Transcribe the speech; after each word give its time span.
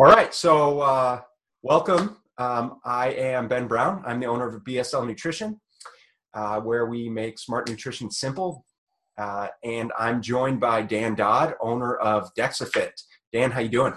All 0.00 0.06
right, 0.06 0.32
so 0.32 0.80
uh, 0.80 1.20
welcome. 1.62 2.16
Um, 2.38 2.80
I 2.86 3.08
am 3.08 3.48
Ben 3.48 3.66
Brown. 3.66 4.02
I'm 4.06 4.18
the 4.18 4.24
owner 4.24 4.48
of 4.48 4.64
BSL 4.64 5.06
Nutrition, 5.06 5.60
uh, 6.32 6.58
where 6.60 6.86
we 6.86 7.10
make 7.10 7.38
smart 7.38 7.68
nutrition 7.68 8.10
simple. 8.10 8.64
Uh, 9.18 9.48
and 9.62 9.92
I'm 9.98 10.22
joined 10.22 10.58
by 10.58 10.80
Dan 10.80 11.16
Dodd, 11.16 11.52
owner 11.60 11.96
of 11.96 12.32
DexaFit. 12.34 12.92
Dan, 13.30 13.50
how 13.50 13.60
you 13.60 13.68
doing? 13.68 13.92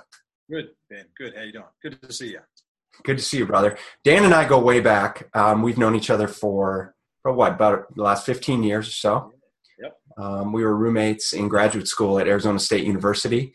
Good, 0.51 0.71
Ben. 0.89 1.05
Good. 1.17 1.37
How 1.37 1.43
you 1.43 1.53
doing? 1.53 1.65
Good 1.81 2.01
to 2.01 2.11
see 2.11 2.31
you. 2.31 2.39
Good 3.03 3.19
to 3.19 3.23
see 3.23 3.37
you, 3.37 3.45
brother. 3.45 3.77
Dan 4.03 4.25
and 4.25 4.33
I 4.33 4.45
go 4.45 4.59
way 4.59 4.81
back. 4.81 5.29
Um, 5.33 5.61
we've 5.61 5.77
known 5.77 5.95
each 5.95 6.09
other 6.09 6.27
for, 6.27 6.95
for 7.21 7.31
what, 7.31 7.53
about 7.53 7.95
the 7.95 8.03
last 8.03 8.25
15 8.25 8.61
years 8.61 8.89
or 8.89 8.91
so. 8.91 9.31
Yep. 9.81 9.97
Um, 10.17 10.51
we 10.51 10.65
were 10.65 10.75
roommates 10.75 11.31
in 11.31 11.47
graduate 11.47 11.87
school 11.87 12.19
at 12.19 12.27
Arizona 12.27 12.59
State 12.59 12.83
University. 12.83 13.53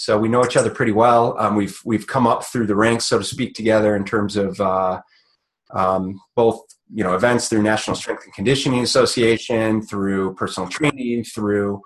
So 0.00 0.16
we 0.16 0.30
know 0.30 0.42
each 0.42 0.56
other 0.56 0.70
pretty 0.70 0.92
well. 0.92 1.36
Um, 1.38 1.56
we've 1.56 1.78
we've 1.84 2.06
come 2.06 2.26
up 2.26 2.42
through 2.46 2.68
the 2.68 2.74
ranks, 2.74 3.04
so 3.04 3.18
to 3.18 3.24
speak, 3.24 3.52
together 3.52 3.94
in 3.94 4.06
terms 4.06 4.34
of 4.34 4.58
uh, 4.58 5.02
um, 5.74 6.18
both 6.34 6.62
you 6.90 7.04
know 7.04 7.14
events 7.14 7.48
through 7.48 7.60
National 7.60 7.94
Strength 7.94 8.24
and 8.24 8.32
Conditioning 8.32 8.82
Association, 8.82 9.82
through 9.82 10.36
personal 10.36 10.70
training, 10.70 11.24
through 11.24 11.82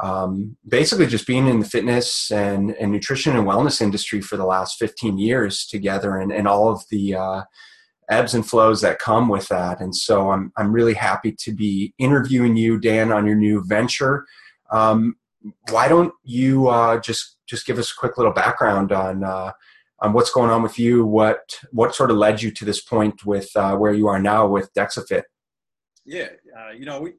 um, 0.00 0.56
basically 0.66 1.06
just 1.06 1.26
being 1.26 1.46
in 1.46 1.60
the 1.60 1.68
fitness 1.68 2.30
and, 2.30 2.70
and 2.76 2.90
nutrition 2.90 3.36
and 3.36 3.46
wellness 3.46 3.82
industry 3.82 4.22
for 4.22 4.38
the 4.38 4.46
last 4.46 4.78
15 4.78 5.18
years 5.18 5.66
together, 5.66 6.16
and, 6.16 6.32
and 6.32 6.48
all 6.48 6.70
of 6.70 6.82
the 6.90 7.16
uh, 7.16 7.42
ebbs 8.08 8.32
and 8.32 8.48
flows 8.48 8.80
that 8.80 8.98
come 8.98 9.28
with 9.28 9.46
that. 9.48 9.82
And 9.82 9.94
so 9.94 10.30
I'm 10.30 10.54
I'm 10.56 10.72
really 10.72 10.94
happy 10.94 11.32
to 11.40 11.52
be 11.52 11.92
interviewing 11.98 12.56
you, 12.56 12.80
Dan, 12.80 13.12
on 13.12 13.26
your 13.26 13.36
new 13.36 13.62
venture. 13.62 14.24
Um, 14.70 15.16
why 15.70 15.88
don't 15.88 16.12
you 16.24 16.68
uh, 16.68 16.98
just 17.00 17.36
just 17.46 17.66
give 17.66 17.78
us 17.78 17.90
a 17.90 17.96
quick 17.96 18.18
little 18.18 18.32
background 18.32 18.92
on 18.92 19.24
uh, 19.24 19.52
on 20.00 20.12
what's 20.12 20.30
going 20.30 20.50
on 20.50 20.62
with 20.62 20.78
you. 20.78 21.04
What 21.04 21.58
what 21.72 21.94
sort 21.94 22.10
of 22.10 22.16
led 22.16 22.42
you 22.42 22.50
to 22.50 22.64
this 22.64 22.80
point 22.82 23.24
with 23.24 23.50
uh, 23.56 23.76
where 23.76 23.92
you 23.92 24.08
are 24.08 24.20
now 24.20 24.46
with 24.46 24.72
DexaFit? 24.74 25.22
Yeah, 26.04 26.28
uh, 26.58 26.70
you 26.70 26.84
know 26.84 27.00
we. 27.00 27.12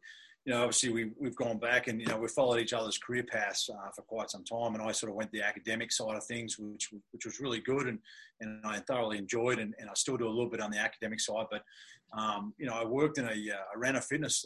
You 0.45 0.55
know, 0.55 0.61
obviously 0.63 0.89
we, 0.89 1.11
we've 1.19 1.35
gone 1.35 1.59
back 1.59 1.87
and, 1.87 2.01
you 2.01 2.07
know, 2.07 2.17
we've 2.17 2.31
followed 2.31 2.59
each 2.59 2.73
other's 2.73 2.97
career 2.97 3.21
paths 3.21 3.69
uh, 3.69 3.91
for 3.93 4.01
quite 4.01 4.31
some 4.31 4.43
time. 4.43 4.73
And 4.73 4.81
I 4.81 4.91
sort 4.93 5.11
of 5.11 5.15
went 5.15 5.31
the 5.31 5.43
academic 5.43 5.91
side 5.91 6.15
of 6.15 6.23
things, 6.23 6.57
which, 6.57 6.89
which 7.11 7.25
was 7.25 7.39
really 7.39 7.59
good 7.59 7.87
and, 7.87 7.99
and 8.41 8.59
I 8.65 8.79
thoroughly 8.79 9.19
enjoyed. 9.19 9.59
And, 9.59 9.75
and 9.79 9.89
I 9.89 9.93
still 9.93 10.17
do 10.17 10.27
a 10.27 10.29
little 10.29 10.49
bit 10.49 10.61
on 10.61 10.71
the 10.71 10.79
academic 10.79 11.19
side. 11.19 11.45
But, 11.51 11.61
um, 12.17 12.55
you 12.57 12.65
know, 12.65 12.73
I 12.73 12.83
worked 12.83 13.19
in 13.19 13.25
a, 13.25 13.27
uh, 13.27 13.63
I 13.75 13.77
ran 13.77 13.97
a 13.97 14.01
fitness 14.01 14.43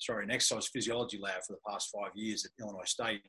sorry, 0.00 0.24
an 0.24 0.30
exercise 0.30 0.66
physiology 0.68 1.18
lab 1.20 1.42
for 1.46 1.52
the 1.52 1.70
past 1.70 1.90
five 1.94 2.10
years 2.14 2.44
at 2.44 2.50
Illinois 2.62 2.84
State. 2.86 3.20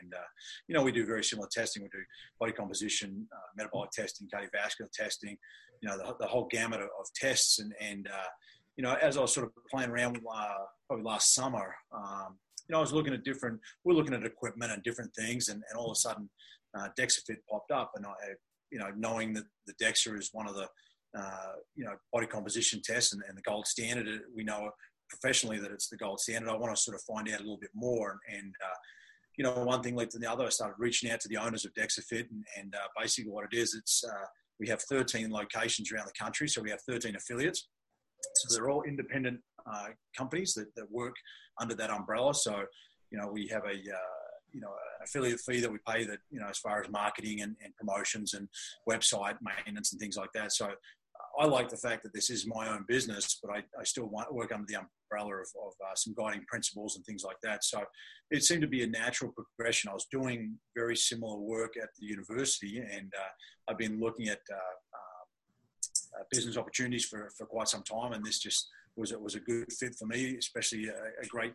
And, 0.00 0.14
uh, 0.14 0.28
you 0.68 0.74
know, 0.74 0.82
we 0.82 0.92
do 0.92 1.06
very 1.06 1.24
similar 1.24 1.48
testing. 1.50 1.82
We 1.82 1.88
do 1.88 2.04
body 2.38 2.52
composition, 2.52 3.26
uh, 3.34 3.48
metabolic 3.56 3.90
testing, 3.90 4.28
cardiovascular 4.32 4.90
testing, 4.92 5.36
you 5.82 5.88
know, 5.88 5.96
the, 5.96 6.14
the 6.20 6.26
whole 6.26 6.46
gamut 6.50 6.80
of, 6.80 6.88
of 7.00 7.06
tests. 7.14 7.58
And, 7.58 7.72
and 7.80 8.06
uh, 8.08 8.28
you 8.76 8.84
know, 8.84 8.94
as 8.94 9.16
I 9.16 9.22
was 9.22 9.32
sort 9.32 9.46
of 9.46 9.52
playing 9.70 9.90
around 9.90 10.18
uh, 10.18 10.54
probably 10.86 11.04
last 11.04 11.34
summer, 11.34 11.74
um, 11.92 12.36
you 12.68 12.74
know, 12.74 12.78
I 12.78 12.80
was 12.82 12.92
looking 12.92 13.14
at 13.14 13.24
different, 13.24 13.58
we're 13.84 13.94
looking 13.94 14.14
at 14.14 14.24
equipment 14.24 14.72
and 14.72 14.82
different 14.82 15.14
things. 15.14 15.48
And, 15.48 15.62
and 15.70 15.78
all 15.78 15.86
of 15.86 15.92
a 15.92 16.00
sudden, 16.00 16.28
uh, 16.78 16.88
DexaFit 16.98 17.38
popped 17.50 17.72
up. 17.72 17.92
And 17.96 18.04
I, 18.04 18.12
you 18.70 18.78
know, 18.78 18.90
knowing 18.96 19.32
that 19.34 19.44
the 19.66 19.72
DEXA 19.82 20.18
is 20.18 20.30
one 20.32 20.46
of 20.46 20.54
the, 20.54 20.68
uh, 21.18 21.52
you 21.74 21.84
know, 21.84 21.94
body 22.12 22.26
composition 22.26 22.82
tests 22.84 23.14
and, 23.14 23.22
and, 23.26 23.36
the 23.36 23.42
gold 23.42 23.66
standard. 23.66 24.20
We 24.36 24.44
know 24.44 24.70
professionally 25.08 25.58
that 25.58 25.70
it's 25.70 25.88
the 25.88 25.96
gold 25.96 26.20
standard. 26.20 26.50
I 26.50 26.56
want 26.56 26.74
to 26.74 26.80
sort 26.80 26.96
of 26.96 27.02
find 27.02 27.28
out 27.28 27.40
a 27.40 27.42
little 27.42 27.58
bit 27.58 27.70
more. 27.74 28.18
And, 28.32 28.54
uh, 28.64 28.74
you 29.36 29.44
know, 29.44 29.52
one 29.52 29.82
thing 29.82 29.94
led 29.94 30.10
to 30.10 30.18
the 30.18 30.30
other. 30.30 30.46
I 30.46 30.50
started 30.50 30.76
reaching 30.78 31.10
out 31.10 31.20
to 31.20 31.28
the 31.28 31.36
owners 31.36 31.64
of 31.64 31.72
DexaFit, 31.74 32.30
and, 32.30 32.44
and 32.58 32.74
uh, 32.74 32.88
basically 32.98 33.30
what 33.30 33.46
it 33.50 33.56
is, 33.56 33.74
it's 33.74 34.04
uh, 34.04 34.26
we 34.58 34.68
have 34.68 34.82
13 34.82 35.30
locations 35.30 35.92
around 35.92 36.06
the 36.06 36.24
country, 36.24 36.48
so 36.48 36.60
we 36.60 36.70
have 36.70 36.82
13 36.82 37.14
affiliates. 37.14 37.68
So 38.34 38.54
they're 38.54 38.68
all 38.68 38.82
independent 38.82 39.40
uh, 39.72 39.88
companies 40.16 40.54
that, 40.54 40.74
that 40.74 40.90
work 40.90 41.14
under 41.60 41.74
that 41.76 41.90
umbrella. 41.90 42.34
So, 42.34 42.64
you 43.10 43.18
know, 43.18 43.28
we 43.32 43.46
have 43.48 43.62
a 43.64 43.74
uh, 43.74 44.14
you 44.52 44.60
know 44.60 44.70
affiliate 45.04 45.40
fee 45.40 45.60
that 45.60 45.70
we 45.70 45.78
pay 45.86 46.04
that 46.04 46.18
you 46.30 46.40
know 46.40 46.48
as 46.48 46.58
far 46.58 46.82
as 46.82 46.90
marketing 46.90 47.42
and, 47.42 47.54
and 47.62 47.76
promotions 47.76 48.34
and 48.34 48.48
website 48.88 49.36
maintenance 49.42 49.92
and 49.92 50.00
things 50.00 50.16
like 50.16 50.32
that. 50.32 50.52
So 50.52 50.70
I 51.38 51.46
like 51.46 51.68
the 51.68 51.76
fact 51.76 52.02
that 52.02 52.12
this 52.12 52.30
is 52.30 52.46
my 52.46 52.68
own 52.68 52.84
business, 52.88 53.38
but 53.42 53.52
I, 53.52 53.58
I 53.78 53.84
still 53.84 54.06
want, 54.06 54.28
to 54.28 54.34
work 54.34 54.52
under 54.52 54.66
the 54.66 54.74
umbrella 55.10 55.36
of, 55.36 55.48
of 55.66 55.72
uh, 55.84 55.94
some 55.94 56.14
guiding 56.16 56.44
principles 56.46 56.96
and 56.96 57.04
things 57.04 57.24
like 57.24 57.36
that. 57.42 57.64
So 57.64 57.82
it 58.30 58.44
seemed 58.44 58.62
to 58.62 58.68
be 58.68 58.82
a 58.82 58.86
natural 58.86 59.32
progression. 59.32 59.90
I 59.90 59.94
was 59.94 60.06
doing 60.10 60.58
very 60.76 60.96
similar 60.96 61.38
work 61.38 61.76
at 61.76 61.88
the 61.98 62.06
university, 62.06 62.78
and 62.78 63.12
uh, 63.16 63.70
I've 63.70 63.78
been 63.78 64.00
looking 64.00 64.28
at 64.28 64.40
uh, 64.50 64.56
uh, 64.56 66.20
uh, 66.20 66.24
business 66.30 66.56
opportunities 66.56 67.06
for, 67.06 67.30
for 67.36 67.46
quite 67.46 67.68
some 67.68 67.82
time, 67.82 68.12
and 68.12 68.24
this 68.24 68.38
just 68.38 68.68
was 68.96 69.12
was 69.12 69.34
a 69.34 69.40
good 69.40 69.72
fit 69.72 69.94
for 69.94 70.06
me, 70.06 70.36
especially 70.36 70.86
a, 70.88 71.22
a 71.22 71.26
great 71.28 71.54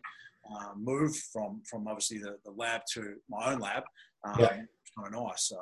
move 0.76 1.14
from 1.32 1.62
from 1.68 1.86
obviously 1.88 2.18
the, 2.18 2.36
the 2.44 2.50
lab 2.50 2.82
to 2.92 3.14
my 3.28 3.52
own 3.52 3.60
lab. 3.60 3.82
Um, 4.24 4.36
yeah. 4.38 4.48
Kind 4.48 4.66
of 5.06 5.12
nice. 5.12 5.48
So. 5.48 5.56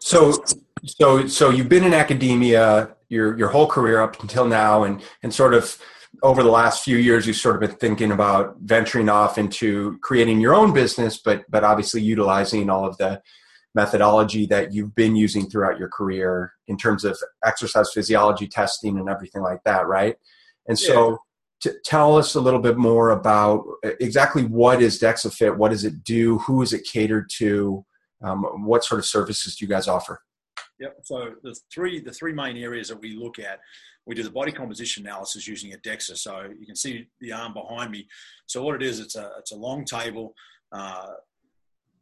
So, 0.00 0.44
so, 0.84 1.26
so 1.26 1.48
you've 1.48 1.70
been 1.70 1.84
in 1.84 1.94
academia 1.94 2.94
your 3.08 3.38
your 3.38 3.48
whole 3.48 3.66
career 3.66 4.02
up 4.02 4.20
until 4.20 4.46
now, 4.46 4.84
and 4.84 5.02
and 5.22 5.32
sort 5.32 5.54
of 5.54 5.80
over 6.22 6.42
the 6.42 6.50
last 6.50 6.84
few 6.84 6.96
years, 6.96 7.26
you've 7.26 7.36
sort 7.36 7.56
of 7.56 7.60
been 7.60 7.78
thinking 7.78 8.12
about 8.12 8.56
venturing 8.60 9.08
off 9.08 9.38
into 9.38 9.98
creating 10.02 10.40
your 10.40 10.54
own 10.54 10.72
business, 10.72 11.18
but 11.18 11.44
but 11.48 11.64
obviously 11.64 12.02
utilizing 12.02 12.70
all 12.70 12.84
of 12.86 12.96
the 12.98 13.20
methodology 13.74 14.46
that 14.46 14.72
you've 14.72 14.94
been 14.94 15.14
using 15.14 15.48
throughout 15.48 15.78
your 15.78 15.88
career 15.88 16.52
in 16.66 16.76
terms 16.76 17.04
of 17.04 17.18
exercise 17.44 17.92
physiology 17.92 18.48
testing 18.48 18.98
and 18.98 19.08
everything 19.08 19.42
like 19.42 19.62
that, 19.64 19.86
right? 19.86 20.16
And 20.66 20.78
so. 20.78 21.10
Yeah. 21.10 21.16
To 21.62 21.74
tell 21.84 22.16
us 22.16 22.36
a 22.36 22.40
little 22.40 22.60
bit 22.60 22.76
more 22.76 23.10
about 23.10 23.64
exactly 23.82 24.44
what 24.44 24.80
is 24.80 25.00
DexaFit, 25.00 25.56
what 25.56 25.72
does 25.72 25.82
it 25.82 26.04
do, 26.04 26.38
who 26.38 26.62
is 26.62 26.72
it 26.72 26.86
catered 26.86 27.28
to, 27.38 27.84
um, 28.22 28.44
what 28.64 28.84
sort 28.84 29.00
of 29.00 29.06
services 29.06 29.56
do 29.56 29.64
you 29.64 29.68
guys 29.68 29.88
offer? 29.88 30.20
Yep. 30.78 30.98
So 31.02 31.32
the 31.42 31.56
three 31.74 32.00
the 32.00 32.12
three 32.12 32.32
main 32.32 32.56
areas 32.56 32.86
that 32.90 33.00
we 33.00 33.16
look 33.16 33.40
at, 33.40 33.58
we 34.06 34.14
do 34.14 34.22
the 34.22 34.30
body 34.30 34.52
composition 34.52 35.06
analysis 35.06 35.46
using 35.46 35.74
a 35.74 35.76
DEXA. 35.78 36.16
So 36.16 36.48
you 36.58 36.66
can 36.66 36.76
see 36.76 37.06
the 37.20 37.32
arm 37.32 37.52
behind 37.52 37.90
me. 37.90 38.06
So 38.46 38.62
what 38.62 38.74
it 38.74 38.82
is, 38.82 39.00
it's 39.00 39.16
a 39.16 39.32
it's 39.38 39.52
a 39.52 39.56
long 39.56 39.84
table. 39.84 40.34
Uh, 40.72 41.08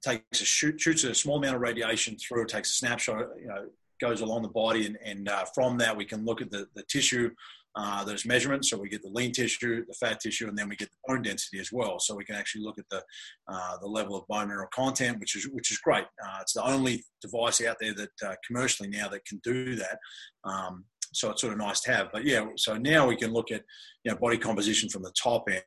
takes 0.03 0.41
a 0.41 0.45
shoot, 0.45 0.81
shoots 0.81 1.05
a 1.05 1.15
small 1.15 1.39
amount 1.39 1.57
of 1.57 1.61
radiation 1.61 2.17
through. 2.17 2.43
It 2.43 2.49
takes 2.49 2.71
a 2.71 2.75
snapshot. 2.75 3.27
You 3.41 3.49
know, 3.49 3.67
goes 4.01 4.21
along 4.21 4.43
the 4.43 4.49
body, 4.49 4.87
and, 4.87 4.99
and 5.05 5.29
uh, 5.29 5.45
from 5.55 5.79
that 5.79 5.97
we 5.97 6.05
can 6.05 6.25
look 6.25 6.43
at 6.43 6.51
the, 6.51 6.69
the 6.75 6.83
tissue 6.83 7.31
uh, 7.77 8.03
those 8.05 8.25
measurements. 8.25 8.71
So 8.71 8.79
we 8.79 8.89
get 8.89 9.03
the 9.03 9.11
lean 9.11 9.33
tissue, 9.33 9.85
the 9.87 9.93
fat 9.93 10.19
tissue, 10.21 10.49
and 10.49 10.57
then 10.57 10.69
we 10.69 10.77
get 10.77 10.91
the 10.91 10.97
bone 11.07 11.23
density 11.23 11.59
as 11.59 11.71
well. 11.71 12.01
So 12.01 12.15
we 12.15 12.25
can 12.25 12.35
actually 12.35 12.63
look 12.63 12.79
at 12.79 12.89
the 12.91 13.03
uh, 13.49 13.77
the 13.79 13.87
level 13.87 14.17
of 14.17 14.27
bone 14.29 14.49
mineral 14.49 14.69
content, 14.75 15.21
which 15.21 15.37
is 15.37 15.49
which 15.49 15.71
is 15.71 15.79
great. 15.79 16.05
Uh, 16.25 16.39
it's 16.41 16.55
the 16.55 16.67
only 16.67 17.05
device 17.21 17.63
out 17.63 17.77
there 17.81 17.95
that 17.95 18.11
uh, 18.27 18.35
commercially 18.47 18.89
now 18.89 19.09
that 19.09 19.25
can 19.27 19.41
do 19.45 19.77
that. 19.77 19.99
Um, 20.45 20.85
so 21.17 21.31
it's 21.31 21.41
sort 21.41 21.53
of 21.53 21.59
nice 21.59 21.81
to 21.81 21.93
have. 21.93 22.09
But 22.13 22.25
yeah, 22.25 22.47
so 22.57 22.77
now 22.77 23.07
we 23.07 23.17
can 23.17 23.33
look 23.33 23.51
at 23.51 23.63
you 24.05 24.13
know 24.13 24.19
body 24.19 24.39
composition 24.39 24.89
from 24.89 25.03
the 25.03 25.13
top 25.13 25.49
end, 25.51 25.63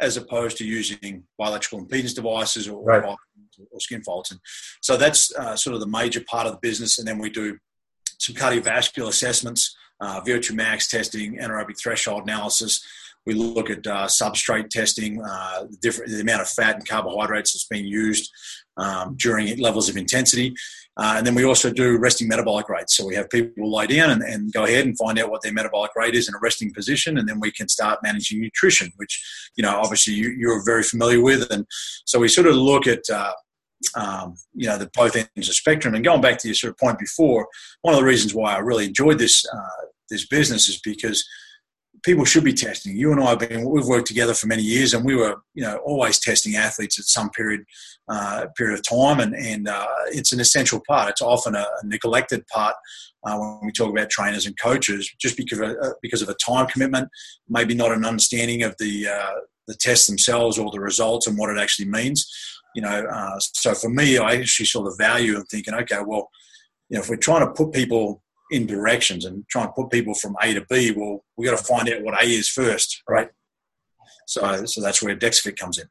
as 0.00 0.16
opposed 0.16 0.56
to 0.58 0.64
using 0.64 1.24
bioelectrical 1.40 1.86
impedance 1.86 2.14
devices 2.14 2.68
or, 2.68 2.82
right. 2.84 3.04
or 3.04 3.80
skin 3.80 4.02
folds. 4.02 4.30
And 4.30 4.40
so 4.82 4.96
that's 4.96 5.34
uh, 5.34 5.56
sort 5.56 5.74
of 5.74 5.80
the 5.80 5.88
major 5.88 6.22
part 6.28 6.46
of 6.46 6.52
the 6.52 6.60
business. 6.60 6.98
And 6.98 7.06
then 7.06 7.18
we 7.18 7.30
do 7.30 7.58
some 8.18 8.34
cardiovascular 8.34 9.08
assessments 9.08 9.76
uh, 10.00 10.20
VO2 10.20 10.54
max 10.54 10.88
testing, 10.88 11.38
anaerobic 11.38 11.78
threshold 11.78 12.24
analysis. 12.24 12.84
We 13.26 13.34
look 13.34 13.68
at 13.68 13.86
uh, 13.86 14.06
substrate 14.06 14.70
testing, 14.70 15.20
uh, 15.22 15.64
the 15.82 16.20
amount 16.20 16.42
of 16.42 16.48
fat 16.48 16.76
and 16.76 16.88
carbohydrates 16.88 17.52
that's 17.52 17.66
being 17.66 17.86
used 17.86 18.30
um, 18.78 19.16
during 19.16 19.58
levels 19.58 19.88
of 19.88 19.96
intensity. 19.96 20.54
Uh, 20.96 21.14
and 21.16 21.26
then 21.26 21.34
we 21.34 21.44
also 21.44 21.70
do 21.70 21.96
resting 21.96 22.26
metabolic 22.26 22.68
rates. 22.68 22.96
So 22.96 23.06
we 23.06 23.14
have 23.14 23.30
people 23.30 23.70
lie 23.70 23.86
down 23.86 24.10
and, 24.10 24.22
and, 24.22 24.52
go 24.52 24.64
ahead 24.64 24.84
and 24.84 24.98
find 24.98 25.16
out 25.18 25.30
what 25.30 25.42
their 25.42 25.52
metabolic 25.52 25.92
rate 25.94 26.16
is 26.16 26.28
in 26.28 26.34
a 26.34 26.38
resting 26.42 26.72
position, 26.74 27.18
and 27.18 27.28
then 27.28 27.38
we 27.38 27.52
can 27.52 27.68
start 27.68 28.00
managing 28.02 28.40
nutrition, 28.40 28.90
which 28.96 29.22
you 29.56 29.62
know 29.62 29.78
obviously 29.80 30.14
you, 30.14 30.50
are 30.50 30.64
very 30.64 30.82
familiar 30.82 31.22
with. 31.22 31.48
And 31.52 31.66
so 32.04 32.18
we 32.18 32.26
sort 32.26 32.48
of 32.48 32.56
look 32.56 32.88
at 32.88 33.08
uh, 33.08 33.32
um, 33.94 34.34
you 34.54 34.66
know, 34.66 34.76
the 34.78 34.90
both 34.92 35.14
ends 35.14 35.28
of 35.36 35.46
the 35.46 35.54
spectrum. 35.54 35.94
And 35.94 36.04
going 36.04 36.20
back 36.20 36.38
to 36.38 36.48
your 36.48 36.54
sort 36.56 36.72
of 36.72 36.78
point 36.78 36.98
before, 36.98 37.46
one 37.82 37.94
of 37.94 38.00
the 38.00 38.06
reasons 38.06 38.34
why 38.34 38.54
I 38.54 38.58
really 38.58 38.86
enjoyed 38.86 39.18
this 39.18 39.46
uh, 39.46 39.86
this 40.10 40.26
business 40.26 40.68
is 40.68 40.80
because 40.80 41.24
people 42.02 42.24
should 42.24 42.44
be 42.44 42.52
testing. 42.52 42.96
You 42.96 43.12
and 43.12 43.22
I 43.22 43.30
have 43.30 43.38
been 43.40 43.68
we've 43.68 43.86
worked 43.86 44.06
together 44.06 44.34
for 44.34 44.46
many 44.46 44.62
years, 44.62 44.94
and 44.94 45.04
we 45.04 45.14
were 45.14 45.36
you 45.54 45.62
know 45.62 45.78
always 45.78 46.18
testing 46.18 46.56
athletes 46.56 46.98
at 46.98 47.04
some 47.04 47.30
period 47.30 47.64
uh, 48.08 48.46
period 48.56 48.78
of 48.78 48.88
time, 48.88 49.20
and 49.20 49.34
and 49.34 49.68
uh, 49.68 49.86
it's 50.08 50.32
an 50.32 50.40
essential 50.40 50.82
part. 50.86 51.10
It's 51.10 51.22
often 51.22 51.54
a, 51.54 51.66
neglected 51.84 52.46
part 52.48 52.74
uh, 53.24 53.36
when 53.36 53.60
we 53.66 53.72
talk 53.72 53.90
about 53.90 54.10
trainers 54.10 54.46
and 54.46 54.58
coaches, 54.60 55.10
just 55.20 55.36
because 55.36 55.58
of 55.58 55.70
a, 55.70 55.94
because 56.02 56.22
of 56.22 56.28
a 56.28 56.34
time 56.34 56.66
commitment, 56.66 57.08
maybe 57.48 57.74
not 57.74 57.92
an 57.92 58.04
understanding 58.04 58.62
of 58.62 58.74
the 58.78 59.08
uh, 59.08 59.34
the 59.66 59.74
tests 59.74 60.06
themselves 60.06 60.58
or 60.58 60.70
the 60.70 60.80
results 60.80 61.26
and 61.26 61.38
what 61.38 61.50
it 61.50 61.60
actually 61.60 61.88
means. 61.88 62.26
You 62.74 62.82
know, 62.82 63.06
uh, 63.06 63.38
so 63.38 63.74
for 63.74 63.88
me, 63.88 64.18
I 64.18 64.36
actually 64.36 64.66
saw 64.66 64.82
the 64.82 64.94
value 64.98 65.36
of 65.36 65.46
thinking, 65.48 65.74
okay, 65.74 66.00
well 66.06 66.28
you 66.88 66.96
know, 66.96 67.02
if 67.02 67.10
we're 67.10 67.16
trying 67.16 67.46
to 67.46 67.52
put 67.52 67.72
people 67.72 68.22
in 68.50 68.66
directions 68.66 69.24
and 69.24 69.46
try 69.48 69.64
and 69.64 69.74
put 69.74 69.90
people 69.90 70.14
from 70.14 70.36
A 70.42 70.54
to 70.54 70.64
B, 70.68 70.92
well, 70.92 71.24
we 71.36 71.46
got 71.46 71.58
to 71.58 71.64
find 71.64 71.88
out 71.88 72.02
what 72.02 72.22
A 72.22 72.26
is 72.26 72.48
first, 72.48 73.02
right? 73.08 73.28
So, 74.26 74.64
so 74.66 74.80
that's 74.80 75.02
where 75.02 75.16
DexaFit 75.16 75.56
comes 75.56 75.78
in. 75.78 75.86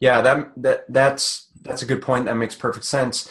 Yeah, 0.00 0.20
that 0.20 0.52
that 0.56 0.84
that's 0.88 1.48
that's 1.62 1.82
a 1.82 1.86
good 1.86 2.02
point. 2.02 2.26
That 2.26 2.36
makes 2.36 2.54
perfect 2.54 2.84
sense. 2.84 3.30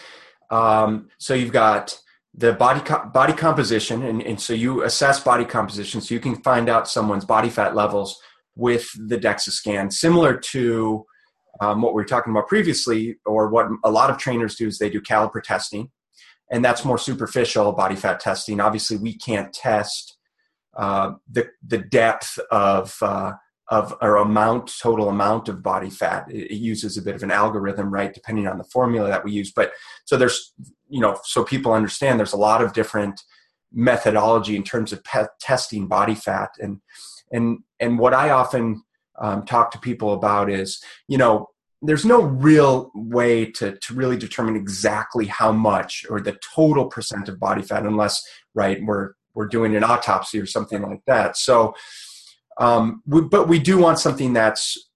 Um, 0.49 1.09
so 1.19 1.33
you've 1.33 1.51
got 1.51 1.99
the 2.33 2.53
body 2.53 2.81
co- 2.81 3.05
body 3.13 3.33
composition, 3.33 4.03
and, 4.03 4.21
and 4.21 4.39
so 4.39 4.53
you 4.53 4.83
assess 4.83 5.19
body 5.19 5.45
composition, 5.45 6.01
so 6.01 6.13
you 6.13 6.19
can 6.19 6.41
find 6.41 6.69
out 6.69 6.87
someone's 6.87 7.25
body 7.25 7.49
fat 7.49 7.75
levels 7.75 8.19
with 8.55 8.87
the 9.07 9.17
DEXA 9.17 9.51
scan, 9.51 9.91
similar 9.91 10.37
to 10.37 11.05
um, 11.61 11.81
what 11.81 11.93
we 11.93 12.01
were 12.01 12.07
talking 12.07 12.31
about 12.31 12.47
previously, 12.47 13.17
or 13.25 13.49
what 13.49 13.67
a 13.83 13.91
lot 13.91 14.09
of 14.09 14.17
trainers 14.17 14.55
do 14.55 14.67
is 14.67 14.77
they 14.77 14.89
do 14.89 15.01
caliper 15.01 15.41
testing, 15.41 15.91
and 16.55 16.63
that's 16.63 16.85
more 16.85 16.97
superficial 16.97 17.73
body 17.73 17.97
fat 17.97 18.21
testing. 18.21 18.61
Obviously, 18.61 18.95
we 18.95 19.13
can't 19.13 19.51
test 19.51 20.17
uh, 20.77 21.11
the 21.29 21.47
the 21.67 21.79
depth 21.79 22.39
of 22.49 22.95
uh, 23.01 23.33
of 23.67 23.93
or 24.01 24.15
amount 24.15 24.73
total 24.81 25.09
amount 25.09 25.49
of 25.49 25.61
body 25.61 25.89
fat. 25.89 26.25
It, 26.31 26.51
it, 26.51 26.55
uses 26.55 26.97
a 26.97 27.01
bit 27.01 27.13
of 27.13 27.23
an 27.23 27.31
algorithm, 27.31 27.93
right, 27.93 28.13
depending 28.13 28.47
on 28.47 28.57
the 28.57 28.63
formula 28.63 29.09
that 29.09 29.25
we 29.25 29.33
use. 29.33 29.51
But 29.51 29.73
so 30.05 30.15
there's 30.15 30.53
you 30.87 31.01
know 31.01 31.19
so 31.25 31.43
people 31.43 31.73
understand 31.73 32.17
there's 32.17 32.31
a 32.31 32.37
lot 32.37 32.63
of 32.63 32.71
different 32.71 33.21
methodology 33.73 34.55
in 34.55 34.63
terms 34.63 34.93
of 34.93 35.03
pe- 35.03 35.25
testing 35.41 35.87
body 35.87 36.15
fat 36.15 36.51
and 36.59 36.79
and 37.33 37.59
and 37.81 37.99
what 37.99 38.13
I 38.13 38.29
often 38.29 38.81
um, 39.19 39.43
talk 39.43 39.71
to 39.71 39.79
people 39.79 40.13
about 40.13 40.49
is 40.49 40.81
you 41.09 41.17
know 41.17 41.49
there's 41.85 42.05
no 42.05 42.21
real 42.21 42.91
way 42.95 43.45
to, 43.51 43.77
to 43.77 43.93
really 43.93 44.17
determine 44.17 44.55
exactly 44.55 45.25
how 45.25 45.51
much 45.51 46.05
or 46.09 46.19
the 46.19 46.37
total 46.55 46.85
percent 46.87 47.29
of 47.29 47.39
body 47.39 47.61
fat 47.61 47.85
unless 47.85 48.23
right 48.53 48.79
we're 48.83 49.13
we're 49.33 49.47
doing 49.47 49.75
an 49.75 49.83
autopsy 49.83 50.39
or 50.39 50.45
something 50.45 50.81
like 50.81 51.01
that 51.07 51.37
so 51.37 51.73
um, 52.57 53.01
we, 53.05 53.21
but 53.21 53.49
we 53.49 53.59
do 53.59 53.77
want 53.77 53.99
something 53.99 54.33
that's 54.33 54.89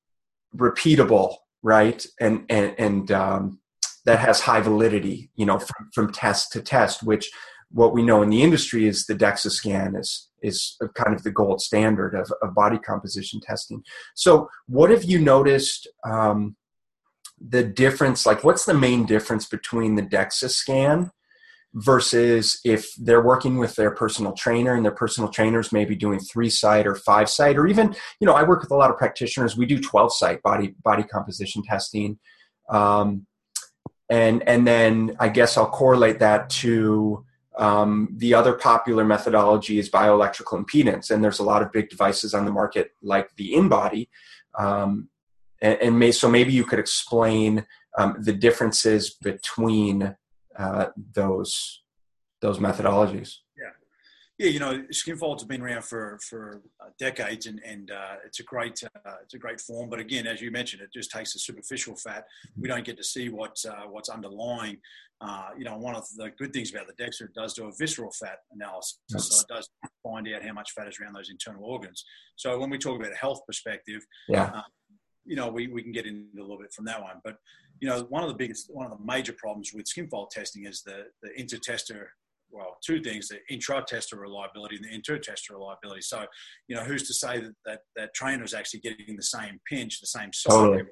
repeatable 0.55 1.35
right 1.61 2.05
and 2.19 2.45
and, 2.49 2.75
and 2.77 3.11
um, 3.11 3.59
that 4.05 4.19
has 4.19 4.39
high 4.39 4.61
validity 4.61 5.29
you 5.35 5.45
know 5.45 5.59
from, 5.59 5.89
from 5.93 6.11
test 6.11 6.51
to 6.51 6.61
test 6.61 7.03
which 7.03 7.29
what 7.71 7.93
we 7.93 8.01
know 8.01 8.23
in 8.23 8.29
the 8.29 8.41
industry 8.41 8.87
is 8.87 9.05
the 9.05 9.13
DEXA 9.13 9.51
scan 9.51 9.95
is 9.95 10.29
is 10.41 10.77
kind 10.95 11.15
of 11.15 11.23
the 11.23 11.31
gold 11.31 11.61
standard 11.61 12.15
of, 12.15 12.31
of 12.41 12.55
body 12.55 12.77
composition 12.79 13.39
testing. 13.41 13.83
So, 14.15 14.49
what 14.67 14.89
have 14.89 15.03
you 15.03 15.19
noticed 15.19 15.87
um, 16.05 16.55
the 17.47 17.63
difference 17.63 18.25
like 18.25 18.43
what's 18.43 18.65
the 18.65 18.73
main 18.73 19.05
difference 19.05 19.45
between 19.45 19.95
the 19.95 20.01
dexa 20.01 20.49
scan 20.49 21.11
versus 21.73 22.59
if 22.65 22.93
they're 22.95 23.21
working 23.21 23.57
with 23.57 23.75
their 23.75 23.91
personal 23.91 24.33
trainer 24.33 24.73
and 24.73 24.83
their 24.83 24.91
personal 24.91 25.29
trainers 25.29 25.71
maybe 25.71 25.95
doing 25.95 26.19
three 26.19 26.49
site 26.49 26.87
or 26.87 26.95
five 26.95 27.29
site 27.29 27.57
or 27.57 27.67
even 27.67 27.95
you 28.19 28.25
know 28.25 28.33
i 28.33 28.43
work 28.43 28.61
with 28.61 28.71
a 28.71 28.75
lot 28.75 28.89
of 28.89 28.97
practitioners. 28.97 29.55
We 29.55 29.65
do 29.65 29.79
12 29.79 30.13
site 30.13 30.41
body 30.41 30.75
body 30.83 31.03
composition 31.03 31.63
testing. 31.63 32.17
Um, 32.69 33.25
and 34.11 34.47
and 34.47 34.65
then 34.65 35.15
i 35.19 35.29
guess 35.29 35.55
i'll 35.55 35.69
correlate 35.69 36.17
that 36.19 36.49
to 36.49 37.23
um, 37.59 38.15
the 38.15 38.33
other 38.33 38.53
popular 38.53 39.03
methodology 39.03 39.79
is 39.79 39.89
bioelectrical 39.89 40.63
impedance. 40.63 41.11
And 41.11 41.21
there's 41.21 41.39
a 41.39 41.43
lot 41.43 41.61
of 41.61 41.73
big 41.73 41.89
devices 41.89 42.33
on 42.33 42.45
the 42.45 42.51
market 42.51 42.91
like 43.03 43.35
the 43.35 43.51
InBody 43.53 44.07
um, 44.57 45.09
and, 45.61 45.77
and 45.81 45.99
may, 45.99 46.11
so 46.11 46.29
maybe 46.29 46.53
you 46.53 46.63
could 46.63 46.79
explain 46.79 47.65
um, 47.97 48.17
the 48.19 48.33
differences 48.33 49.15
between 49.21 50.15
uh, 50.57 50.85
those 51.13 51.81
those 52.41 52.59
methodologies. 52.59 53.33
Yeah, 53.57 53.71
yeah. 54.37 54.51
You 54.51 54.59
know, 54.59 54.83
skin 54.91 55.17
folds 55.17 55.43
have 55.43 55.49
been 55.49 55.61
around 55.61 55.83
for 55.83 56.19
for 56.27 56.61
uh, 56.81 56.89
decades, 56.97 57.45
and 57.45 57.61
and 57.65 57.91
uh, 57.91 58.15
it's 58.25 58.39
a 58.39 58.43
great 58.43 58.81
uh, 58.83 59.15
it's 59.23 59.33
a 59.33 59.37
great 59.37 59.59
form. 59.59 59.89
But 59.89 59.99
again, 59.99 60.27
as 60.27 60.41
you 60.41 60.51
mentioned, 60.51 60.81
it 60.81 60.93
just 60.93 61.11
takes 61.11 61.35
a 61.35 61.39
superficial 61.39 61.95
fat. 61.95 62.25
We 62.57 62.67
don't 62.67 62.85
get 62.85 62.97
to 62.97 63.03
see 63.03 63.29
what 63.29 63.57
uh, 63.67 63.87
what's 63.89 64.09
underlying. 64.09 64.77
Uh, 65.21 65.49
you 65.57 65.65
know, 65.65 65.77
one 65.77 65.95
of 65.95 66.05
the 66.15 66.31
good 66.37 66.53
things 66.53 66.71
about 66.71 66.87
the 66.87 67.03
DEXA, 67.03 67.23
it 67.23 67.33
does 67.33 67.53
do 67.53 67.65
a 67.65 67.71
visceral 67.77 68.09
fat 68.09 68.37
analysis, 68.53 68.97
so 69.09 69.41
it 69.41 69.53
does 69.53 69.69
find 70.01 70.25
out 70.33 70.41
how 70.41 70.53
much 70.53 70.71
fat 70.71 70.87
is 70.87 70.97
around 71.01 71.13
those 71.13 71.29
internal 71.29 71.65
organs. 71.65 72.05
So 72.37 72.57
when 72.57 72.69
we 72.69 72.77
talk 72.77 72.97
about 72.97 73.11
a 73.11 73.17
health 73.17 73.41
perspective, 73.45 74.01
yeah 74.29 74.61
you 75.25 75.35
know, 75.35 75.47
we, 75.47 75.67
we 75.67 75.83
can 75.83 75.91
get 75.91 76.05
into 76.05 76.39
a 76.39 76.41
little 76.41 76.57
bit 76.57 76.73
from 76.73 76.85
that 76.85 77.01
one. 77.01 77.21
But, 77.23 77.35
you 77.79 77.87
know, 77.87 78.03
one 78.09 78.23
of 78.23 78.29
the 78.29 78.35
biggest, 78.35 78.73
one 78.73 78.85
of 78.91 78.97
the 78.97 79.05
major 79.05 79.33
problems 79.33 79.73
with 79.73 79.87
skin 79.87 80.09
fold 80.09 80.31
testing 80.31 80.65
is 80.65 80.81
the, 80.83 81.05
the 81.21 81.31
inter-tester, 81.39 82.13
well, 82.51 82.77
two 82.83 83.01
things, 83.01 83.27
the 83.27 83.39
intra-tester 83.49 84.17
reliability 84.17 84.75
and 84.77 84.85
the 84.85 84.93
inter-tester 84.93 85.53
reliability. 85.53 86.01
So, 86.01 86.25
you 86.67 86.75
know, 86.75 86.83
who's 86.83 87.07
to 87.07 87.13
say 87.13 87.39
that 87.41 87.53
that, 87.65 87.81
that 87.95 88.13
trainer 88.13 88.43
is 88.43 88.53
actually 88.53 88.79
getting 88.79 89.15
the 89.15 89.23
same 89.23 89.59
pinch, 89.69 90.01
the 90.01 90.07
same? 90.07 90.31
Totally. 90.47 90.83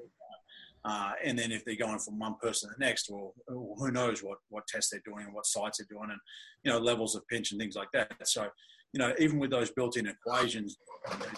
Uh, 0.84 1.12
and 1.24 1.36
then 1.36 1.50
if 1.50 1.64
they're 1.64 1.74
going 1.74 1.98
from 1.98 2.18
one 2.18 2.36
person 2.40 2.70
to 2.70 2.76
the 2.78 2.84
next, 2.84 3.10
well, 3.10 3.34
who 3.48 3.90
knows 3.90 4.22
what, 4.22 4.38
what 4.48 4.66
tests 4.68 4.90
they're 4.90 5.02
doing 5.04 5.26
and 5.26 5.34
what 5.34 5.44
sites 5.44 5.78
they're 5.78 5.86
doing 5.90 6.10
and, 6.10 6.20
you 6.62 6.70
know, 6.70 6.78
levels 6.78 7.16
of 7.16 7.26
pinch 7.26 7.50
and 7.50 7.60
things 7.60 7.74
like 7.74 7.88
that. 7.92 8.12
So, 8.26 8.46
you 8.92 9.00
know, 9.00 9.12
even 9.18 9.38
with 9.38 9.50
those 9.50 9.70
built-in 9.72 10.06
equations, 10.06 10.78
that, 11.10 11.28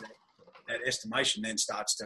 that 0.69 0.81
estimation 0.87 1.43
then 1.43 1.57
starts 1.57 1.97
to, 1.97 2.05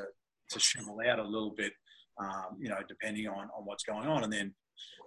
to 0.51 0.61
shrivel 0.61 0.99
out 1.09 1.19
a 1.19 1.25
little 1.25 1.55
bit, 1.57 1.73
um, 2.21 2.57
you 2.59 2.69
know, 2.69 2.79
depending 2.89 3.27
on, 3.27 3.49
on 3.57 3.65
what's 3.65 3.85
going 3.85 4.07
on. 4.07 4.25
And 4.25 4.33
then, 4.33 4.55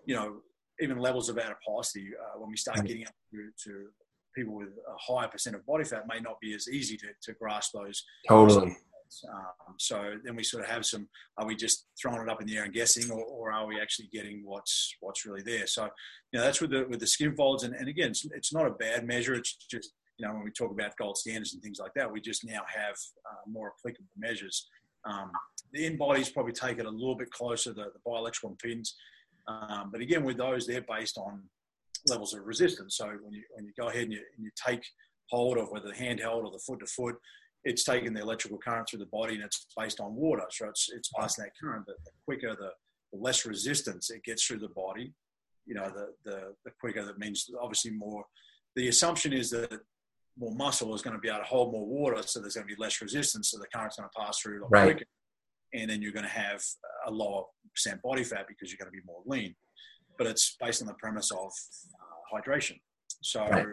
you 0.06 0.16
know, 0.16 0.38
even 0.80 1.00
levels 1.00 1.30
of 1.30 1.38
adiposity, 1.38 2.10
uh, 2.19 2.39
when 2.39 2.50
we 2.50 2.57
start 2.57 2.86
getting 2.86 3.06
up 3.06 3.13
to, 3.31 3.50
to, 3.66 3.88
people 4.36 4.54
with 4.54 4.68
a 4.68 5.13
higher 5.13 5.28
percent 5.28 5.56
of 5.56 5.66
body 5.66 5.84
fat, 5.84 6.04
may 6.07 6.19
not 6.19 6.39
be 6.39 6.54
as 6.54 6.68
easy 6.69 6.95
to, 6.95 7.07
to 7.24 7.34
grasp 7.39 7.72
those. 7.74 8.04
Totally. 8.28 8.78
Um, 9.28 9.75
so 9.80 10.13
then 10.24 10.36
we 10.36 10.44
sort 10.44 10.63
of 10.63 10.69
have 10.69 10.86
some: 10.86 11.07
are 11.38 11.48
we 11.48 11.56
just 11.56 11.88
throwing 12.00 12.22
it 12.22 12.30
up 12.30 12.42
in 12.42 12.48
the 12.48 12.57
air 12.57 12.66
and 12.66 12.74
guessing, 12.74 13.10
or, 13.10 13.24
or 13.24 13.51
are 13.51 13.66
we 13.66 13.80
actually 13.80 14.10
getting 14.12 14.44
what's 14.45 14.94
what's 15.00 15.25
really 15.25 15.42
there? 15.42 15.68
So, 15.68 15.86
you 16.31 16.39
know, 16.39 16.42
that's 16.42 16.62
with 16.62 16.72
the 16.72 16.86
with 16.89 17.00
the 17.00 17.07
skin 17.07 17.36
folds, 17.36 17.63
and, 17.63 17.74
and 17.74 17.88
again, 17.88 18.10
it's, 18.10 18.25
it's 18.36 18.54
not 18.54 18.68
a 18.68 18.72
bad 18.72 19.07
measure. 19.07 19.34
It's 19.34 19.56
just 19.72 19.94
you 20.18 20.28
know 20.28 20.34
when 20.34 20.44
we 20.44 20.51
talk 20.51 20.72
about 20.72 20.98
gold 20.98 21.18
standards 21.18 21.54
and 21.54 21.63
things 21.63 21.80
like 21.80 21.94
that, 21.95 22.12
we 22.12 22.22
just 22.22 22.45
now 22.45 22.62
have 22.68 22.95
uh, 23.25 23.50
more 23.50 23.74
applicable 23.80 24.10
measures. 24.18 24.68
Um, 25.05 25.31
the 25.73 25.89
InBodies 25.89 26.33
probably 26.33 26.53
take 26.53 26.79
it 26.79 26.85
a 26.85 26.89
little 26.89 27.15
bit 27.15 27.31
closer, 27.31 27.73
the, 27.73 27.91
the 27.94 27.99
bioelectrical 28.05 28.55
impedance. 28.55 28.94
Um, 29.47 29.89
but 29.91 30.01
again, 30.01 30.23
with 30.23 30.38
those, 30.38 30.67
they're 30.67 30.81
based 30.81 31.17
on 31.17 31.44
levels 32.07 32.33
of 32.33 32.45
resistance. 32.45 32.97
So 32.97 33.07
when 33.21 33.33
you, 33.33 33.43
when 33.53 33.65
you 33.65 33.74
go 33.77 33.88
ahead 33.89 34.03
and 34.03 34.13
you, 34.13 34.22
and 34.36 34.45
you 34.45 34.51
take 34.55 34.86
hold 35.29 35.57
of 35.57 35.72
whether 35.72 35.88
the 35.88 35.93
handheld 35.93 36.43
or 36.43 36.51
the 36.51 36.60
foot 36.60 36.79
to 36.79 36.86
foot, 36.86 37.15
it's 37.63 37.83
taking 37.83 38.13
the 38.13 38.22
electrical 38.22 38.57
current 38.57 38.88
through 38.89 39.00
the 39.00 39.05
body 39.07 39.36
and 39.36 39.43
it's 39.43 39.67
based 39.77 40.00
on 40.00 40.15
water. 40.15 40.45
So 40.50 40.67
it's, 40.67 40.89
it's 40.93 41.10
passing 41.17 41.43
that 41.43 41.51
current. 41.62 41.86
But 41.86 41.98
the 42.05 42.12
quicker, 42.25 42.55
the, 42.55 42.72
the 43.12 43.19
less 43.19 43.45
resistance 43.45 44.10
it 44.10 44.24
gets 44.24 44.45
through 44.45 44.60
the 44.60 44.69
body, 44.69 45.13
you 45.65 45.75
know, 45.75 45.91
the, 45.93 46.13
the, 46.24 46.53
the 46.63 46.72
quicker 46.79 47.03
that 47.03 47.19
means 47.19 47.50
obviously 47.62 47.91
more. 47.91 48.24
The 48.75 48.88
assumption 48.88 49.33
is 49.33 49.50
that 49.51 49.79
more 50.39 50.53
muscle 50.53 50.94
is 50.94 51.01
going 51.01 51.15
to 51.15 51.20
be 51.20 51.29
able 51.29 51.39
to 51.39 51.46
hold 51.46 51.72
more 51.72 51.86
water, 51.86 52.22
so 52.24 52.39
there's 52.39 52.56
going 52.56 52.67
to 52.67 52.75
be 52.75 52.79
less 52.82 53.01
resistance, 53.01 53.51
so 53.51 53.58
the 53.58 53.67
current's 53.74 53.98
going 53.98 54.10
to 54.10 54.20
pass 54.20 54.39
through 54.39 54.60
a 54.60 54.62
lot 54.62 54.72
right. 54.72 54.84
quicker. 54.86 55.06
And 55.74 55.89
then 55.89 56.01
you're 56.01 56.12
going 56.12 56.25
to 56.25 56.32
have 56.32 56.63
a 57.06 57.12
lower 57.12 57.44
percent 57.74 58.01
body 58.01 58.24
fat 58.24 58.46
because 58.48 58.72
you're 58.72 58.77
going 58.77 58.91
to 58.91 58.98
be 58.98 59.06
more 59.06 59.22
lean. 59.25 59.56
But 60.17 60.27
it's 60.27 60.56
based 60.60 60.82
on 60.82 60.88
the 60.88 60.94
premise 60.96 61.32
of 61.32 61.51
uh, 61.51 62.38
hydration. 62.38 62.79
So 63.22 63.41
right. 63.41 63.65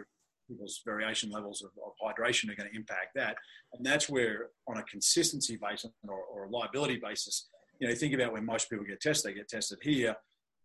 people's 0.47 0.81
variation 0.85 1.31
levels 1.31 1.63
of, 1.63 1.71
of, 1.83 1.93
hydration 2.03 2.51
are 2.51 2.55
going 2.55 2.69
to 2.69 2.75
impact 2.75 3.15
that. 3.15 3.37
And 3.73 3.85
that's 3.85 4.09
where, 4.09 4.49
on 4.67 4.77
a 4.77 4.83
consistency 4.83 5.57
basis 5.61 5.91
or, 6.07 6.17
or 6.17 6.45
a 6.45 6.49
liability 6.49 6.99
basis, 7.01 7.47
you 7.79 7.87
know, 7.87 7.95
think 7.95 8.13
about 8.13 8.33
when 8.33 8.45
most 8.45 8.69
people 8.69 8.85
get 8.85 9.01
tested, 9.01 9.31
they 9.31 9.35
get 9.35 9.47
tested 9.47 9.79
here 9.81 10.15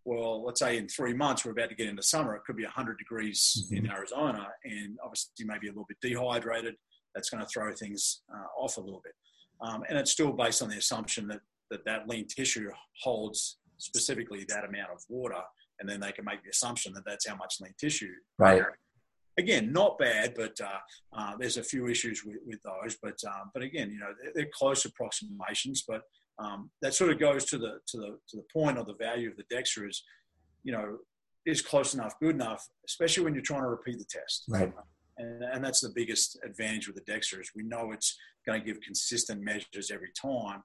well, 0.05 0.45
let's 0.45 0.61
say 0.61 0.79
in 0.79 0.89
three 0.89 1.13
months 1.13 1.45
we're 1.45 1.53
about 1.53 1.69
to 1.69 1.75
get 1.75 1.89
into 1.89 2.03
summer, 2.03 2.35
it 2.35 2.43
could 2.47 2.57
be 2.57 2.65
100 2.65 2.99
degrees 2.99 3.65
mm-hmm. 3.65 3.85
in 3.85 3.91
Arizona, 3.91 4.49
and 4.65 4.99
obviously 5.05 5.45
maybe 5.45 5.69
a 5.69 5.71
little 5.71 5.87
bit 5.89 5.99
dehydrated. 6.01 6.75
That's 7.15 7.29
going 7.29 7.43
to 7.43 7.49
throw 7.49 7.73
things 7.73 8.23
uh, 8.33 8.63
off 8.63 8.77
a 8.77 8.81
little 8.81 9.03
bit. 9.05 9.15
Um, 9.61 9.83
and 9.89 9.99
it's 9.99 10.11
still 10.11 10.33
based 10.33 10.63
on 10.63 10.69
the 10.69 10.79
assumption 10.79 11.27
that, 11.29 11.41
that 11.71 11.85
that 11.85 12.09
lean 12.09 12.27
tissue 12.27 12.71
holds 13.03 13.59
specifically 13.79 14.45
that 14.49 14.65
amount 14.65 14.91
of 14.95 15.03
water, 15.09 15.41
and 15.81 15.89
then 15.89 16.01
they 16.01 16.13
can 16.13 16.25
make 16.25 16.43
the 16.43 16.51
assumption 16.51 16.93
that 16.95 17.05
that's 17.07 17.27
how 17.27 17.37
much 17.37 17.57
lean 17.61 17.75
tissue. 17.79 18.13
Right. 18.39 18.63
Again, 19.39 19.73
not 19.73 19.99
bad, 19.99 20.35
but 20.37 20.59
uh, 20.61 20.79
uh, 21.17 21.33
there's 21.39 21.57
a 21.57 21.63
few 21.63 21.89
issues 21.89 22.25
with, 22.25 22.39
with 22.47 22.61
those. 22.63 22.97
But 23.03 23.17
um, 23.27 23.51
but 23.55 23.63
again, 23.63 23.91
you 23.91 23.99
know, 23.99 24.13
they're, 24.23 24.33
they're 24.35 24.51
close 24.53 24.85
approximations, 24.85 25.85
but 25.87 26.03
um, 26.41 26.71
that 26.83 26.95
sort 26.95 27.11
of 27.11 27.19
goes 27.19 27.45
to 27.47 27.59
the 27.59 27.79
to 27.89 27.99
the 27.99 28.19
to 28.29 28.37
the 28.37 28.45
point 28.53 28.79
of 28.79 28.87
the 28.87 28.95
value 28.95 29.31
of 29.31 29.37
the 29.37 29.45
DEXA 29.55 29.89
is, 29.89 30.03
you 30.65 30.73
know, 30.73 30.99
is 31.47 31.63
close 31.63 31.95
enough, 31.95 32.15
good 32.21 32.35
enough, 32.35 32.67
especially 32.87 33.25
when 33.25 33.35
you're 33.35 33.43
trying 33.43 33.63
to 33.63 33.69
repeat 33.69 33.99
the 33.99 34.05
test. 34.05 34.45
Right. 34.49 34.73
And, 35.19 35.43
and 35.43 35.65
that's 35.65 35.81
the 35.81 35.93
biggest 35.95 36.39
advantage 36.45 36.87
with 36.87 36.97
the 36.97 37.13
DEXA 37.13 37.41
is 37.41 37.51
we 37.55 37.63
know 37.63 37.93
it's 37.93 38.17
going 38.47 38.61
to 38.61 38.67
give 38.67 38.81
consistent 38.81 39.43
measures 39.43 39.91
every 39.93 40.11
time. 40.21 40.63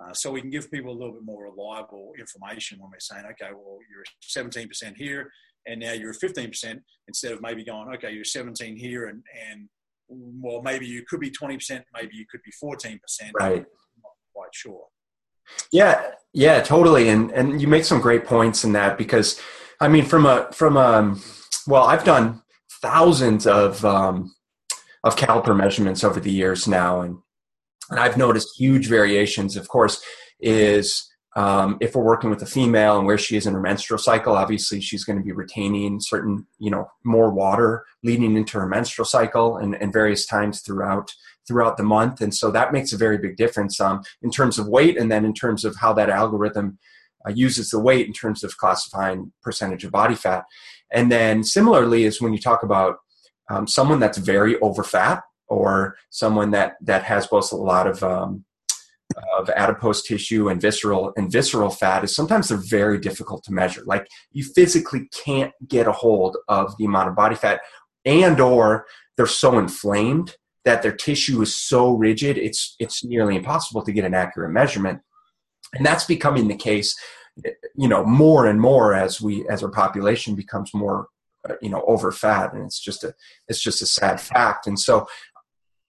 Uh, 0.00 0.12
so 0.12 0.30
we 0.30 0.40
can 0.40 0.50
give 0.50 0.70
people 0.70 0.92
a 0.92 0.96
little 0.96 1.12
bit 1.12 1.24
more 1.24 1.42
reliable 1.44 2.12
information 2.18 2.78
when 2.78 2.90
we're 2.90 3.00
saying, 3.00 3.24
okay, 3.24 3.52
well, 3.52 3.78
you're 3.90 4.04
17% 4.44 4.96
here, 4.96 5.28
and 5.66 5.80
now 5.80 5.92
you're 5.92 6.14
15% 6.14 6.80
instead 7.08 7.32
of 7.32 7.42
maybe 7.42 7.64
going, 7.64 7.92
okay, 7.94 8.12
you're 8.12 8.24
17 8.24 8.76
here 8.76 9.08
and, 9.08 9.22
and 9.50 9.68
well, 10.08 10.62
maybe 10.62 10.86
you 10.86 11.04
could 11.08 11.20
be 11.20 11.30
20%, 11.30 11.82
maybe 11.94 12.16
you 12.16 12.24
could 12.30 12.40
be 12.42 12.52
14%. 12.62 12.98
Right. 13.34 13.52
I'm 13.52 13.56
not 13.58 14.12
quite 14.32 14.54
sure. 14.54 14.86
Yeah, 15.72 16.02
yeah, 16.32 16.60
totally. 16.60 17.08
And 17.08 17.30
and 17.32 17.60
you 17.60 17.68
make 17.68 17.84
some 17.84 18.00
great 18.00 18.24
points 18.24 18.64
in 18.64 18.72
that 18.72 18.98
because, 18.98 19.40
I 19.80 19.88
mean, 19.88 20.04
from 20.04 20.26
a 20.26 20.48
from 20.52 20.76
a 20.76 21.16
well, 21.66 21.84
I've 21.84 22.04
done 22.04 22.42
thousands 22.82 23.46
of 23.46 23.84
um, 23.84 24.34
of 25.04 25.16
caliper 25.16 25.56
measurements 25.56 26.04
over 26.04 26.20
the 26.20 26.32
years 26.32 26.68
now, 26.68 27.00
and 27.00 27.18
and 27.90 27.98
I've 27.98 28.16
noticed 28.16 28.58
huge 28.58 28.88
variations. 28.88 29.56
Of 29.56 29.68
course, 29.68 30.02
is 30.40 31.08
um, 31.36 31.76
if 31.80 31.94
we're 31.94 32.02
working 32.02 32.30
with 32.30 32.42
a 32.42 32.46
female 32.46 32.98
and 32.98 33.06
where 33.06 33.18
she 33.18 33.36
is 33.36 33.46
in 33.46 33.54
her 33.54 33.60
menstrual 33.60 33.98
cycle, 33.98 34.34
obviously 34.34 34.80
she's 34.80 35.04
going 35.04 35.18
to 35.18 35.24
be 35.24 35.32
retaining 35.32 36.00
certain, 36.00 36.46
you 36.58 36.70
know, 36.70 36.90
more 37.04 37.30
water 37.30 37.84
leading 38.02 38.36
into 38.36 38.58
her 38.58 38.66
menstrual 38.66 39.04
cycle 39.04 39.58
and, 39.58 39.74
and 39.76 39.92
various 39.92 40.26
times 40.26 40.62
throughout 40.62 41.12
throughout 41.48 41.78
the 41.78 41.82
month, 41.82 42.20
and 42.20 42.34
so 42.34 42.50
that 42.50 42.72
makes 42.72 42.92
a 42.92 42.98
very 42.98 43.18
big 43.18 43.36
difference 43.36 43.80
um, 43.80 44.02
in 44.22 44.30
terms 44.30 44.58
of 44.58 44.68
weight, 44.68 44.98
and 44.98 45.10
then 45.10 45.24
in 45.24 45.34
terms 45.34 45.64
of 45.64 45.74
how 45.76 45.92
that 45.94 46.10
algorithm 46.10 46.78
uh, 47.26 47.32
uses 47.32 47.70
the 47.70 47.80
weight 47.80 48.06
in 48.06 48.12
terms 48.12 48.44
of 48.44 48.56
classifying 48.58 49.32
percentage 49.42 49.84
of 49.84 49.90
body 49.90 50.14
fat. 50.14 50.44
And 50.92 51.10
then 51.10 51.42
similarly 51.42 52.04
is 52.04 52.20
when 52.20 52.32
you 52.32 52.38
talk 52.38 52.62
about 52.62 52.98
um, 53.50 53.66
someone 53.66 53.98
that's 53.98 54.18
very 54.18 54.58
over 54.60 54.84
fat 54.84 55.22
or 55.48 55.96
someone 56.10 56.50
that 56.52 56.76
that 56.82 57.02
has 57.04 57.26
both 57.26 57.50
a 57.52 57.56
lot 57.56 57.86
of 57.86 58.02
um, 58.02 58.44
of 59.38 59.48
adipose 59.50 60.02
tissue 60.02 60.48
and 60.48 60.60
visceral 60.60 61.12
and 61.16 61.32
visceral 61.32 61.70
fat 61.70 62.04
is 62.04 62.14
sometimes 62.14 62.48
they're 62.48 62.58
very 62.58 62.98
difficult 62.98 63.42
to 63.42 63.52
measure 63.52 63.82
like 63.86 64.06
you 64.32 64.44
physically 64.44 65.08
can't 65.24 65.52
get 65.66 65.88
a 65.88 65.92
hold 65.92 66.36
of 66.48 66.76
the 66.76 66.84
amount 66.84 67.08
of 67.08 67.16
body 67.16 67.34
fat 67.34 67.60
and 68.04 68.38
or 68.38 68.84
they're 69.16 69.26
so 69.26 69.58
inflamed 69.58 70.36
that 70.68 70.82
their 70.82 70.92
tissue 70.92 71.40
is 71.40 71.56
so 71.56 71.94
rigid 71.94 72.36
it's 72.36 72.76
it's 72.78 73.02
nearly 73.02 73.36
impossible 73.36 73.82
to 73.82 73.90
get 73.90 74.04
an 74.04 74.12
accurate 74.12 74.52
measurement. 74.52 75.00
And 75.72 75.84
that's 75.84 76.04
becoming 76.04 76.46
the 76.48 76.56
case 76.56 76.94
you 77.74 77.88
know 77.88 78.04
more 78.04 78.46
and 78.46 78.60
more 78.60 78.94
as 78.94 79.18
we 79.18 79.48
as 79.48 79.62
our 79.62 79.70
population 79.70 80.34
becomes 80.34 80.74
more 80.74 81.06
uh, 81.48 81.54
you 81.62 81.70
know 81.70 81.82
over 81.86 82.12
fat 82.12 82.52
and 82.52 82.64
it's 82.64 82.80
just 82.80 83.02
a 83.02 83.14
it's 83.48 83.62
just 83.62 83.80
a 83.80 83.86
sad 83.86 84.20
fact. 84.20 84.66
And 84.66 84.78
so 84.78 85.06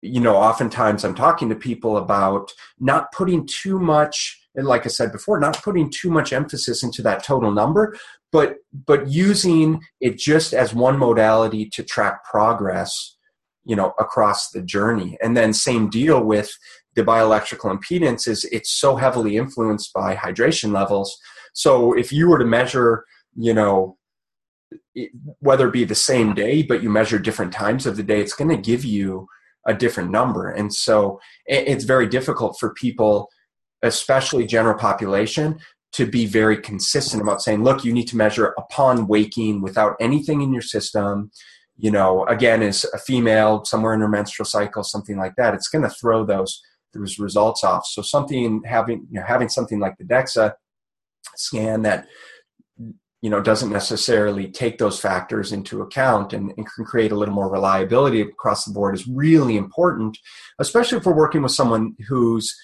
you 0.02 0.21
know 0.21 0.37
oftentimes 0.37 1.02
i'm 1.02 1.14
talking 1.14 1.49
to 1.49 1.54
people 1.54 1.97
about 1.97 2.52
not 2.78 3.11
putting 3.12 3.47
too 3.47 3.78
much 3.78 4.16
and 4.54 4.66
like 4.66 4.85
i 4.85 4.88
said 4.88 5.11
before 5.11 5.40
not 5.40 5.62
putting 5.62 5.90
too 5.90 6.11
much 6.11 6.31
emphasis 6.31 6.83
into 6.83 7.00
that 7.00 7.25
total 7.25 7.50
number 7.50 7.97
but 8.31 8.57
but 8.87 9.09
using 9.09 9.81
it 10.02 10.19
just 10.19 10.52
as 10.52 10.75
one 10.75 10.99
modality 10.99 11.64
to 11.71 11.83
track 11.83 12.23
progress 12.23 13.13
you 13.64 13.75
know 13.76 13.94
across 13.99 14.50
the 14.50 14.62
journey 14.62 15.16
and 15.23 15.37
then 15.37 15.52
same 15.52 15.88
deal 15.88 16.23
with 16.23 16.50
the 16.94 17.02
bioelectrical 17.02 17.76
impedance 17.76 18.28
is 18.28 18.44
it's 18.52 18.71
so 18.71 18.97
heavily 18.97 19.37
influenced 19.37 19.92
by 19.92 20.14
hydration 20.14 20.73
levels 20.73 21.16
so 21.52 21.92
if 21.92 22.12
you 22.12 22.28
were 22.28 22.38
to 22.38 22.44
measure 22.44 23.04
you 23.37 23.54
know 23.54 23.97
whether 25.40 25.68
it 25.68 25.73
be 25.73 25.85
the 25.85 25.94
same 25.94 26.35
day 26.35 26.62
but 26.62 26.83
you 26.83 26.90
measure 26.90 27.18
different 27.18 27.52
times 27.52 27.87
of 27.87 27.97
the 27.97 28.02
day 28.02 28.21
it's 28.21 28.35
going 28.35 28.50
to 28.50 28.56
give 28.56 28.85
you 28.85 29.26
a 29.66 29.75
different 29.75 30.11
number. 30.11 30.50
And 30.50 30.73
so 30.73 31.21
it's 31.47 31.85
very 31.85 32.06
difficult 32.06 32.59
for 32.59 32.75
people, 32.75 33.28
especially 33.83 34.47
general 34.47 34.78
population, 34.78 35.59
to 35.92 36.06
be 36.06 36.26
very 36.26 36.61
consistent 36.61 37.23
about 37.23 37.40
saying, 37.40 37.62
look, 37.62 37.85
you 37.85 37.92
need 37.92 38.09
to 38.09 38.16
measure 38.16 38.54
upon 38.59 39.06
waking 39.06 39.62
without 39.62 39.94
anything 40.00 40.42
in 40.42 40.52
your 40.52 40.62
system. 40.62 41.30
You 41.76 41.90
know, 41.90 42.25
again, 42.26 42.62
is 42.62 42.85
a 42.95 42.99
female, 42.99 43.64
somewhere 43.64 43.95
in 43.95 44.00
her 44.00 44.09
menstrual 44.09 44.47
cycle, 44.47 44.85
something 44.85 45.16
like 45.16 45.35
that, 45.37 45.54
it's 45.54 45.69
going 45.69 45.83
to 45.83 45.90
throw 45.90 46.25
those 46.25 46.61
those 46.93 47.19
results 47.19 47.64
off. 47.64 47.85
So 47.87 48.02
something 48.02 48.62
having 48.64 49.07
you 49.11 49.21
know, 49.21 49.26
having 49.26 49.49
something 49.49 49.81
like 49.81 49.97
the 49.99 50.04
DEXA 50.04 50.54
scan 51.37 51.83
that 51.83 52.07
you 53.25 53.31
know 53.31 53.40
doesn't 53.40 53.73
necessarily 53.73 54.50
take 54.50 54.76
those 54.76 55.00
factors 55.00 55.50
into 55.50 55.81
account 55.81 56.35
and, 56.35 56.52
and, 56.59 56.69
can 56.75 56.85
create 56.85 57.11
a 57.11 57.16
little 57.16 57.35
more 57.35 57.50
reliability 57.50 58.21
across 58.21 58.66
the 58.66 58.73
board 58.73 58.95
is 58.95 59.09
really 59.09 59.57
important 59.57 60.19
especially 60.59 60.99
if 60.99 61.07
we're 61.07 61.16
working 61.16 61.40
with 61.43 61.50
someone 61.50 61.97
who's 62.07 62.54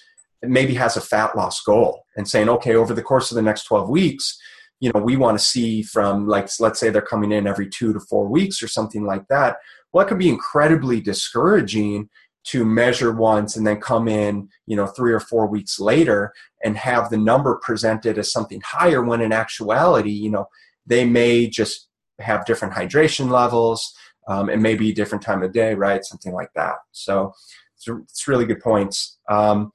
maybe 0.43 0.75
has 0.75 0.95
a 0.95 1.01
fat 1.01 1.35
loss 1.35 1.59
goal 1.61 2.03
and 2.15 2.27
saying 2.27 2.47
okay 2.47 2.75
over 2.75 2.93
the 2.93 3.01
course 3.01 3.31
of 3.31 3.35
the 3.35 3.41
next 3.41 3.63
12 3.63 3.89
weeks 3.89 4.37
you 4.81 4.91
know 4.93 4.99
we 4.99 5.15
want 5.15 5.39
to 5.39 5.43
see 5.43 5.81
from 5.81 6.27
like 6.27 6.49
let's 6.59 6.79
say 6.79 6.89
they're 6.89 7.01
coming 7.01 7.31
in 7.31 7.47
every 7.47 7.69
two 7.69 7.93
to 7.93 7.99
four 8.01 8.27
weeks 8.27 8.61
or 8.61 8.67
something 8.67 9.05
like 9.05 9.25
that 9.29 9.57
well 9.93 10.05
it 10.05 10.09
can 10.09 10.17
be 10.17 10.27
incredibly 10.27 10.99
discouraging 10.99 12.09
to 12.43 12.65
measure 12.65 13.13
once 13.13 13.55
and 13.55 13.65
then 13.65 13.79
come 13.79 14.09
in 14.09 14.49
you 14.65 14.75
know 14.75 14.87
three 14.87 15.13
or 15.13 15.19
four 15.19 15.47
weeks 15.47 15.79
later 15.79 16.33
and 16.65 16.75
have 16.75 17.09
the 17.09 17.17
number 17.17 17.59
presented 17.61 18.17
as 18.17 18.31
something 18.31 18.61
higher 18.65 19.01
when 19.01 19.21
in 19.21 19.31
actuality 19.31 20.11
you 20.11 20.29
know 20.29 20.45
they 20.85 21.05
may 21.05 21.47
just 21.47 21.87
have 22.19 22.45
different 22.45 22.73
hydration 22.73 23.31
levels 23.31 23.93
um, 24.27 24.49
it 24.49 24.59
may 24.59 24.75
be 24.75 24.91
a 24.91 24.95
different 24.95 25.23
time 25.23 25.43
of 25.43 25.51
day 25.51 25.73
right? 25.73 26.03
Something 26.03 26.33
like 26.33 26.51
that. 26.55 26.75
So 26.91 27.33
it's, 27.75 27.87
it's 27.87 28.27
really 28.27 28.45
good 28.45 28.61
points. 28.61 29.17
Um, 29.29 29.71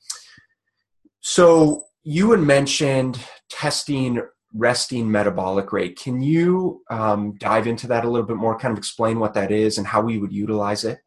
so 1.20 1.84
you 2.04 2.30
had 2.30 2.40
mentioned 2.40 3.18
testing 3.50 4.22
resting 4.56 5.10
metabolic 5.10 5.72
rate 5.72 5.98
can 5.98 6.20
you 6.20 6.82
um, 6.90 7.34
dive 7.38 7.66
into 7.66 7.86
that 7.86 8.04
a 8.04 8.08
little 8.08 8.26
bit 8.26 8.36
more 8.36 8.58
kind 8.58 8.72
of 8.72 8.78
explain 8.78 9.18
what 9.18 9.34
that 9.34 9.50
is 9.50 9.78
and 9.78 9.86
how 9.86 10.00
we 10.00 10.18
would 10.18 10.32
utilize 10.32 10.84
it 10.84 10.98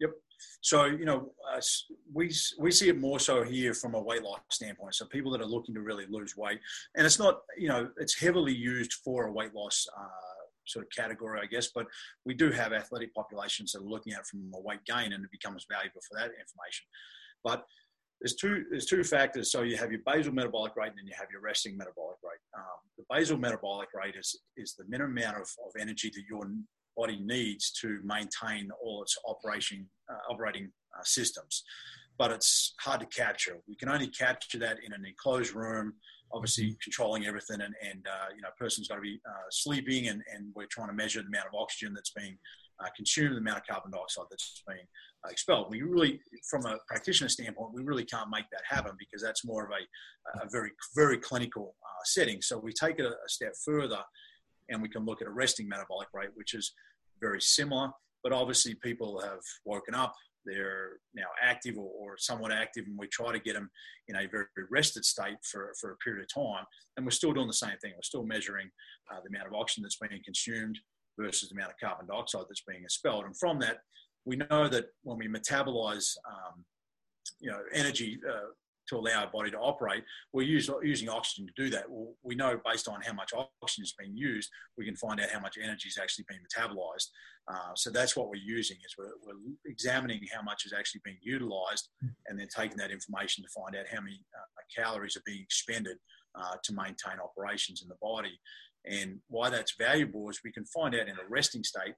Yep. 0.00 0.10
so 0.60 0.84
you 0.84 1.04
know, 1.04 1.30
uh, 1.54 1.60
we 2.12 2.32
we 2.58 2.70
see 2.70 2.88
it 2.88 2.98
more 2.98 3.18
so 3.18 3.42
here 3.42 3.74
from 3.74 3.94
a 3.94 4.00
weight 4.00 4.22
loss 4.22 4.40
standpoint. 4.50 4.94
So 4.94 5.06
people 5.06 5.30
that 5.32 5.40
are 5.40 5.46
looking 5.46 5.74
to 5.74 5.80
really 5.80 6.06
lose 6.08 6.36
weight, 6.36 6.58
and 6.96 7.06
it's 7.06 7.18
not 7.18 7.40
you 7.56 7.68
know 7.68 7.88
it's 7.98 8.18
heavily 8.18 8.54
used 8.54 8.94
for 9.04 9.26
a 9.26 9.32
weight 9.32 9.54
loss 9.54 9.86
uh, 9.96 10.44
sort 10.66 10.84
of 10.84 10.90
category, 10.90 11.40
I 11.42 11.46
guess. 11.46 11.68
But 11.74 11.86
we 12.24 12.34
do 12.34 12.50
have 12.50 12.72
athletic 12.72 13.14
populations 13.14 13.72
that 13.72 13.82
are 13.82 13.88
looking 13.88 14.12
at 14.12 14.20
it 14.20 14.26
from 14.26 14.50
a 14.54 14.60
weight 14.60 14.84
gain, 14.86 15.12
and 15.12 15.24
it 15.24 15.30
becomes 15.30 15.66
valuable 15.70 16.00
for 16.08 16.18
that 16.18 16.30
information. 16.40 16.86
But 17.42 17.64
there's 18.20 18.34
two 18.34 18.64
there's 18.70 18.86
two 18.86 19.04
factors. 19.04 19.50
So 19.50 19.62
you 19.62 19.76
have 19.76 19.90
your 19.90 20.00
basal 20.06 20.32
metabolic 20.32 20.76
rate, 20.76 20.88
and 20.88 20.98
then 20.98 21.06
you 21.06 21.14
have 21.18 21.28
your 21.30 21.40
resting 21.40 21.76
metabolic 21.76 22.18
the 23.04 23.14
basal 23.14 23.38
metabolic 23.38 23.88
rate 23.94 24.14
is 24.18 24.40
is 24.56 24.74
the 24.74 24.84
minimum 24.88 25.16
amount 25.16 25.36
of, 25.36 25.48
of 25.64 25.72
energy 25.80 26.10
that 26.14 26.22
your 26.28 26.46
body 26.96 27.20
needs 27.24 27.72
to 27.72 27.98
maintain 28.04 28.68
all 28.82 29.02
its 29.02 29.16
operation, 29.26 29.88
uh, 30.10 30.32
operating 30.32 30.70
uh, 30.96 31.02
systems. 31.02 31.64
But 32.16 32.30
it's 32.30 32.74
hard 32.80 33.00
to 33.00 33.06
capture. 33.06 33.58
We 33.66 33.74
can 33.74 33.88
only 33.88 34.06
capture 34.08 34.58
that 34.58 34.78
in 34.86 34.92
an 34.92 35.04
enclosed 35.04 35.54
room, 35.54 35.94
obviously 36.32 36.66
mm-hmm. 36.66 36.84
controlling 36.84 37.26
everything. 37.26 37.60
And, 37.60 37.74
and 37.82 38.06
uh, 38.06 38.28
you 38.36 38.42
know, 38.42 38.50
a 38.54 38.62
person's 38.62 38.86
got 38.86 38.96
to 38.96 39.00
be 39.00 39.20
uh, 39.28 39.48
sleeping, 39.50 40.06
and, 40.08 40.22
and 40.32 40.52
we're 40.54 40.66
trying 40.70 40.88
to 40.88 40.94
measure 40.94 41.20
the 41.20 41.26
amount 41.26 41.48
of 41.48 41.58
oxygen 41.58 41.92
that's 41.92 42.10
being 42.10 42.38
uh, 42.80 42.88
consumed, 42.96 43.34
the 43.34 43.38
amount 43.38 43.58
of 43.58 43.66
carbon 43.66 43.90
dioxide 43.90 44.26
that's 44.30 44.62
being 44.66 44.86
uh, 45.24 45.30
expelled. 45.30 45.68
We 45.70 45.82
really, 45.82 46.20
from 46.48 46.66
a 46.66 46.78
practitioner 46.88 47.28
standpoint, 47.28 47.74
we 47.74 47.82
really 47.82 48.04
can't 48.04 48.30
make 48.30 48.44
that 48.52 48.62
happen 48.68 48.92
because 48.98 49.22
that's 49.22 49.44
more 49.44 49.64
of 49.64 49.70
a, 49.70 50.44
a 50.44 50.48
very, 50.50 50.70
very 50.94 51.18
clinical 51.18 51.74
setting. 52.04 52.42
So 52.42 52.58
we 52.58 52.72
take 52.72 52.98
it 52.98 53.06
a, 53.06 53.10
a 53.10 53.28
step 53.28 53.54
further 53.64 54.00
and 54.68 54.80
we 54.80 54.88
can 54.88 55.04
look 55.04 55.20
at 55.20 55.28
a 55.28 55.32
resting 55.32 55.68
metabolic 55.68 56.08
rate, 56.12 56.30
which 56.34 56.54
is 56.54 56.72
very 57.20 57.40
similar. 57.40 57.90
But 58.22 58.32
obviously, 58.32 58.74
people 58.74 59.20
have 59.20 59.40
woken 59.64 59.94
up, 59.94 60.14
they're 60.46 60.98
now 61.14 61.26
active 61.42 61.76
or, 61.76 61.90
or, 61.98 62.16
somewhat 62.18 62.52
active, 62.52 62.84
and 62.86 62.98
we 62.98 63.06
try 63.06 63.32
to 63.32 63.38
get 63.38 63.54
them 63.54 63.70
in 64.08 64.16
a 64.16 64.26
very, 64.28 64.44
very 64.54 64.66
rested 64.70 65.04
state 65.04 65.36
for, 65.42 65.72
for 65.80 65.92
a 65.92 65.96
period 65.96 66.22
of 66.22 66.42
time. 66.42 66.64
And 66.96 67.04
we're 67.04 67.10
still 67.10 67.32
doing 67.32 67.46
the 67.46 67.52
same 67.52 67.76
thing. 67.82 67.92
We're 67.94 68.02
still 68.02 68.24
measuring 68.24 68.70
uh, 69.10 69.20
the 69.22 69.34
amount 69.34 69.48
of 69.48 69.54
oxygen 69.54 69.82
that's 69.82 69.96
being 69.96 70.20
consumed 70.24 70.78
versus 71.18 71.48
the 71.48 71.54
amount 71.54 71.72
of 71.72 71.78
carbon 71.78 72.06
dioxide 72.06 72.44
that's 72.48 72.62
being 72.66 72.82
expelled. 72.82 73.24
And 73.24 73.36
from 73.36 73.58
that, 73.60 73.78
we 74.24 74.36
know 74.36 74.68
that 74.68 74.86
when 75.02 75.18
we 75.18 75.28
metabolize 75.28 76.14
um, 76.28 76.64
you 77.40 77.50
know, 77.50 77.60
energy 77.72 78.18
uh, 78.28 78.50
to 78.88 78.96
allow 78.96 79.20
our 79.20 79.30
body 79.30 79.50
to 79.50 79.58
operate, 79.58 80.04
we're 80.32 80.42
use, 80.42 80.70
using 80.82 81.08
oxygen 81.08 81.46
to 81.46 81.62
do 81.62 81.70
that. 81.70 81.84
Well, 81.88 82.14
we 82.22 82.34
know 82.34 82.60
based 82.64 82.88
on 82.88 83.00
how 83.02 83.12
much 83.12 83.32
oxygen 83.34 83.84
is 83.84 83.94
being 83.98 84.16
used, 84.16 84.50
we 84.76 84.84
can 84.84 84.96
find 84.96 85.20
out 85.20 85.30
how 85.30 85.40
much 85.40 85.56
energy 85.62 85.88
is 85.88 85.98
actually 86.00 86.26
being 86.28 86.40
metabolized. 86.40 87.08
Uh, 87.48 87.74
so 87.74 87.90
that's 87.90 88.16
what 88.16 88.28
we're 88.28 88.36
using 88.36 88.76
is 88.84 88.94
we're, 88.98 89.12
we're, 89.22 89.38
examining 89.66 90.20
how 90.32 90.42
much 90.42 90.64
is 90.64 90.72
actually 90.72 91.00
being 91.04 91.18
utilized 91.22 91.88
and 92.26 92.38
then 92.38 92.48
taking 92.54 92.76
that 92.76 92.90
information 92.90 93.44
to 93.44 93.50
find 93.50 93.76
out 93.76 93.86
how 93.92 94.00
many 94.00 94.20
uh, 94.34 94.82
calories 94.82 95.16
are 95.16 95.22
being 95.26 95.42
expended 95.42 95.96
uh, 96.34 96.54
to 96.62 96.72
maintain 96.72 97.18
operations 97.22 97.82
in 97.82 97.88
the 97.88 97.96
body. 98.00 98.38
And 98.86 99.20
why 99.28 99.50
that's 99.50 99.74
valuable 99.78 100.28
is 100.28 100.40
we 100.44 100.52
can 100.52 100.64
find 100.66 100.94
out 100.94 101.08
in 101.08 101.16
a 101.16 101.28
resting 101.28 101.64
state. 101.64 101.94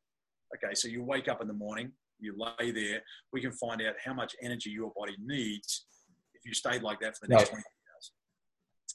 Okay, 0.57 0.75
so 0.75 0.89
you 0.89 1.03
wake 1.03 1.29
up 1.29 1.41
in 1.41 1.49
the 1.49 1.55
morning, 1.55 1.93
you 2.21 2.35
lay 2.39 2.71
there, 2.71 3.03
we 3.33 3.41
can 3.41 3.53
find 3.53 3.83
out 3.83 3.95
how 4.05 4.15
much 4.15 4.35
energy 4.43 4.71
your 4.71 4.93
body 4.97 5.17
needs 5.25 5.87
if 6.35 6.45
you 6.45 6.55
stayed 6.55 6.83
like 6.83 7.01
that 7.01 7.17
for 7.17 7.27
the 7.27 7.35
next 7.35 7.53
right. 7.53 7.63
20 7.63 7.63
years. 7.63 8.13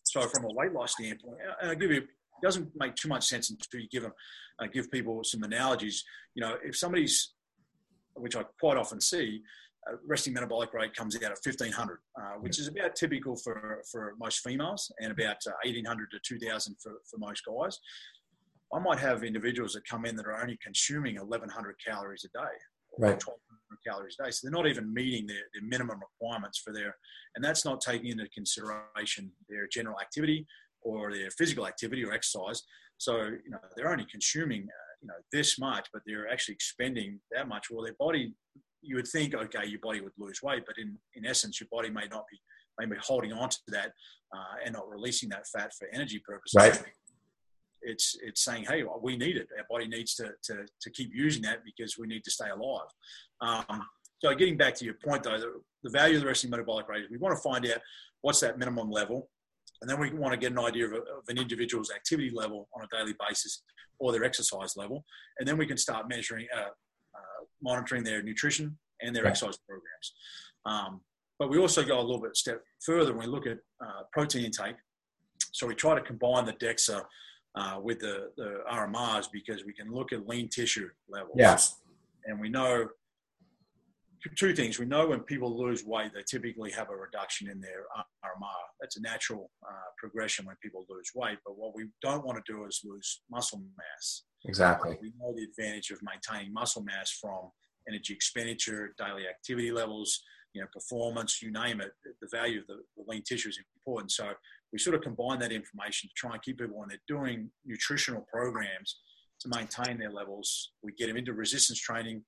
So 0.03 0.21
from 0.21 0.45
a 0.45 0.53
weight 0.53 0.71
loss 0.71 0.93
standpoint, 0.93 1.37
I'll 1.61 1.75
give 1.75 1.91
you 1.91 1.97
it 2.41 2.47
doesn't 2.47 2.71
make 2.75 2.95
too 2.95 3.07
much 3.07 3.25
sense 3.25 3.51
until 3.51 3.81
you 3.81 3.87
give 3.89 4.03
them 4.03 4.13
uh, 4.59 4.67
give 4.71 4.89
people 4.89 5.23
some 5.23 5.43
analogies. 5.43 6.03
You 6.33 6.41
know, 6.41 6.55
if 6.63 6.75
somebody's, 6.75 7.33
which 8.15 8.35
I 8.35 8.43
quite 8.59 8.77
often 8.77 8.99
see, 8.99 9.41
uh, 9.89 9.95
resting 10.05 10.33
metabolic 10.33 10.73
rate 10.73 10.95
comes 10.95 11.15
out 11.15 11.23
at 11.23 11.39
1500, 11.43 11.99
uh, 12.15 12.21
which 12.39 12.59
is 12.59 12.67
about 12.67 12.95
typical 12.95 13.35
for, 13.35 13.81
for 13.91 14.13
most 14.19 14.39
females 14.39 14.91
and 14.99 15.11
about 15.11 15.37
1800 15.63 16.03
uh, 16.13 16.17
to 16.17 16.39
2000 16.39 16.75
for, 16.81 16.93
for 17.09 17.17
most 17.17 17.43
guys. 17.45 17.79
I 18.73 18.79
might 18.79 18.99
have 18.99 19.23
individuals 19.23 19.73
that 19.73 19.85
come 19.87 20.05
in 20.05 20.15
that 20.15 20.25
are 20.27 20.41
only 20.41 20.57
consuming 20.63 21.15
1100 21.15 21.75
calories 21.85 22.23
a 22.23 22.37
day. 22.37 22.53
Right. 22.97 23.11
1200 23.11 23.39
calories 23.85 24.15
a 24.19 24.25
day. 24.25 24.31
So 24.31 24.39
they're 24.43 24.51
not 24.51 24.67
even 24.67 24.93
meeting 24.93 25.25
their, 25.25 25.43
their 25.53 25.63
minimum 25.63 25.99
requirements 25.99 26.59
for 26.59 26.73
their, 26.73 26.95
and 27.35 27.43
that's 27.43 27.65
not 27.65 27.81
taking 27.81 28.11
into 28.11 28.27
consideration 28.29 29.31
their 29.49 29.67
general 29.67 29.99
activity 29.99 30.45
or 30.83 31.13
their 31.13 31.31
physical 31.31 31.67
activity 31.67 32.05
or 32.05 32.13
exercise. 32.13 32.63
So, 32.97 33.17
you 33.17 33.49
know, 33.49 33.59
they're 33.75 33.91
only 33.91 34.05
consuming, 34.09 34.61
uh, 34.61 34.91
you 35.01 35.07
know, 35.07 35.15
this 35.31 35.57
much, 35.57 35.87
but 35.91 36.03
they're 36.05 36.29
actually 36.29 36.53
expending 36.53 37.19
that 37.31 37.47
much. 37.47 37.67
Well, 37.71 37.83
their 37.83 37.95
body, 37.99 38.33
you 38.81 38.95
would 38.95 39.07
think, 39.07 39.33
okay, 39.33 39.65
your 39.65 39.79
body 39.79 40.01
would 40.01 40.13
lose 40.17 40.41
weight, 40.41 40.63
but 40.65 40.77
in, 40.77 40.97
in 41.15 41.25
essence, 41.25 41.59
your 41.59 41.67
body 41.71 41.89
may 41.89 42.07
not 42.09 42.25
be, 42.29 42.39
may 42.79 42.85
be 42.85 42.99
holding 43.01 43.33
on 43.33 43.49
to 43.49 43.57
that 43.69 43.93
uh, 44.35 44.55
and 44.65 44.73
not 44.73 44.89
releasing 44.89 45.29
that 45.29 45.47
fat 45.47 45.71
for 45.77 45.87
energy 45.93 46.21
purposes. 46.25 46.55
Right. 46.55 46.83
It's, 47.83 48.15
it's 48.21 48.43
saying, 48.43 48.65
hey, 48.65 48.83
we 49.01 49.17
need 49.17 49.37
it. 49.37 49.47
Our 49.57 49.65
body 49.69 49.87
needs 49.87 50.15
to, 50.15 50.31
to, 50.43 50.65
to 50.81 50.89
keep 50.91 51.11
using 51.13 51.41
that 51.43 51.63
because 51.65 51.97
we 51.97 52.07
need 52.07 52.23
to 52.23 52.31
stay 52.31 52.49
alive. 52.49 52.87
Um, 53.41 53.83
so 54.19 54.33
getting 54.35 54.57
back 54.57 54.75
to 54.75 54.85
your 54.85 54.93
point 55.03 55.23
though, 55.23 55.39
the, 55.39 55.61
the 55.83 55.89
value 55.89 56.15
of 56.15 56.21
the 56.21 56.27
resting 56.27 56.51
metabolic 56.51 56.87
rate 56.87 57.03
is 57.03 57.09
we 57.09 57.17
want 57.17 57.35
to 57.35 57.41
find 57.41 57.65
out 57.65 57.79
what's 58.21 58.39
that 58.41 58.59
minimum 58.59 58.91
level 58.91 59.29
and 59.81 59.89
then 59.89 59.99
we 59.99 60.11
want 60.11 60.31
to 60.33 60.37
get 60.37 60.51
an 60.51 60.59
idea 60.59 60.85
of, 60.85 60.93
a, 60.93 60.97
of, 60.97 61.23
an 61.27 61.37
individual's 61.37 61.91
activity 61.91 62.29
level 62.33 62.69
on 62.75 62.83
a 62.83 62.87
daily 62.95 63.15
basis 63.27 63.63
or 63.99 64.11
their 64.11 64.23
exercise 64.23 64.77
level. 64.77 65.03
And 65.39 65.47
then 65.47 65.57
we 65.57 65.65
can 65.65 65.77
start 65.77 66.07
measuring, 66.07 66.47
uh, 66.55 66.59
uh, 66.59 66.69
monitoring 67.61 68.03
their 68.03 68.21
nutrition 68.21 68.77
and 69.01 69.15
their 69.15 69.25
exercise 69.25 69.57
programs. 69.67 70.13
Um, 70.65 71.01
but 71.39 71.49
we 71.49 71.57
also 71.57 71.83
go 71.83 71.99
a 71.99 72.01
little 72.01 72.21
bit 72.21 72.37
step 72.37 72.61
further 72.81 73.13
when 73.13 73.27
we 73.27 73.31
look 73.31 73.47
at 73.47 73.57
uh, 73.83 74.03
protein 74.11 74.45
intake. 74.45 74.75
So 75.53 75.65
we 75.65 75.75
try 75.75 75.95
to 75.95 76.01
combine 76.01 76.45
the 76.45 76.53
DEXA 76.53 77.01
uh, 77.55 77.79
with 77.81 77.99
the, 77.99 78.29
the 78.37 78.59
RMRs 78.71 79.27
because 79.31 79.65
we 79.65 79.73
can 79.73 79.91
look 79.91 80.13
at 80.13 80.27
lean 80.27 80.49
tissue 80.49 80.89
levels. 81.09 81.35
Yes. 81.35 81.77
And 82.25 82.39
we 82.39 82.49
know 82.49 82.87
two 84.35 84.55
things. 84.55 84.79
We 84.79 84.85
know 84.85 85.07
when 85.07 85.21
people 85.21 85.57
lose 85.57 85.83
weight, 85.85 86.11
they 86.13 86.23
typically 86.23 86.71
have 86.71 86.89
a 86.89 86.95
reduction 86.95 87.49
in 87.49 87.59
their 87.59 87.85
RMR. 87.97 88.61
That's 88.79 88.97
a 88.97 89.01
natural 89.01 89.49
uh, 89.67 89.89
progression 89.97 90.45
when 90.45 90.55
people 90.61 90.85
lose 90.89 91.11
weight. 91.15 91.39
But 91.45 91.57
what 91.57 91.75
we 91.75 91.87
don't 92.01 92.25
want 92.25 92.43
to 92.43 92.51
do 92.51 92.65
is 92.65 92.81
lose 92.83 93.21
muscle 93.29 93.61
mass. 93.77 94.23
Exactly. 94.45 94.97
We 95.01 95.13
know 95.19 95.33
the 95.35 95.43
advantage 95.43 95.91
of 95.91 95.99
maintaining 96.03 96.53
muscle 96.53 96.83
mass 96.83 97.11
from 97.11 97.51
energy 97.87 98.13
expenditure, 98.13 98.93
daily 98.97 99.27
activity 99.27 99.71
levels, 99.71 100.21
you 100.53 100.61
know, 100.61 100.67
performance, 100.73 101.41
you 101.41 101.51
name 101.51 101.81
it. 101.81 101.91
The 102.03 102.27
value 102.31 102.61
of 102.61 102.67
the, 102.67 102.79
the 102.97 103.03
lean 103.07 103.23
tissue 103.23 103.49
is 103.49 103.59
important. 103.77 104.11
So 104.11 104.31
we 104.71 104.79
sort 104.79 104.95
of 104.95 105.01
combine 105.01 105.39
that 105.39 105.51
information 105.51 106.09
to 106.09 106.13
try 106.15 106.33
and 106.33 106.41
keep 106.41 106.59
people 106.59 106.77
when 106.77 106.89
they're 106.89 106.99
doing 107.07 107.49
nutritional 107.65 108.25
programs 108.31 108.97
to 109.41 109.49
maintain 109.49 109.97
their 109.97 110.11
levels. 110.11 110.71
We 110.83 110.93
get 110.93 111.07
them 111.07 111.17
into 111.17 111.33
resistance 111.33 111.79
training 111.79 112.23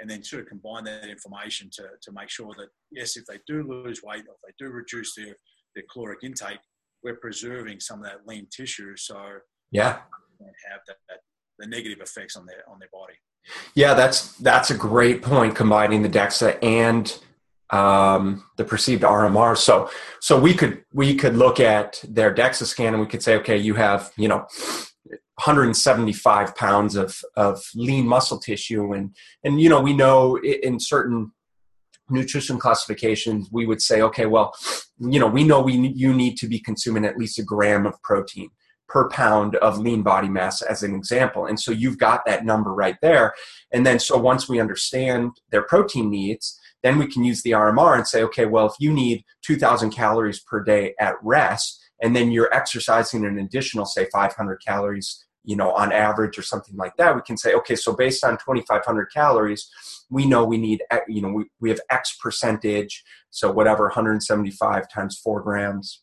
and 0.00 0.08
then 0.08 0.22
sort 0.22 0.42
of 0.42 0.48
combine 0.48 0.84
that 0.84 1.08
information 1.08 1.68
to, 1.72 1.84
to 2.02 2.12
make 2.12 2.28
sure 2.28 2.54
that 2.58 2.68
yes, 2.90 3.16
if 3.16 3.24
they 3.26 3.38
do 3.46 3.62
lose 3.62 4.02
weight 4.02 4.24
or 4.28 4.34
if 4.34 4.40
they 4.46 4.64
do 4.64 4.70
reduce 4.70 5.14
their, 5.14 5.34
their 5.74 5.84
caloric 5.92 6.20
intake, 6.22 6.58
we're 7.02 7.16
preserving 7.16 7.80
some 7.80 8.00
of 8.00 8.04
that 8.04 8.26
lean 8.26 8.46
tissue 8.50 8.96
so 8.96 9.38
yeah 9.70 9.98
have 10.70 10.80
that, 10.86 10.96
that 11.08 11.18
the 11.58 11.66
negative 11.66 12.00
effects 12.00 12.36
on 12.36 12.46
their 12.46 12.62
on 12.68 12.78
their 12.78 12.88
body. 12.92 13.14
Yeah, 13.74 13.94
that's 13.94 14.36
that's 14.36 14.70
a 14.70 14.76
great 14.76 15.22
point. 15.22 15.54
Combining 15.54 16.02
the 16.02 16.08
DEXA 16.08 16.58
and 16.62 17.18
um, 17.70 18.44
the 18.56 18.64
perceived 18.64 19.02
RMR. 19.02 19.56
So 19.56 19.90
so 20.20 20.38
we 20.38 20.54
could 20.54 20.84
we 20.92 21.14
could 21.14 21.36
look 21.36 21.60
at 21.60 22.02
their 22.08 22.34
DEXA 22.34 22.66
scan 22.66 22.94
and 22.94 23.00
we 23.02 23.08
could 23.08 23.22
say, 23.22 23.36
okay, 23.36 23.56
you 23.56 23.74
have 23.74 24.12
you 24.16 24.28
know 24.28 24.46
175 25.38 26.56
pounds 26.56 26.96
of, 26.96 27.20
of 27.36 27.62
lean 27.76 28.06
muscle 28.08 28.40
tissue. 28.40 28.92
And, 28.92 29.14
and, 29.44 29.60
you 29.60 29.68
know, 29.68 29.80
we 29.80 29.92
know 29.92 30.36
in 30.36 30.80
certain 30.80 31.30
nutrition 32.10 32.58
classifications, 32.58 33.48
we 33.52 33.64
would 33.64 33.80
say, 33.80 34.02
okay, 34.02 34.26
well, 34.26 34.52
you 34.98 35.20
know, 35.20 35.28
we 35.28 35.44
know 35.44 35.60
we, 35.60 35.74
you 35.94 36.12
need 36.12 36.36
to 36.38 36.48
be 36.48 36.58
consuming 36.58 37.04
at 37.04 37.16
least 37.16 37.38
a 37.38 37.44
gram 37.44 37.86
of 37.86 38.02
protein 38.02 38.50
per 38.88 39.08
pound 39.10 39.54
of 39.56 39.78
lean 39.78 40.02
body 40.02 40.28
mass 40.28 40.60
as 40.62 40.82
an 40.82 40.94
example. 40.94 41.46
And 41.46 41.60
so 41.60 41.70
you've 41.70 41.98
got 41.98 42.24
that 42.26 42.44
number 42.44 42.74
right 42.74 42.96
there. 43.00 43.34
And 43.72 43.86
then, 43.86 44.00
so 44.00 44.16
once 44.16 44.48
we 44.48 44.58
understand 44.58 45.32
their 45.50 45.62
protein 45.62 46.10
needs, 46.10 46.58
then 46.82 46.98
we 46.98 47.06
can 47.06 47.22
use 47.22 47.42
the 47.42 47.50
RMR 47.52 47.96
and 47.96 48.08
say, 48.08 48.22
okay, 48.24 48.46
well, 48.46 48.66
if 48.66 48.74
you 48.80 48.92
need 48.92 49.24
2000 49.44 49.90
calories 49.90 50.40
per 50.40 50.64
day 50.64 50.94
at 50.98 51.14
rest, 51.22 51.80
and 52.02 52.14
then 52.14 52.30
you're 52.30 52.54
exercising 52.54 53.24
an 53.24 53.38
additional, 53.38 53.84
say, 53.84 54.06
500 54.12 54.64
calories 54.64 55.26
you 55.48 55.56
know, 55.56 55.72
on 55.72 55.92
average 55.92 56.38
or 56.38 56.42
something 56.42 56.76
like 56.76 56.94
that, 56.98 57.16
we 57.16 57.22
can 57.22 57.38
say, 57.38 57.54
okay, 57.54 57.74
so 57.74 57.94
based 57.94 58.22
on 58.22 58.32
2,500 58.32 59.06
calories, 59.06 59.70
we 60.10 60.26
know 60.26 60.44
we 60.44 60.58
need, 60.58 60.82
you 61.08 61.22
know, 61.22 61.32
we, 61.32 61.46
we 61.58 61.70
have 61.70 61.80
X 61.90 62.18
percentage, 62.22 63.02
so 63.30 63.50
whatever, 63.50 63.84
175 63.84 64.92
times 64.92 65.18
four 65.18 65.40
grams, 65.40 66.02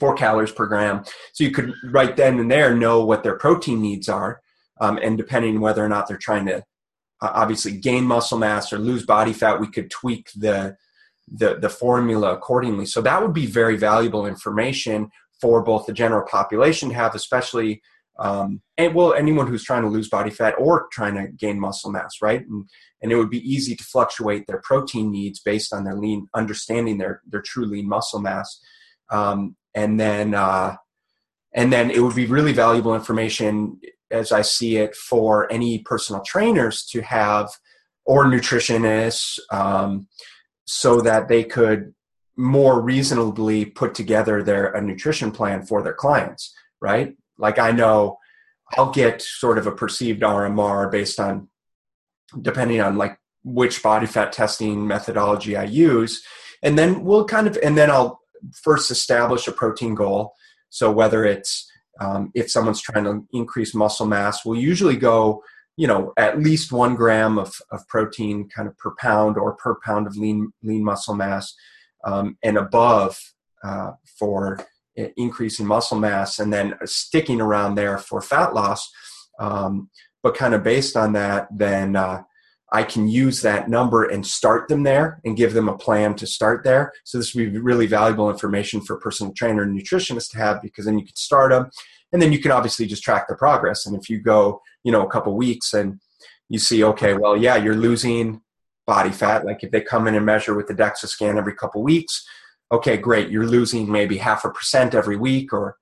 four 0.00 0.12
calories 0.16 0.50
per 0.50 0.66
gram. 0.66 1.04
So 1.34 1.44
you 1.44 1.52
could 1.52 1.72
right 1.84 2.16
then 2.16 2.40
and 2.40 2.50
there 2.50 2.74
know 2.74 3.04
what 3.04 3.22
their 3.22 3.36
protein 3.36 3.80
needs 3.80 4.08
are, 4.08 4.40
um, 4.80 4.98
and 5.00 5.16
depending 5.16 5.60
whether 5.60 5.84
or 5.84 5.88
not 5.88 6.08
they're 6.08 6.16
trying 6.16 6.46
to 6.46 6.56
uh, 6.56 7.30
obviously 7.34 7.76
gain 7.76 8.02
muscle 8.02 8.38
mass 8.38 8.72
or 8.72 8.78
lose 8.78 9.06
body 9.06 9.32
fat, 9.32 9.60
we 9.60 9.70
could 9.70 9.88
tweak 9.88 10.30
the 10.34 10.76
the 11.30 11.58
the 11.60 11.70
formula 11.70 12.32
accordingly. 12.32 12.86
So 12.86 13.02
that 13.02 13.22
would 13.22 13.34
be 13.34 13.46
very 13.46 13.76
valuable 13.76 14.26
information 14.26 15.10
for 15.40 15.62
both 15.62 15.86
the 15.86 15.92
general 15.92 16.26
population 16.26 16.88
to 16.88 16.96
have, 16.96 17.14
especially 17.14 17.82
um, 18.18 18.60
and 18.76 18.94
well 18.94 19.14
anyone 19.14 19.46
who's 19.46 19.64
trying 19.64 19.82
to 19.82 19.88
lose 19.88 20.08
body 20.08 20.30
fat 20.30 20.54
or 20.58 20.88
trying 20.92 21.14
to 21.14 21.28
gain 21.28 21.60
muscle 21.60 21.90
mass 21.90 22.16
right? 22.22 22.40
And, 22.46 22.68
and 23.02 23.12
it 23.12 23.16
would 23.16 23.30
be 23.30 23.48
easy 23.48 23.76
to 23.76 23.84
fluctuate 23.84 24.46
their 24.46 24.60
protein 24.64 25.10
needs 25.10 25.40
based 25.40 25.72
on 25.72 25.84
their 25.84 25.96
lean 25.96 26.28
understanding 26.34 26.98
their 26.98 27.22
their 27.28 27.42
true 27.42 27.66
lean 27.66 27.88
muscle 27.88 28.20
mass. 28.20 28.60
Um, 29.10 29.56
and 29.74 29.98
then 29.98 30.34
uh, 30.34 30.76
and 31.54 31.72
then 31.72 31.90
it 31.90 32.00
would 32.00 32.16
be 32.16 32.26
really 32.26 32.52
valuable 32.52 32.94
information 32.94 33.80
as 34.10 34.32
i 34.32 34.42
see 34.42 34.76
it 34.76 34.94
for 34.94 35.50
any 35.52 35.80
personal 35.80 36.22
trainers 36.22 36.84
to 36.84 37.00
have 37.02 37.50
or 38.04 38.24
nutritionists 38.24 39.38
um, 39.52 40.08
so 40.66 41.00
that 41.00 41.28
they 41.28 41.44
could 41.44 41.94
more 42.36 42.80
reasonably 42.80 43.64
put 43.64 43.94
together 43.94 44.42
their 44.42 44.66
a 44.72 44.80
nutrition 44.80 45.30
plan 45.30 45.62
for 45.62 45.82
their 45.82 45.94
clients 45.94 46.54
right 46.80 47.14
like 47.38 47.58
I 47.58 47.70
know 47.70 48.18
I'll 48.76 48.90
get 48.90 49.22
sort 49.22 49.58
of 49.58 49.66
a 49.66 49.72
perceived 49.72 50.22
RMR 50.22 50.90
based 50.90 51.18
on 51.18 51.48
depending 52.42 52.80
on 52.80 52.96
like 52.96 53.18
which 53.44 53.82
body 53.82 54.06
fat 54.06 54.32
testing 54.32 54.86
methodology 54.86 55.56
I 55.56 55.64
use. 55.64 56.22
And 56.62 56.78
then 56.78 57.04
we'll 57.04 57.24
kind 57.24 57.46
of, 57.46 57.58
and 57.62 57.76
then 57.78 57.90
I'll 57.90 58.20
first 58.62 58.90
establish 58.90 59.48
a 59.48 59.52
protein 59.52 59.94
goal. 59.94 60.34
So 60.68 60.90
whether 60.90 61.24
it's, 61.24 61.70
um, 62.00 62.30
if 62.34 62.50
someone's 62.50 62.82
trying 62.82 63.04
to 63.04 63.26
increase 63.32 63.74
muscle 63.74 64.06
mass, 64.06 64.44
we'll 64.44 64.60
usually 64.60 64.96
go, 64.96 65.42
you 65.76 65.86
know, 65.86 66.12
at 66.16 66.38
least 66.38 66.72
one 66.72 66.94
gram 66.94 67.38
of, 67.38 67.54
of 67.70 67.86
protein 67.88 68.48
kind 68.48 68.68
of 68.68 68.76
per 68.76 68.94
pound 68.98 69.36
or 69.36 69.54
per 69.54 69.76
pound 69.84 70.06
of 70.06 70.16
lean, 70.16 70.52
lean 70.62 70.84
muscle 70.84 71.14
mass 71.14 71.54
um, 72.04 72.36
and 72.42 72.58
above 72.58 73.18
uh, 73.64 73.92
for 74.18 74.58
increasing 75.16 75.66
muscle 75.66 75.98
mass 75.98 76.38
and 76.38 76.52
then 76.52 76.74
sticking 76.84 77.40
around 77.40 77.74
there 77.74 77.98
for 77.98 78.20
fat 78.20 78.54
loss. 78.54 78.90
Um, 79.38 79.90
but 80.22 80.36
kind 80.36 80.54
of 80.54 80.62
based 80.62 80.96
on 80.96 81.12
that, 81.12 81.48
then 81.56 81.94
uh, 81.94 82.22
I 82.72 82.82
can 82.82 83.08
use 83.08 83.40
that 83.42 83.68
number 83.68 84.04
and 84.04 84.26
start 84.26 84.68
them 84.68 84.82
there 84.82 85.20
and 85.24 85.36
give 85.36 85.54
them 85.54 85.68
a 85.68 85.78
plan 85.78 86.14
to 86.16 86.26
start 86.26 86.64
there. 86.64 86.92
So 87.04 87.18
this 87.18 87.34
would 87.34 87.52
be 87.52 87.58
really 87.58 87.86
valuable 87.86 88.30
information 88.30 88.80
for 88.80 88.96
a 88.96 89.00
personal 89.00 89.32
trainer 89.32 89.62
and 89.62 89.78
nutritionist 89.78 90.30
to 90.32 90.38
have 90.38 90.60
because 90.60 90.84
then 90.84 90.98
you 90.98 91.04
can 91.04 91.16
start 91.16 91.52
them 91.52 91.70
and 92.12 92.20
then 92.20 92.32
you 92.32 92.40
can 92.40 92.50
obviously 92.50 92.86
just 92.86 93.02
track 93.02 93.28
the 93.28 93.36
progress. 93.36 93.86
And 93.86 93.96
if 93.96 94.10
you 94.10 94.20
go, 94.20 94.60
you 94.84 94.92
know, 94.92 95.06
a 95.06 95.10
couple 95.10 95.34
weeks 95.36 95.72
and 95.72 96.00
you 96.48 96.58
see, 96.58 96.82
okay, 96.84 97.14
well, 97.14 97.36
yeah, 97.36 97.56
you're 97.56 97.76
losing 97.76 98.40
body 98.86 99.10
fat. 99.10 99.44
Like 99.44 99.62
if 99.62 99.70
they 99.70 99.80
come 99.80 100.08
in 100.08 100.14
and 100.14 100.26
measure 100.26 100.54
with 100.54 100.66
the 100.66 100.74
DEXA 100.74 101.08
scan 101.08 101.38
every 101.38 101.54
couple 101.54 101.82
weeks, 101.82 102.26
okay, 102.70 102.96
great, 102.96 103.30
you're 103.30 103.46
losing 103.46 103.90
maybe 103.90 104.18
half 104.18 104.44
a 104.44 104.50
percent 104.50 104.94
every 104.94 105.16
week 105.16 105.52
or 105.52 105.76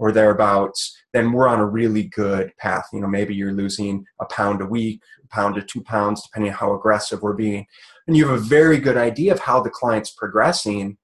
or 0.00 0.10
thereabouts, 0.10 0.96
then 1.12 1.30
we're 1.30 1.46
on 1.46 1.60
a 1.60 1.66
really 1.66 2.04
good 2.04 2.56
path. 2.56 2.86
You 2.90 3.00
know, 3.00 3.06
maybe 3.06 3.34
you're 3.34 3.52
losing 3.52 4.06
a 4.18 4.24
pound 4.24 4.62
a 4.62 4.66
week, 4.66 5.02
a 5.22 5.28
pound 5.28 5.56
to 5.56 5.62
two 5.62 5.82
pounds, 5.82 6.22
depending 6.22 6.52
on 6.52 6.56
how 6.56 6.74
aggressive 6.74 7.20
we're 7.20 7.34
being. 7.34 7.66
And 8.06 8.16
you 8.16 8.26
have 8.26 8.38
a 8.38 8.42
very 8.42 8.78
good 8.78 8.96
idea 8.96 9.30
of 9.34 9.40
how 9.40 9.60
the 9.60 9.68
client's 9.68 10.10
progressing. 10.10 10.96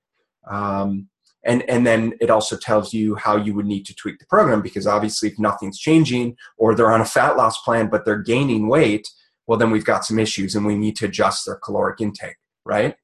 Um, 0.51 1.09
and 1.45 1.63
and 1.69 1.87
then 1.87 2.15
it 2.21 2.31
also 2.31 2.57
tells 2.57 2.95
you 2.95 3.15
how 3.17 3.37
you 3.37 3.55
would 3.55 3.67
need 3.67 3.85
to 3.87 3.95
tweak 3.95 4.19
the 4.19 4.27
program 4.27 4.63
because 4.63 4.87
obviously 4.87 5.29
if 5.29 5.39
nothing's 5.39 5.79
changing 5.79 6.37
or 6.57 6.75
they're 6.75 6.91
on 6.91 7.01
a 7.01 7.07
fat 7.07 7.37
loss 7.37 7.61
plan 7.63 7.89
but 7.89 8.05
they're 8.05 8.19
gaining 8.19 8.69
weight 8.69 9.09
well 9.47 9.59
then 9.59 9.71
we've 9.71 9.85
got 9.85 10.05
some 10.05 10.19
issues 10.19 10.55
and 10.55 10.67
we 10.67 10.75
need 10.75 10.97
to 10.97 11.07
adjust 11.07 11.47
their 11.47 11.57
caloric 11.57 12.01
intake 12.01 12.37
right 12.65 12.97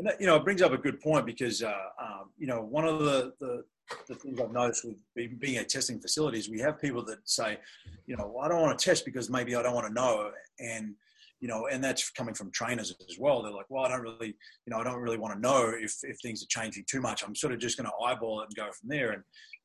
and 0.00 0.08
that, 0.08 0.20
you 0.20 0.26
know 0.26 0.36
it 0.36 0.44
brings 0.44 0.62
up 0.62 0.72
a 0.72 0.78
good 0.78 0.98
point 1.00 1.26
because 1.26 1.62
uh, 1.62 1.72
um, 2.02 2.30
you 2.38 2.46
know 2.46 2.62
one 2.62 2.86
of 2.86 3.00
the, 3.00 3.34
the 3.38 3.64
the 4.08 4.14
things 4.14 4.40
I've 4.40 4.52
noticed 4.52 4.84
with 4.84 4.96
being 5.40 5.56
at 5.56 5.68
testing 5.68 6.00
facilities, 6.00 6.48
we 6.48 6.60
have 6.60 6.80
people 6.80 7.04
that 7.06 7.18
say, 7.28 7.58
you 8.06 8.16
know, 8.16 8.38
I 8.40 8.46
don't 8.46 8.60
want 8.60 8.78
to 8.78 8.84
test 8.84 9.04
because 9.04 9.28
maybe 9.28 9.56
I 9.56 9.62
don't 9.62 9.74
want 9.74 9.88
to 9.88 9.92
know, 9.92 10.30
and 10.60 10.94
you 11.40 11.48
know, 11.48 11.66
and 11.66 11.82
that's 11.82 12.10
coming 12.10 12.34
from 12.34 12.50
trainers 12.52 12.94
as 13.08 13.18
well. 13.18 13.42
They're 13.42 13.52
like, 13.52 13.66
well, 13.68 13.84
I 13.84 13.88
don't 13.88 14.02
really, 14.02 14.28
you 14.28 14.70
know, 14.70 14.78
I 14.78 14.84
don't 14.84 15.00
really 15.00 15.18
want 15.18 15.34
to 15.34 15.40
know 15.40 15.72
if, 15.74 15.96
if 16.02 16.18
things 16.20 16.42
are 16.42 16.46
changing 16.48 16.84
too 16.88 17.00
much. 17.00 17.24
I'm 17.24 17.34
sort 17.34 17.54
of 17.54 17.58
just 17.58 17.78
going 17.78 17.88
to 17.88 18.04
eyeball 18.04 18.42
it 18.42 18.48
and 18.48 18.56
go 18.56 18.70
from 18.78 18.90
there. 18.90 19.12
And, 19.12 19.22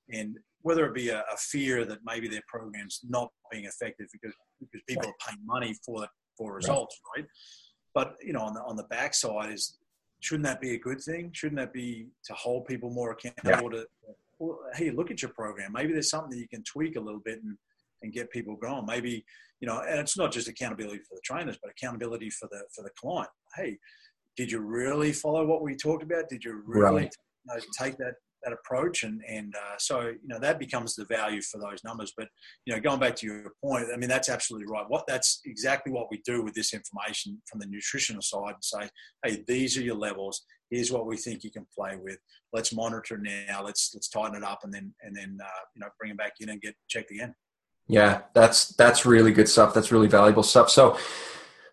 and 0.10 0.38
whether 0.62 0.86
it 0.86 0.96
be 0.96 1.10
a, 1.10 1.20
a 1.20 1.38
fear 1.38 1.84
that 1.86 2.00
maybe 2.06 2.30
their 2.30 2.44
program's 2.48 3.02
not 3.08 3.30
being 3.52 3.66
effective 3.66 4.08
because, 4.14 4.34
because 4.62 4.82
people 4.88 5.08
are 5.08 5.28
paying 5.28 5.46
money 5.46 5.76
for 5.86 6.08
for 6.38 6.54
results, 6.56 7.00
right. 7.16 7.24
right? 7.24 7.30
But, 7.94 8.16
you 8.22 8.34
know, 8.34 8.42
on 8.42 8.54
the, 8.54 8.62
on 8.62 8.76
the 8.76 8.84
backside 8.84 9.54
is, 9.54 9.78
shouldn't 10.20 10.46
that 10.46 10.62
be 10.62 10.76
a 10.76 10.80
good 10.80 11.02
thing? 11.02 11.32
Shouldn't 11.34 11.60
that 11.60 11.74
be 11.74 12.08
to 12.26 12.34
hold 12.34 12.66
people 12.66 12.90
more 12.90 13.12
accountable 13.12 13.72
yeah. 13.72 13.82
to, 13.82 13.88
well, 14.40 14.60
hey, 14.76 14.92
look 14.92 15.12
at 15.12 15.22
your 15.22 15.32
program. 15.32 15.72
Maybe 15.74 15.94
there's 15.94 16.10
something 16.10 16.32
that 16.32 16.40
you 16.40 16.48
can 16.48 16.64
tweak 16.64 16.96
a 16.96 17.02
little 17.02 17.22
bit 17.24 17.42
and, 17.44 17.58
and 18.02 18.12
get 18.12 18.32
people 18.32 18.56
going. 18.56 18.86
Maybe 18.86 19.26
you 19.62 19.68
know, 19.68 19.82
and 19.88 20.00
it's 20.00 20.18
not 20.18 20.32
just 20.32 20.48
accountability 20.48 21.00
for 21.00 21.16
the 21.16 21.22
trainers, 21.24 21.58
but 21.62 21.72
accountability 21.72 22.30
for 22.30 22.48
the 22.52 22.64
for 22.74 22.84
the 22.84 22.90
client. 23.00 23.30
Hey, 23.56 23.78
did 24.36 24.52
you 24.52 24.60
really 24.60 25.14
follow 25.14 25.46
what 25.46 25.62
we 25.62 25.76
talked 25.76 26.04
about? 26.04 26.30
Did 26.30 26.44
you 26.44 26.62
really 26.66 27.04
right. 27.04 27.16
you 27.48 27.56
know, 27.56 27.62
take 27.78 27.98
that 27.98 28.16
that 28.46 28.54
approach? 28.54 29.04
And 29.04 29.22
and 29.28 29.54
uh, 29.56 29.76
so 29.78 30.02
you 30.02 30.28
know 30.28 30.40
that 30.40 30.60
becomes 30.60 30.96
the 30.96 31.06
value 31.06 31.42
for 31.42 31.60
those 31.60 31.84
numbers. 31.84 32.14
But 32.16 32.28
you 32.66 32.74
know, 32.74 32.80
going 32.80 33.00
back 33.00 33.16
to 33.18 33.26
your 33.26 33.54
point, 33.64 33.88
I 33.94 33.98
mean 33.98 34.10
that's 34.10 34.30
absolutely 34.30 34.68
right. 34.72 34.86
What 34.88 35.06
that's 35.08 35.42
exactly 35.46 35.92
what 35.92 36.08
we 36.10 36.22
do 36.26 36.44
with 36.44 36.54
this 36.54 36.74
information 36.74 37.42
from 37.50 37.60
the 37.60 37.68
nutritional 37.68 38.22
side 38.22 38.54
and 38.54 38.64
say, 38.64 38.90
hey, 39.26 39.44
these 39.48 39.78
are 39.78 39.82
your 39.82 39.96
levels. 39.96 40.44
Here's 40.70 40.92
what 40.92 41.06
we 41.06 41.18
think 41.18 41.44
you 41.44 41.52
can 41.52 41.68
play 41.78 41.98
with. 42.02 42.18
Let's 42.54 42.74
monitor 42.74 43.18
now. 43.18 43.64
Let's 43.64 43.92
let's 43.94 44.10
tighten 44.10 44.36
it 44.36 44.44
up, 44.44 44.60
and 44.64 44.74
then 44.74 44.94
and 45.02 45.16
then 45.16 45.38
uh, 45.42 45.62
you 45.76 45.82
know 45.82 45.88
bring 46.00 46.12
it 46.12 46.18
back 46.18 46.34
in 46.40 46.50
and 46.50 46.62
get 46.62 46.76
checked 46.88 47.12
again. 47.12 47.36
Yeah, 47.88 48.22
that's 48.34 48.70
that's 48.70 49.06
really 49.06 49.32
good 49.32 49.48
stuff. 49.48 49.74
That's 49.74 49.92
really 49.92 50.08
valuable 50.08 50.44
stuff. 50.44 50.70
So, 50.70 50.98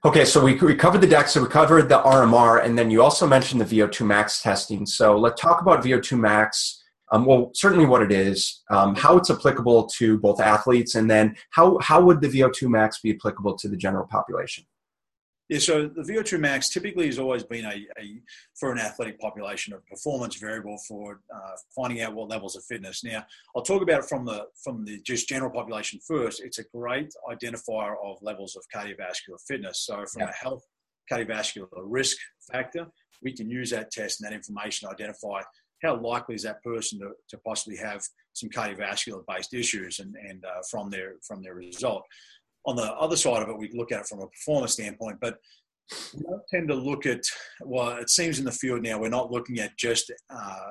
okay, 0.05 0.25
so 0.25 0.43
we, 0.43 0.55
we 0.57 0.75
covered 0.75 1.01
the 1.01 1.07
DEXA, 1.07 1.43
we 1.43 1.49
covered 1.49 1.89
the 1.89 2.01
RMR, 2.01 2.65
and 2.65 2.77
then 2.79 2.91
you 2.91 3.03
also 3.03 3.27
mentioned 3.27 3.61
the 3.61 3.65
VO2 3.65 4.07
max 4.07 4.43
testing. 4.43 4.85
So 4.87 5.17
let's 5.17 5.41
talk 5.41 5.61
about 5.61 5.85
VO2 5.85 6.19
max. 6.19 6.83
Um, 7.13 7.27
well, 7.27 7.51
certainly 7.55 7.85
what 7.85 8.03
it 8.03 8.11
is, 8.11 8.63
um, 8.71 8.95
how 8.95 9.17
it's 9.17 9.31
applicable 9.31 9.87
to 9.99 10.19
both 10.19 10.41
athletes, 10.41 10.95
and 10.95 11.11
then 11.11 11.37
how 11.51 11.79
how 11.81 12.01
would 12.01 12.21
the 12.23 12.29
VO2 12.29 12.69
max 12.69 13.01
be 13.01 13.15
applicable 13.15 13.57
to 13.59 13.69
the 13.69 13.77
general 13.77 14.07
population? 14.07 14.65
Yeah, 15.53 15.59
so 15.59 15.87
the 15.87 16.01
VO2 16.01 16.41
max 16.41 16.71
typically 16.71 17.05
has 17.05 17.19
always 17.19 17.45
been 17.45 17.67
a, 17.67 17.87
a 18.01 18.23
for 18.59 18.73
an 18.73 18.79
athletic 18.79 19.21
population 19.21 19.75
a 19.75 19.81
performance 19.81 20.37
variable 20.37 20.79
for 20.89 21.21
uh, 21.31 21.57
finding 21.77 22.01
out 22.01 22.15
what 22.15 22.31
levels 22.31 22.57
of 22.57 22.65
fitness. 22.65 23.05
Now, 23.05 23.27
I'll 23.55 23.63
talk 23.63 23.83
about 23.83 23.99
it 23.99 24.07
from 24.07 24.25
the 24.25 24.47
from 24.65 24.87
the 24.87 24.99
just 25.03 25.29
general 25.29 25.51
population 25.51 26.01
first. 26.09 26.43
It's 26.43 26.59
a 26.59 26.65
great 26.75 27.13
identifier 27.31 27.97
of 28.03 28.17
levels 28.23 28.57
of 28.57 28.65
cardiovascular 28.75 29.39
fitness. 29.47 29.81
So, 29.81 30.07
from 30.07 30.23
yeah. 30.23 30.31
a 30.31 30.33
health 30.33 30.65
cardiovascular 31.13 31.67
risk 31.85 32.17
factor, 32.51 32.87
we 33.23 33.35
can 33.35 33.51
use 33.51 33.69
that 33.73 33.91
test 33.91 34.23
and 34.23 34.31
that 34.31 34.35
information 34.35 34.89
to 34.89 34.95
identify 34.95 35.43
how 35.83 36.01
likely 36.01 36.35
is 36.35 36.45
that 36.45 36.63
person 36.63 36.99
to, 37.01 37.11
to 37.29 37.37
possibly 37.45 37.77
have 37.77 38.03
some 38.33 38.49
cardiovascular 38.49 39.23
based 39.29 39.53
issues 39.53 39.99
and, 39.99 40.15
and 40.17 40.47
uh, 40.47 40.63
from 40.71 40.89
their 40.89 41.17
from 41.27 41.43
their 41.43 41.55
result 41.55 42.05
on 42.67 42.77
the 42.77 42.93
other 42.95 43.17
side 43.17 43.43
of 43.43 43.49
it, 43.49 43.59
we 43.59 43.71
look 43.73 43.93
at 43.93 44.01
it 44.01 44.07
from 44.07 44.21
a 44.21 44.27
performance 44.29 44.73
standpoint, 44.73 45.19
but 45.21 45.39
we 46.15 46.23
don't 46.23 46.43
tend 46.53 46.69
to 46.69 46.75
look 46.75 47.07
at, 47.07 47.23
well, 47.61 47.97
it 47.97 48.09
seems 48.09 48.39
in 48.39 48.45
the 48.45 48.53
field 48.53 48.83
now, 48.83 48.99
we're 48.99 49.09
not 49.09 49.31
looking 49.31 49.59
at 49.59 49.77
just 49.77 50.13
uh, 50.31 50.71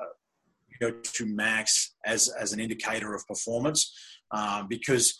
VO2 0.80 1.26
max 1.26 1.94
as, 2.04 2.28
as 2.28 2.52
an 2.52 2.60
indicator 2.60 3.14
of 3.14 3.26
performance 3.26 3.94
um, 4.30 4.66
because, 4.68 5.18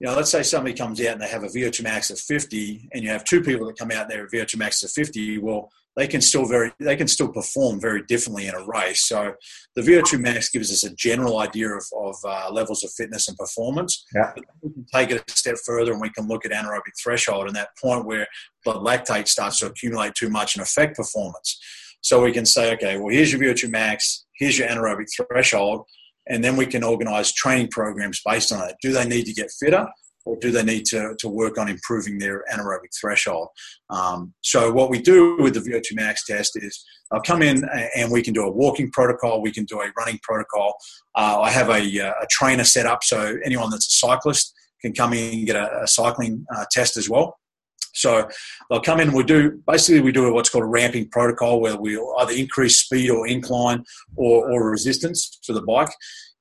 you 0.00 0.06
know, 0.06 0.16
let's 0.16 0.30
say 0.30 0.42
somebody 0.42 0.74
comes 0.74 1.00
out 1.00 1.12
and 1.12 1.20
they 1.20 1.28
have 1.28 1.44
a 1.44 1.48
VO2 1.48 1.82
max 1.82 2.10
of 2.10 2.18
50 2.18 2.88
and 2.92 3.04
you 3.04 3.10
have 3.10 3.24
two 3.24 3.42
people 3.42 3.66
that 3.66 3.78
come 3.78 3.90
out 3.90 4.08
there 4.08 4.26
VO2 4.28 4.56
max 4.56 4.82
of 4.82 4.90
50, 4.90 5.38
well, 5.38 5.70
they 5.96 6.06
can 6.06 6.20
still 6.20 6.46
very 6.46 6.72
they 6.78 6.94
can 6.94 7.08
still 7.08 7.28
perform 7.28 7.80
very 7.80 8.02
differently 8.02 8.46
in 8.46 8.54
a 8.54 8.64
race. 8.66 9.06
So 9.06 9.34
the 9.74 9.82
VO2 9.82 10.20
max 10.20 10.50
gives 10.50 10.70
us 10.70 10.84
a 10.84 10.94
general 10.94 11.38
idea 11.38 11.70
of, 11.70 11.84
of 11.96 12.16
uh, 12.24 12.50
levels 12.52 12.84
of 12.84 12.90
fitness 12.92 13.28
and 13.28 13.36
performance. 13.36 14.04
Yeah. 14.14 14.32
we 14.62 14.72
can 14.72 14.86
take 14.92 15.10
it 15.10 15.24
a 15.26 15.32
step 15.32 15.56
further 15.64 15.92
and 15.92 16.00
we 16.00 16.10
can 16.10 16.28
look 16.28 16.44
at 16.44 16.52
anaerobic 16.52 16.92
threshold 17.02 17.46
and 17.46 17.56
that 17.56 17.70
point 17.82 18.04
where 18.04 18.26
blood 18.64 18.84
lactate 18.84 19.26
starts 19.26 19.58
to 19.60 19.66
accumulate 19.66 20.14
too 20.14 20.28
much 20.28 20.54
and 20.54 20.62
affect 20.62 20.96
performance. 20.96 21.58
So 22.02 22.22
we 22.22 22.32
can 22.32 22.44
say, 22.46 22.72
okay, 22.74 22.98
well 22.98 23.08
here's 23.08 23.32
your 23.32 23.40
VO2 23.40 23.70
max, 23.70 24.26
here's 24.34 24.58
your 24.58 24.68
anaerobic 24.68 25.06
threshold, 25.16 25.86
and 26.28 26.44
then 26.44 26.56
we 26.56 26.66
can 26.66 26.84
organize 26.84 27.32
training 27.32 27.68
programs 27.68 28.20
based 28.24 28.52
on 28.52 28.68
it. 28.68 28.76
Do 28.82 28.92
they 28.92 29.08
need 29.08 29.24
to 29.26 29.32
get 29.32 29.50
fitter? 29.58 29.88
Or 30.26 30.36
do 30.36 30.50
they 30.50 30.62
need 30.62 30.84
to, 30.84 31.14
to 31.18 31.28
work 31.28 31.56
on 31.56 31.68
improving 31.68 32.18
their 32.18 32.44
anaerobic 32.52 32.94
threshold? 33.00 33.48
Um, 33.88 34.34
so 34.42 34.72
what 34.72 34.90
we 34.90 35.00
do 35.00 35.36
with 35.38 35.54
the 35.54 35.60
VO2 35.60 35.94
max 35.94 36.26
test 36.26 36.52
is 36.56 36.84
I'll 37.12 37.22
come 37.22 37.42
in 37.42 37.64
and 37.94 38.10
we 38.10 38.22
can 38.22 38.34
do 38.34 38.44
a 38.44 38.50
walking 38.50 38.90
protocol, 38.90 39.40
we 39.40 39.52
can 39.52 39.64
do 39.64 39.80
a 39.80 39.90
running 39.96 40.18
protocol. 40.22 40.74
Uh, 41.14 41.40
I 41.40 41.50
have 41.50 41.70
a, 41.70 42.00
uh, 42.00 42.12
a, 42.22 42.26
trainer 42.28 42.64
set 42.64 42.86
up 42.86 43.04
so 43.04 43.38
anyone 43.44 43.70
that's 43.70 43.86
a 43.86 44.06
cyclist 44.06 44.52
can 44.82 44.92
come 44.92 45.12
in 45.12 45.38
and 45.38 45.46
get 45.46 45.56
a, 45.56 45.82
a 45.82 45.86
cycling 45.86 46.44
uh, 46.54 46.64
test 46.72 46.96
as 46.96 47.08
well. 47.08 47.38
So 47.94 48.28
they'll 48.68 48.80
come 48.80 49.00
in. 49.00 49.08
And 49.08 49.16
we 49.16 49.24
do 49.24 49.62
basically 49.66 50.00
we 50.00 50.12
do 50.12 50.30
what's 50.32 50.50
called 50.50 50.64
a 50.64 50.68
ramping 50.68 51.08
protocol 51.08 51.60
where 51.60 51.76
we'll 51.76 52.14
either 52.18 52.32
increase 52.32 52.80
speed 52.80 53.10
or 53.10 53.26
incline 53.26 53.84
or, 54.16 54.50
or 54.50 54.70
resistance 54.70 55.38
to 55.44 55.54
the 55.54 55.62
bike, 55.62 55.92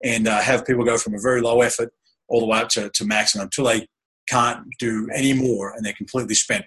and 0.03 0.27
uh, 0.27 0.41
have 0.41 0.65
people 0.65 0.83
go 0.83 0.97
from 0.97 1.13
a 1.13 1.19
very 1.21 1.41
low 1.41 1.61
effort 1.61 1.93
all 2.27 2.39
the 2.39 2.45
way 2.45 2.59
up 2.59 2.69
to, 2.69 2.89
to 2.89 3.05
maximum 3.05 3.45
until 3.45 3.65
they 3.65 3.87
can't 4.27 4.65
do 4.79 5.07
any 5.13 5.33
more 5.33 5.73
and 5.73 5.85
they're 5.85 5.93
completely 5.93 6.35
spent. 6.35 6.65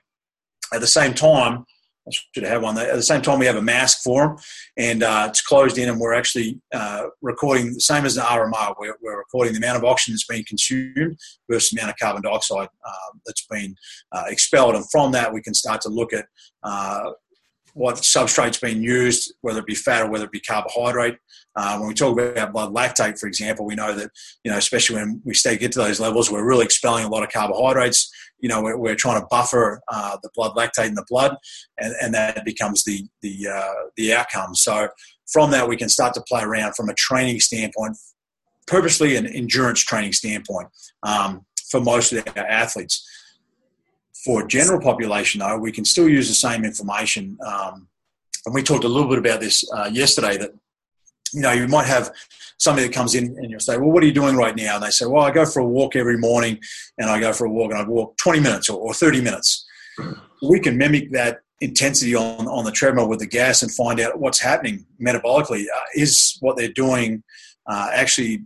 At 0.72 0.80
the 0.80 0.86
same 0.86 1.14
time, 1.14 1.64
I 2.08 2.10
should 2.34 2.44
have 2.44 2.62
one. 2.62 2.78
At 2.78 2.94
the 2.94 3.02
same 3.02 3.22
time, 3.22 3.38
we 3.38 3.46
have 3.46 3.56
a 3.56 3.62
mask 3.62 4.02
for 4.02 4.28
them, 4.28 4.36
and 4.76 5.02
uh, 5.02 5.26
it's 5.28 5.42
closed 5.42 5.78
in, 5.78 5.88
and 5.88 6.00
we're 6.00 6.14
actually 6.14 6.60
uh, 6.72 7.04
recording 7.20 7.74
the 7.74 7.80
same 7.80 8.04
as 8.04 8.14
the 8.14 8.22
RMR. 8.22 8.74
We're, 8.78 8.96
we're, 9.02 9.18
recording 9.18 9.52
the 9.52 9.58
amount 9.58 9.76
of 9.76 9.84
oxygen 9.84 10.14
that's 10.14 10.26
being 10.26 10.44
consumed 10.46 11.18
versus 11.50 11.70
the 11.70 11.78
amount 11.78 11.90
of 11.92 11.98
carbon 11.98 12.22
dioxide 12.22 12.68
uh, 12.86 13.18
that's 13.26 13.46
been 13.46 13.74
uh, 14.12 14.24
expelled, 14.28 14.74
and 14.74 14.84
from 14.90 15.12
that, 15.12 15.32
we 15.32 15.42
can 15.42 15.54
start 15.54 15.80
to 15.82 15.90
look 15.90 16.12
at 16.12 16.26
uh, 16.62 17.10
what 17.78 17.94
substrate's 17.94 18.58
being 18.58 18.82
used, 18.82 19.32
whether 19.42 19.60
it 19.60 19.66
be 19.66 19.74
fat 19.74 20.02
or 20.02 20.10
whether 20.10 20.24
it 20.24 20.32
be 20.32 20.40
carbohydrate. 20.40 21.16
Uh, 21.54 21.78
when 21.78 21.88
we 21.88 21.94
talk 21.94 22.18
about 22.18 22.52
blood 22.52 22.74
lactate, 22.74 23.18
for 23.18 23.28
example, 23.28 23.64
we 23.64 23.76
know 23.76 23.94
that, 23.94 24.10
you 24.42 24.50
know, 24.50 24.58
especially 24.58 24.96
when 24.96 25.22
we 25.24 25.32
stay 25.32 25.56
get 25.56 25.70
to 25.70 25.78
those 25.78 26.00
levels, 26.00 26.28
we're 26.28 26.44
really 26.44 26.64
expelling 26.64 27.04
a 27.04 27.08
lot 27.08 27.22
of 27.22 27.30
carbohydrates. 27.30 28.10
You 28.40 28.48
know, 28.48 28.62
we're, 28.62 28.76
we're 28.76 28.96
trying 28.96 29.20
to 29.20 29.26
buffer 29.30 29.80
uh, 29.88 30.16
the 30.24 30.30
blood 30.34 30.56
lactate 30.56 30.88
in 30.88 30.94
the 30.94 31.06
blood, 31.08 31.36
and, 31.78 31.94
and 32.02 32.14
that 32.14 32.44
becomes 32.44 32.82
the, 32.82 33.06
the, 33.22 33.48
uh, 33.48 33.86
the 33.96 34.12
outcome. 34.12 34.56
So 34.56 34.88
from 35.32 35.52
that, 35.52 35.68
we 35.68 35.76
can 35.76 35.88
start 35.88 36.14
to 36.14 36.22
play 36.22 36.42
around 36.42 36.74
from 36.74 36.88
a 36.88 36.94
training 36.94 37.38
standpoint, 37.38 37.96
purposely 38.66 39.14
an 39.14 39.26
endurance 39.26 39.80
training 39.80 40.14
standpoint 40.14 40.68
um, 41.04 41.46
for 41.70 41.80
most 41.80 42.12
of 42.12 42.24
our 42.36 42.46
athletes. 42.46 43.06
For 44.28 44.46
general 44.46 44.78
population, 44.78 45.38
though, 45.38 45.56
we 45.56 45.72
can 45.72 45.86
still 45.86 46.06
use 46.06 46.28
the 46.28 46.34
same 46.34 46.62
information. 46.62 47.38
Um, 47.46 47.88
and 48.44 48.54
we 48.54 48.62
talked 48.62 48.84
a 48.84 48.88
little 48.88 49.08
bit 49.08 49.16
about 49.16 49.40
this 49.40 49.64
uh, 49.72 49.88
yesterday 49.90 50.36
that, 50.36 50.50
you 51.32 51.40
know, 51.40 51.52
you 51.52 51.66
might 51.66 51.86
have 51.86 52.12
somebody 52.58 52.86
that 52.86 52.92
comes 52.92 53.14
in 53.14 53.24
and 53.38 53.50
you'll 53.50 53.58
say, 53.58 53.78
well, 53.78 53.90
what 53.90 54.02
are 54.02 54.06
you 54.06 54.12
doing 54.12 54.36
right 54.36 54.54
now? 54.54 54.74
And 54.74 54.84
they 54.84 54.90
say, 54.90 55.06
well, 55.06 55.24
I 55.24 55.30
go 55.30 55.46
for 55.46 55.60
a 55.60 55.66
walk 55.66 55.96
every 55.96 56.18
morning 56.18 56.60
and 56.98 57.08
I 57.08 57.18
go 57.18 57.32
for 57.32 57.46
a 57.46 57.50
walk 57.50 57.70
and 57.70 57.80
I 57.80 57.84
walk 57.84 58.18
20 58.18 58.40
minutes 58.40 58.68
or, 58.68 58.78
or 58.78 58.92
30 58.92 59.22
minutes. 59.22 59.66
We 60.42 60.60
can 60.60 60.76
mimic 60.76 61.10
that 61.12 61.38
intensity 61.62 62.14
on, 62.14 62.46
on 62.48 62.66
the 62.66 62.70
treadmill 62.70 63.08
with 63.08 63.20
the 63.20 63.26
gas 63.26 63.62
and 63.62 63.72
find 63.72 63.98
out 63.98 64.20
what's 64.20 64.42
happening 64.42 64.84
metabolically. 65.00 65.62
Uh, 65.74 65.80
is 65.94 66.36
what 66.40 66.58
they're 66.58 66.68
doing 66.68 67.22
uh, 67.66 67.88
actually 67.94 68.42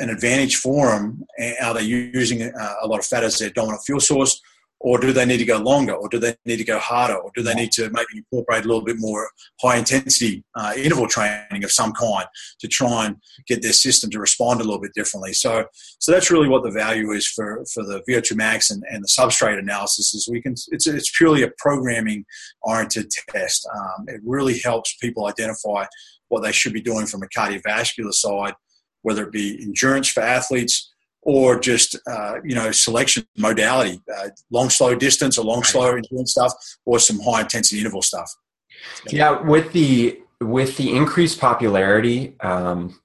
an 0.00 0.10
advantage 0.10 0.56
for 0.56 0.90
them? 0.90 1.22
Are 1.62 1.74
they 1.74 1.82
using 1.82 2.42
uh, 2.42 2.74
a 2.82 2.88
lot 2.88 2.98
of 2.98 3.06
fat 3.06 3.22
as 3.22 3.38
their 3.38 3.50
dominant 3.50 3.84
fuel 3.84 4.00
source? 4.00 4.42
Or 4.82 4.98
do 4.98 5.12
they 5.12 5.24
need 5.24 5.38
to 5.38 5.44
go 5.44 5.58
longer, 5.58 5.94
or 5.94 6.08
do 6.08 6.18
they 6.18 6.34
need 6.44 6.56
to 6.56 6.64
go 6.64 6.78
harder, 6.78 7.14
or 7.14 7.30
do 7.36 7.42
they 7.42 7.54
need 7.54 7.70
to 7.72 7.88
maybe 7.90 8.06
incorporate 8.16 8.64
a 8.64 8.68
little 8.68 8.84
bit 8.84 8.96
more 8.98 9.30
high 9.60 9.76
intensity 9.76 10.44
uh, 10.56 10.72
interval 10.76 11.06
training 11.06 11.62
of 11.62 11.70
some 11.70 11.92
kind 11.92 12.26
to 12.58 12.66
try 12.66 13.06
and 13.06 13.16
get 13.46 13.62
their 13.62 13.72
system 13.72 14.10
to 14.10 14.18
respond 14.18 14.60
a 14.60 14.64
little 14.64 14.80
bit 14.80 14.92
differently. 14.94 15.32
So, 15.32 15.66
so 16.00 16.10
that's 16.10 16.30
really 16.30 16.48
what 16.48 16.64
the 16.64 16.70
value 16.70 17.12
is 17.12 17.26
for 17.28 17.64
for 17.72 17.84
the 17.84 18.02
VO2 18.08 18.36
max 18.36 18.70
and, 18.70 18.82
and 18.90 19.04
the 19.04 19.08
substrate 19.08 19.58
analysis. 19.58 20.14
Is 20.14 20.28
we 20.30 20.42
can 20.42 20.54
it's 20.68 20.86
it's 20.86 21.16
purely 21.16 21.42
a 21.42 21.52
programming 21.58 22.24
oriented 22.62 23.10
test. 23.30 23.68
Um, 23.74 24.06
it 24.08 24.20
really 24.24 24.58
helps 24.58 24.96
people 24.96 25.26
identify 25.26 25.86
what 26.28 26.42
they 26.42 26.52
should 26.52 26.72
be 26.72 26.80
doing 26.80 27.06
from 27.06 27.22
a 27.22 27.28
cardiovascular 27.28 28.12
side, 28.12 28.54
whether 29.02 29.24
it 29.24 29.32
be 29.32 29.62
endurance 29.62 30.08
for 30.08 30.22
athletes 30.22 30.91
or 31.22 31.58
just 31.58 31.96
uh, 32.06 32.34
you 32.44 32.54
know 32.54 32.70
selection 32.72 33.24
modality, 33.36 34.00
uh, 34.14 34.28
long 34.50 34.70
slow 34.70 34.94
distance 34.94 35.38
or 35.38 35.44
long 35.44 35.62
slow 35.62 35.94
endurance 35.96 36.32
stuff, 36.32 36.52
or 36.84 36.98
some 36.98 37.20
high 37.20 37.40
intensity 37.40 37.78
interval 37.78 38.02
stuff. 38.02 38.30
Yeah, 39.08 39.40
with 39.40 39.72
the 39.72 40.20
with 40.40 40.76
the 40.76 40.94
increased 40.94 41.40
popularity, 41.40 42.34
um, 42.40 43.00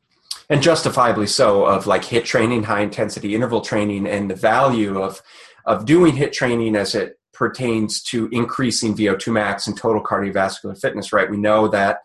and 0.50 0.62
justifiably 0.62 1.28
so, 1.28 1.66
of 1.66 1.86
like 1.86 2.04
HIIT 2.04 2.26
training, 2.26 2.64
high 2.64 2.82
intensity 2.82 3.36
interval 3.36 3.62
training, 3.62 4.08
and 4.08 4.30
the 4.30 4.36
value 4.36 5.02
of 5.02 5.22
of 5.66 5.86
doing 5.86 6.16
HIIT 6.16 6.32
training 6.32 6.76
as 6.76 6.96
it 6.96 7.20
pertains 7.34 8.02
to 8.02 8.28
increasing 8.32 8.96
VO2 8.96 9.32
max 9.32 9.68
and 9.68 9.78
total 9.78 10.02
cardiovascular 10.02 10.80
fitness. 10.80 11.14
Right, 11.14 11.30
we 11.30 11.38
know 11.38 11.68
that 11.68 12.00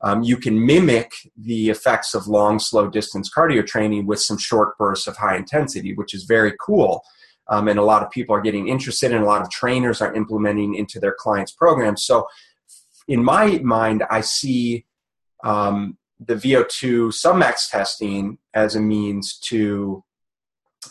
um, 0.00 0.22
you 0.22 0.36
can 0.36 0.64
mimic 0.64 1.12
the 1.36 1.70
effects 1.70 2.14
of 2.14 2.28
long, 2.28 2.58
slow 2.58 2.88
distance 2.88 3.30
cardio 3.34 3.66
training 3.66 4.06
with 4.06 4.20
some 4.20 4.38
short 4.38 4.78
bursts 4.78 5.06
of 5.06 5.16
high 5.16 5.36
intensity, 5.36 5.94
which 5.94 6.14
is 6.14 6.24
very 6.24 6.52
cool. 6.60 7.02
Um, 7.48 7.66
and 7.68 7.78
a 7.78 7.84
lot 7.84 8.02
of 8.02 8.10
people 8.10 8.34
are 8.36 8.40
getting 8.40 8.68
interested, 8.68 9.12
and 9.12 9.24
a 9.24 9.26
lot 9.26 9.42
of 9.42 9.50
trainers 9.50 10.00
are 10.00 10.14
implementing 10.14 10.74
into 10.74 11.00
their 11.00 11.14
clients' 11.18 11.52
programs. 11.52 12.04
So, 12.04 12.26
in 13.08 13.24
my 13.24 13.58
mind, 13.64 14.04
I 14.10 14.20
see 14.20 14.84
um, 15.42 15.96
the 16.20 16.34
VO2 16.34 17.08
submax 17.08 17.70
testing 17.70 18.38
as 18.52 18.76
a 18.76 18.80
means 18.80 19.38
to 19.38 20.04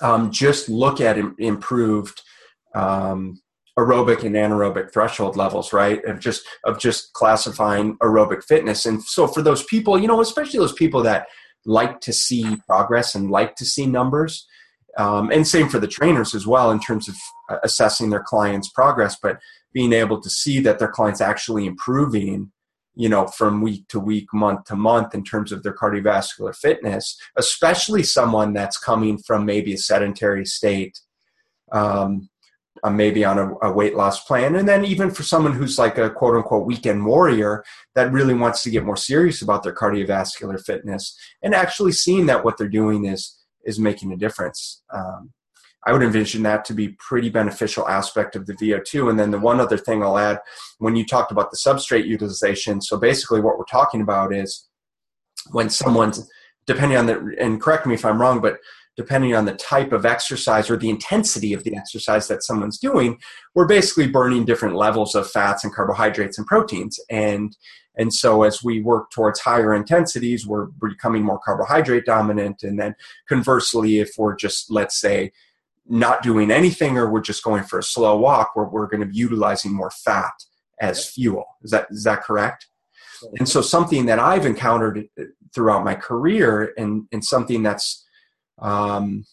um, 0.01 0.31
just 0.31 0.67
look 0.67 0.99
at 0.99 1.17
improved 1.37 2.21
um, 2.73 3.39
aerobic 3.77 4.23
and 4.23 4.35
anaerobic 4.35 4.91
threshold 4.91 5.35
levels 5.35 5.71
right? 5.73 6.03
Of 6.05 6.19
just 6.19 6.45
of 6.63 6.79
just 6.79 7.13
classifying 7.13 7.97
aerobic 7.97 8.43
fitness. 8.43 8.85
And 8.85 9.03
so 9.03 9.27
for 9.27 9.41
those 9.41 9.63
people 9.63 9.99
you 9.99 10.07
know 10.07 10.21
especially 10.21 10.59
those 10.59 10.73
people 10.73 11.03
that 11.03 11.27
like 11.65 11.99
to 11.99 12.13
see 12.13 12.55
progress 12.65 13.13
and 13.13 13.29
like 13.29 13.55
to 13.55 13.65
see 13.65 13.85
numbers 13.85 14.47
um, 14.97 15.31
and 15.31 15.47
same 15.47 15.69
for 15.69 15.79
the 15.79 15.87
trainers 15.87 16.33
as 16.33 16.47
well 16.47 16.71
in 16.71 16.79
terms 16.79 17.07
of 17.07 17.15
uh, 17.49 17.57
assessing 17.63 18.09
their 18.09 18.23
clients 18.23 18.69
progress 18.69 19.17
but 19.21 19.37
being 19.73 19.93
able 19.93 20.19
to 20.19 20.29
see 20.29 20.59
that 20.59 20.79
their 20.79 20.87
clients 20.87 21.21
actually 21.21 21.65
improving 21.65 22.51
you 22.95 23.09
know 23.09 23.27
from 23.27 23.61
week 23.61 23.87
to 23.89 23.99
week 23.99 24.27
month 24.33 24.63
to 24.65 24.75
month 24.75 25.13
in 25.13 25.23
terms 25.23 25.51
of 25.51 25.61
their 25.61 25.75
cardiovascular 25.75 26.55
fitness 26.55 27.17
especially 27.37 28.01
someone 28.01 28.53
that's 28.53 28.77
coming 28.77 29.17
from 29.17 29.45
maybe 29.45 29.73
a 29.73 29.77
sedentary 29.77 30.45
state 30.45 30.99
um, 31.73 32.29
uh, 32.83 32.89
maybe 32.89 33.23
on 33.25 33.37
a, 33.39 33.53
a, 33.67 33.71
weight 33.71 33.95
loss 33.95 34.23
plan. 34.23 34.55
And 34.55 34.67
then 34.67 34.85
even 34.85 35.11
for 35.11 35.23
someone 35.23 35.53
who's 35.53 35.77
like 35.77 35.97
a 35.97 36.09
quote 36.09 36.35
unquote 36.35 36.65
weekend 36.65 37.05
warrior 37.05 37.63
that 37.95 38.11
really 38.11 38.33
wants 38.33 38.63
to 38.63 38.69
get 38.69 38.85
more 38.85 38.97
serious 38.97 39.41
about 39.41 39.63
their 39.63 39.73
cardiovascular 39.73 40.63
fitness 40.63 41.17
and 41.41 41.53
actually 41.55 41.91
seeing 41.91 42.25
that 42.27 42.43
what 42.43 42.57
they're 42.57 42.67
doing 42.67 43.05
is 43.05 43.37
is 43.65 43.79
making 43.79 44.13
a 44.13 44.17
difference. 44.17 44.81
Um, 44.93 45.31
I 45.85 45.93
would 45.93 46.03
envision 46.03 46.43
that 46.43 46.65
to 46.65 46.73
be 46.73 46.89
pretty 46.99 47.29
beneficial 47.29 47.87
aspect 47.87 48.35
of 48.35 48.45
the 48.45 48.53
VO2. 48.53 49.09
And 49.09 49.19
then 49.19 49.31
the 49.31 49.39
one 49.39 49.59
other 49.59 49.77
thing 49.77 50.03
I'll 50.03 50.17
add 50.17 50.39
when 50.79 50.95
you 50.95 51.05
talked 51.05 51.31
about 51.31 51.49
the 51.49 51.57
substrate 51.57 52.05
utilization. 52.05 52.81
So 52.81 52.97
basically 52.97 53.39
what 53.39 53.57
we're 53.57 53.65
talking 53.65 54.01
about 54.01 54.33
is 54.33 54.67
when 55.51 55.69
someone's 55.69 56.29
depending 56.65 56.97
on 56.97 57.05
the 57.05 57.35
and 57.39 57.61
correct 57.61 57.85
me 57.85 57.93
if 57.93 58.05
I'm 58.05 58.19
wrong, 58.19 58.41
but 58.41 58.57
depending 58.97 59.35
on 59.35 59.45
the 59.45 59.53
type 59.53 59.93
of 59.93 60.05
exercise 60.05 60.69
or 60.69 60.75
the 60.75 60.89
intensity 60.89 61.53
of 61.53 61.63
the 61.63 61.77
exercise 61.77 62.27
that 62.27 62.43
someone's 62.43 62.79
doing, 62.79 63.19
we're 63.55 63.67
basically 63.67 64.07
burning 64.07 64.43
different 64.43 64.75
levels 64.75 65.15
of 65.15 65.29
fats 65.29 65.63
and 65.63 65.73
carbohydrates 65.73 66.37
and 66.37 66.47
proteins. 66.47 66.99
And 67.09 67.55
and 67.99 68.13
so 68.13 68.43
as 68.43 68.63
we 68.63 68.81
work 68.81 69.09
towards 69.11 69.39
higher 69.39 69.73
intensities, 69.73 70.45
we're 70.45 70.67
becoming 70.87 71.23
more 71.23 71.39
carbohydrate 71.39 72.05
dominant. 72.05 72.61
And 72.61 72.79
then 72.79 72.95
conversely, 73.27 73.97
if 73.99 74.11
we're 74.19 74.35
just, 74.35 74.69
let's 74.69 74.99
say, 75.01 75.31
not 75.87 76.21
doing 76.21 76.51
anything 76.51 76.95
or 76.97 77.09
we're 77.09 77.21
just 77.21 77.43
going 77.43 77.63
for 77.63 77.79
a 77.79 77.83
slow 77.83 78.15
walk, 78.17 78.51
where 78.55 78.67
we're 78.67 78.87
going 78.87 79.01
to 79.01 79.07
be 79.07 79.17
utilizing 79.17 79.73
more 79.73 79.89
fat 79.89 80.33
as 80.79 81.09
fuel. 81.09 81.45
Is 81.63 81.71
that 81.71 81.87
is 81.89 82.03
that 82.03 82.23
correct? 82.23 82.67
And 83.39 83.49
so 83.49 83.61
something 83.61 84.05
that 84.05 84.19
I've 84.19 84.45
encountered 84.45 85.07
throughout 85.55 85.83
my 85.83 85.95
career 85.95 86.73
and, 86.77 87.07
and 87.11 87.25
something 87.25 87.63
that's 87.63 88.05
um, 88.59 89.25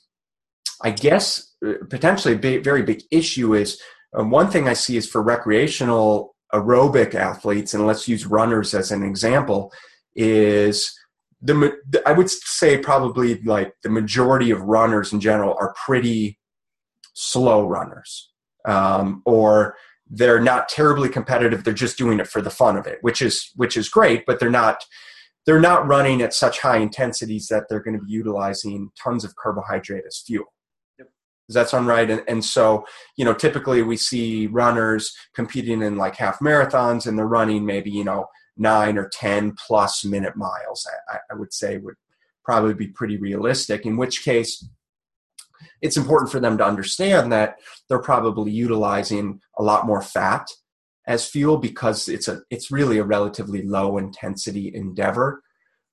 I 0.83 0.91
guess 0.91 1.53
uh, 1.67 1.75
potentially 1.89 2.35
a 2.35 2.61
very 2.61 2.83
big 2.83 3.03
issue 3.11 3.55
is 3.55 3.81
um, 4.15 4.31
one 4.31 4.51
thing 4.51 4.69
I 4.69 4.75
see 4.75 4.97
is 4.97 5.09
for 5.09 5.23
recreational 5.23 6.35
aerobic 6.53 7.15
athletes, 7.15 7.75
and 7.75 7.87
let's 7.87 8.07
use 8.09 8.27
runners 8.27 8.75
as 8.75 8.93
an 8.93 9.03
example, 9.03 9.73
is 10.15 10.97
the 11.43 11.75
I 12.07 12.13
would 12.13 12.31
say 12.31 12.79
probably 12.79 13.43
like 13.43 13.75
the 13.83 13.91
majority 13.91 14.51
of 14.51 14.63
runners 14.63 15.13
in 15.13 15.21
general 15.21 15.57
are 15.61 15.75
pretty 15.85 16.39
slow 17.15 17.67
runners, 17.67 18.31
um, 18.67 19.23
or 19.27 19.77
they're 20.09 20.41
not 20.41 20.69
terribly 20.69 21.09
competitive. 21.09 21.65
They're 21.65 21.75
just 21.75 21.99
doing 21.99 22.21
it 22.21 22.29
for 22.29 22.41
the 22.41 22.51
fun 22.51 22.77
of 22.77 22.87
it, 22.87 22.99
which 23.01 23.21
is 23.21 23.51
which 23.57 23.77
is 23.77 23.89
great, 23.89 24.25
but 24.27 24.39
they're 24.39 24.51
not 24.51 24.85
they're 25.47 25.61
not 25.61 25.87
running 25.87 26.23
at 26.23 26.35
such 26.35 26.61
high 26.61 26.79
intensities 26.79 27.49
that 27.49 27.65
they're 27.69 27.83
going 27.83 27.99
to 27.99 28.05
be 28.05 28.13
utilizing 28.13 28.91
tons 29.03 29.25
of 29.25 29.37
carbohydrate 29.37 30.05
as 30.07 30.23
fuel. 30.27 30.47
Yep. 30.99 31.09
Does 31.49 31.55
that 31.55 31.69
sound 31.69 31.87
right? 31.87 32.11
And, 32.11 32.23
and 32.27 32.45
so, 32.45 32.87
you 33.17 33.25
know, 33.25 33.35
typically 33.35 33.83
we 33.83 33.97
see 33.97 34.47
runners 34.47 35.15
competing 35.35 35.83
in 35.83 35.97
like 35.97 36.17
half 36.17 36.39
marathons 36.39 37.07
and 37.07 37.19
they're 37.19 37.27
running 37.27 37.67
maybe, 37.67 37.91
you 37.91 38.05
know, 38.05 38.27
nine 38.57 38.97
or 38.97 39.09
10 39.09 39.55
plus 39.67 40.05
minute 40.05 40.37
miles, 40.37 40.89
I, 41.09 41.19
I 41.31 41.35
would 41.35 41.53
say 41.53 41.79
would 41.79 41.97
probably 42.45 42.75
be 42.75 42.89
pretty 42.89 43.17
realistic, 43.17 43.85
in 43.85 43.97
which 43.97 44.25
case 44.25 44.67
it's 45.83 45.97
important 45.97 46.31
for 46.31 46.41
them 46.41 46.57
to 46.59 46.65
understand 46.65 47.33
that 47.33 47.57
they're 47.89 47.99
probably 47.99 48.53
utilizing 48.53 49.41
a 49.59 49.63
lot 49.63 49.87
more 49.87 50.03
fat 50.03 50.47
as 51.07 51.29
fuel 51.29 51.59
because 51.59 52.09
it's 52.09 52.29
a 52.29 52.41
it's 52.51 52.71
really 52.71 52.99
a 52.99 53.05
relatively 53.05 53.63
low 53.63 53.99
intensity 53.99 54.75
endeavor 54.75 55.43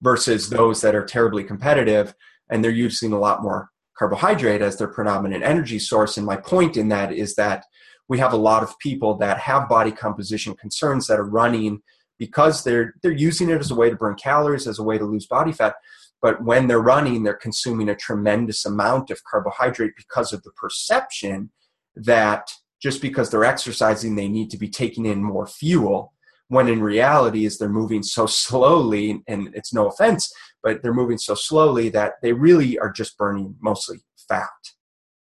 versus 0.02 0.50
those 0.50 0.82
that 0.82 0.96
are 0.96 1.06
terribly 1.06 1.44
competitive 1.44 2.14
and 2.50 2.64
they're 2.64 2.72
using 2.72 3.14
a 3.14 3.20
lot 3.20 3.44
more 3.44 3.70
carbohydrate 3.98 4.62
as 4.62 4.78
their 4.78 4.88
predominant 4.88 5.44
energy 5.44 5.80
source. 5.80 6.18
And 6.18 6.26
my 6.26 6.36
point 6.36 6.76
in 6.76 6.90
that 6.90 7.14
is 7.14 7.36
that 7.36 7.66
we 8.08 8.20
have 8.20 8.34
a 8.34 8.38
lot 8.38 8.64
of 8.64 8.78
people 8.80 9.16
that 9.18 9.38
have 9.40 9.70
body 9.70 9.92
composition 9.92 10.56
concerns 10.56 11.08
that 11.08 11.20
are 11.20 11.30
running 11.30 11.82
because 12.18 12.64
they're 12.64 12.94
they're 13.02 13.12
using 13.12 13.50
it 13.50 13.60
as 13.60 13.72
a 13.72 13.76
way 13.76 13.90
to 13.90 13.96
burn 13.96 14.16
calories 14.16 14.68
as 14.68 14.80
a 14.80 14.84
way 14.84 14.98
to 14.98 15.06
lose 15.06 15.28
body 15.28 15.52
fat. 15.52 15.76
But 16.22 16.44
when 16.44 16.68
they're 16.68 16.80
running 16.80 17.24
they're 17.24 17.34
consuming 17.34 17.90
a 17.90 17.96
tremendous 17.96 18.66
amount 18.66 19.12
of 19.12 19.24
carbohydrate 19.24 19.94
because 19.96 20.34
of 20.34 20.44
the 20.44 20.52
perception 20.52 21.52
that 21.96 22.52
just 22.82 23.02
because 23.02 23.30
they're 23.30 23.46
exercising, 23.46 24.16
they 24.16 24.28
need 24.28 24.50
to 24.52 24.58
be 24.58 24.70
taking 24.70 25.06
in 25.06 25.24
more 25.24 25.48
fuel. 25.48 26.14
When 26.48 26.68
in 26.68 26.82
reality, 26.82 27.46
is 27.46 27.58
they're 27.58 27.70
moving 27.70 28.04
so 28.04 28.26
slowly, 28.26 29.24
and 29.28 29.50
it's 29.54 29.74
no 29.74 29.88
offense, 29.88 30.32
but 30.62 30.84
they're 30.84 30.94
moving 30.94 31.18
so 31.18 31.34
slowly 31.34 31.90
that 31.90 32.14
they 32.22 32.34
really 32.34 32.78
are 32.78 32.92
just 32.92 33.18
burning 33.18 33.56
mostly 33.62 34.00
fat. 34.28 34.50
Is 34.64 34.74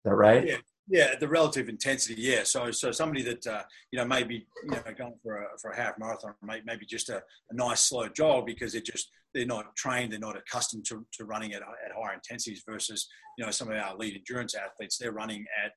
that 0.05 0.15
right? 0.15 0.47
Yeah. 0.47 0.57
Yeah, 0.93 1.15
the 1.15 1.29
relative 1.29 1.69
intensity. 1.69 2.21
Yeah, 2.21 2.43
so 2.43 2.73
so 2.73 2.91
somebody 2.91 3.23
that 3.23 3.47
uh, 3.47 3.63
you 3.93 3.99
know 3.99 4.05
maybe 4.05 4.49
you 4.65 4.71
know 4.71 4.83
going 4.99 5.15
for 5.23 5.37
a 5.37 5.47
for 5.63 5.71
a 5.71 5.77
half 5.77 5.97
marathon, 6.01 6.35
maybe 6.43 6.85
just 6.85 7.11
a, 7.11 7.19
a, 7.19 7.55
nice 7.55 7.83
slow 7.83 8.09
jog 8.09 8.45
because 8.45 8.73
they're 8.73 8.81
just 8.81 9.09
they're 9.33 9.47
not 9.47 9.77
trained, 9.77 10.11
they're 10.11 10.19
not 10.19 10.37
accustomed 10.37 10.85
to, 10.87 11.07
to 11.13 11.27
running 11.27 11.53
at 11.53 11.63
at 11.63 11.93
higher 11.97 12.15
intensities 12.15 12.65
versus 12.69 13.07
you 13.39 13.45
know 13.45 13.53
some 13.53 13.71
of 13.71 13.77
our 13.77 13.97
lead 13.97 14.17
endurance 14.17 14.57
athletes, 14.57 14.99
they're 14.99 15.13
running 15.13 15.45
at 15.65 15.71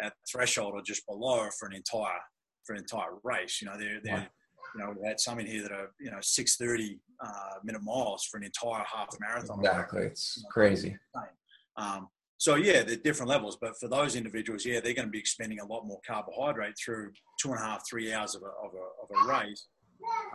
at 0.00 0.12
threshold 0.30 0.72
or 0.74 0.82
just 0.82 1.06
below 1.06 1.48
for 1.58 1.66
an 1.66 1.74
entire 1.74 2.20
for 2.64 2.74
an 2.74 2.80
entire 2.80 3.10
race. 3.24 3.60
You 3.60 3.68
know, 3.68 3.78
they're, 3.78 4.00
they're 4.02 4.28
you 4.74 4.84
know, 4.84 4.94
we 5.00 5.06
had 5.06 5.18
some 5.18 5.38
in 5.38 5.46
here 5.46 5.62
that 5.62 5.72
are 5.72 5.90
you 6.00 6.10
know 6.10 6.18
six 6.20 6.56
thirty 6.56 7.00
uh, 7.24 7.54
minute 7.64 7.82
miles 7.82 8.24
for 8.24 8.36
an 8.36 8.44
entire 8.44 8.84
half 8.84 9.08
marathon. 9.20 9.60
Exactly, 9.60 10.02
it's 10.02 10.36
you 10.36 10.42
know, 10.42 10.48
crazy. 10.50 10.96
Um, 11.76 12.08
so 12.38 12.54
yeah, 12.54 12.82
they're 12.82 12.96
different 12.96 13.30
levels, 13.30 13.58
but 13.60 13.78
for 13.80 13.88
those 13.88 14.14
individuals, 14.14 14.64
yeah, 14.64 14.80
they're 14.80 14.94
going 14.94 15.08
to 15.08 15.12
be 15.12 15.18
expending 15.18 15.58
a 15.58 15.66
lot 15.66 15.86
more 15.86 16.00
carbohydrate 16.06 16.74
through 16.78 17.10
two 17.40 17.50
and 17.50 17.58
a 17.58 17.62
half, 17.62 17.82
three 17.88 18.12
hours 18.12 18.36
of 18.36 18.42
a, 18.42 18.46
of 18.46 18.72
a, 18.74 19.14
of 19.14 19.24
a 19.24 19.28
race. 19.28 19.66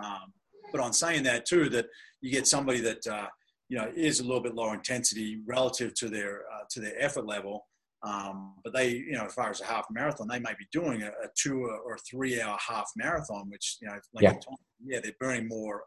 Um, 0.03 0.33
but 0.71 0.81
on 0.81 0.91
saying 0.91 1.23
that 1.23 1.45
too, 1.45 1.69
that 1.69 1.85
you 2.21 2.29
get 2.31 2.47
somebody 2.47 2.81
that 2.81 3.07
uh, 3.07 3.27
you 3.69 3.77
know 3.77 3.89
is 3.95 4.19
a 4.19 4.23
little 4.23 4.41
bit 4.41 4.55
lower 4.55 4.73
intensity 4.73 5.39
relative 5.45 5.93
to 5.95 6.09
their 6.09 6.41
uh, 6.53 6.65
to 6.71 6.81
their 6.81 7.01
effort 7.01 7.25
level, 7.25 7.65
Um, 8.03 8.55
but 8.63 8.73
they, 8.73 8.89
you 8.89 9.13
know, 9.13 9.25
as 9.25 9.33
far 9.33 9.49
as 9.49 9.61
a 9.61 9.65
half 9.65 9.85
marathon, 9.89 10.27
they 10.27 10.39
may 10.39 10.53
be 10.59 10.67
doing 10.71 11.03
a, 11.03 11.07
a 11.07 11.29
two 11.37 11.63
or 11.63 11.97
three 12.09 12.41
hour 12.41 12.57
half 12.59 12.89
marathon, 12.97 13.49
which 13.49 13.77
you 13.81 13.87
know, 13.87 13.95
yeah, 14.19 14.31
time, 14.31 14.57
yeah 14.85 14.99
they're 15.01 15.13
burning 15.19 15.47
more 15.47 15.83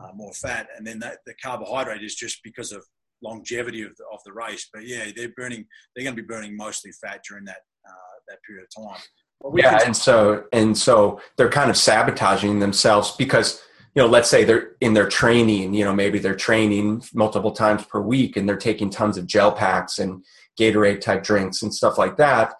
uh, 0.00 0.04
uh, 0.04 0.12
more 0.14 0.32
fat, 0.32 0.68
and 0.76 0.86
then 0.86 0.98
that, 0.98 1.18
the 1.26 1.34
carbohydrate 1.42 2.02
is 2.02 2.14
just 2.14 2.40
because 2.42 2.70
of 2.72 2.84
longevity 3.22 3.82
of 3.82 3.96
the, 3.96 4.04
of 4.12 4.20
the 4.24 4.32
race. 4.32 4.68
But 4.72 4.86
yeah, 4.86 5.06
they're 5.16 5.32
burning, 5.36 5.64
they're 5.94 6.04
going 6.04 6.16
to 6.16 6.22
be 6.22 6.26
burning 6.26 6.56
mostly 6.56 6.90
fat 6.92 7.22
during 7.26 7.44
that 7.46 7.60
uh, 7.88 8.14
that 8.28 8.38
period 8.46 8.64
of 8.64 8.84
time. 8.84 9.00
Yeah, 9.54 9.80
and 9.84 9.96
so 9.96 10.44
and 10.52 10.76
so 10.76 11.20
they're 11.36 11.50
kind 11.50 11.70
of 11.70 11.76
sabotaging 11.78 12.58
themselves 12.58 13.16
because 13.16 13.62
you 13.94 14.02
know, 14.02 14.08
let's 14.08 14.28
say 14.28 14.44
they're 14.44 14.76
in 14.80 14.94
their 14.94 15.08
training, 15.08 15.74
you 15.74 15.84
know, 15.84 15.94
maybe 15.94 16.18
they're 16.18 16.34
training 16.34 17.02
multiple 17.12 17.52
times 17.52 17.84
per 17.84 18.00
week 18.00 18.36
and 18.36 18.48
they're 18.48 18.56
taking 18.56 18.88
tons 18.88 19.18
of 19.18 19.26
gel 19.26 19.52
packs 19.52 19.98
and 19.98 20.24
Gatorade 20.58 21.00
type 21.00 21.22
drinks 21.22 21.62
and 21.62 21.74
stuff 21.74 21.98
like 21.98 22.16
that. 22.16 22.54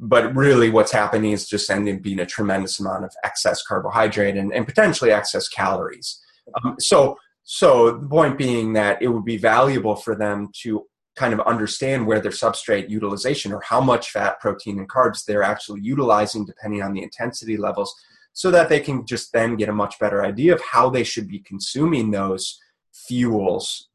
But 0.00 0.34
really, 0.34 0.70
what's 0.70 0.92
happening 0.92 1.32
is 1.32 1.48
just 1.48 1.70
ending 1.70 2.00
being 2.00 2.20
a 2.20 2.26
tremendous 2.26 2.78
amount 2.78 3.04
of 3.04 3.12
excess 3.24 3.62
carbohydrate 3.62 4.36
and, 4.36 4.52
and 4.52 4.66
potentially 4.66 5.10
excess 5.10 5.48
calories. 5.48 6.20
Um, 6.62 6.76
so, 6.78 7.16
so 7.42 7.98
the 7.98 8.06
point 8.06 8.38
being 8.38 8.74
that 8.74 9.02
it 9.02 9.08
would 9.08 9.24
be 9.24 9.38
valuable 9.38 9.96
for 9.96 10.14
them 10.14 10.50
to 10.62 10.86
kind 11.16 11.34
of 11.34 11.40
understand 11.40 12.06
where 12.06 12.20
their 12.20 12.30
substrate 12.30 12.88
utilization 12.88 13.52
or 13.52 13.60
how 13.60 13.80
much 13.80 14.10
fat, 14.10 14.38
protein, 14.38 14.78
and 14.78 14.88
carbs 14.88 15.24
they're 15.24 15.42
actually 15.42 15.80
utilizing 15.80 16.46
depending 16.46 16.80
on 16.80 16.92
the 16.92 17.02
intensity 17.02 17.56
levels 17.56 17.92
so 18.34 18.52
that 18.52 18.68
they 18.68 18.78
can 18.78 19.04
just 19.04 19.32
then 19.32 19.56
get 19.56 19.68
a 19.68 19.72
much 19.72 19.98
better 19.98 20.24
idea 20.24 20.54
of 20.54 20.62
how 20.62 20.88
they 20.88 21.02
should 21.02 21.26
be 21.26 21.40
consuming 21.40 22.12
those 22.12 22.60
fuels 22.92 23.88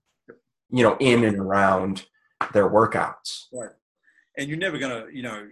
you 0.69 0.83
know 0.83 0.97
in 0.99 1.23
and 1.23 1.37
around 1.37 2.05
their 2.51 2.69
workouts 2.69 3.45
right 3.53 3.71
and 4.37 4.49
you're 4.49 4.57
never 4.57 4.77
going 4.77 5.05
to 5.05 5.15
you 5.15 5.23
know 5.23 5.47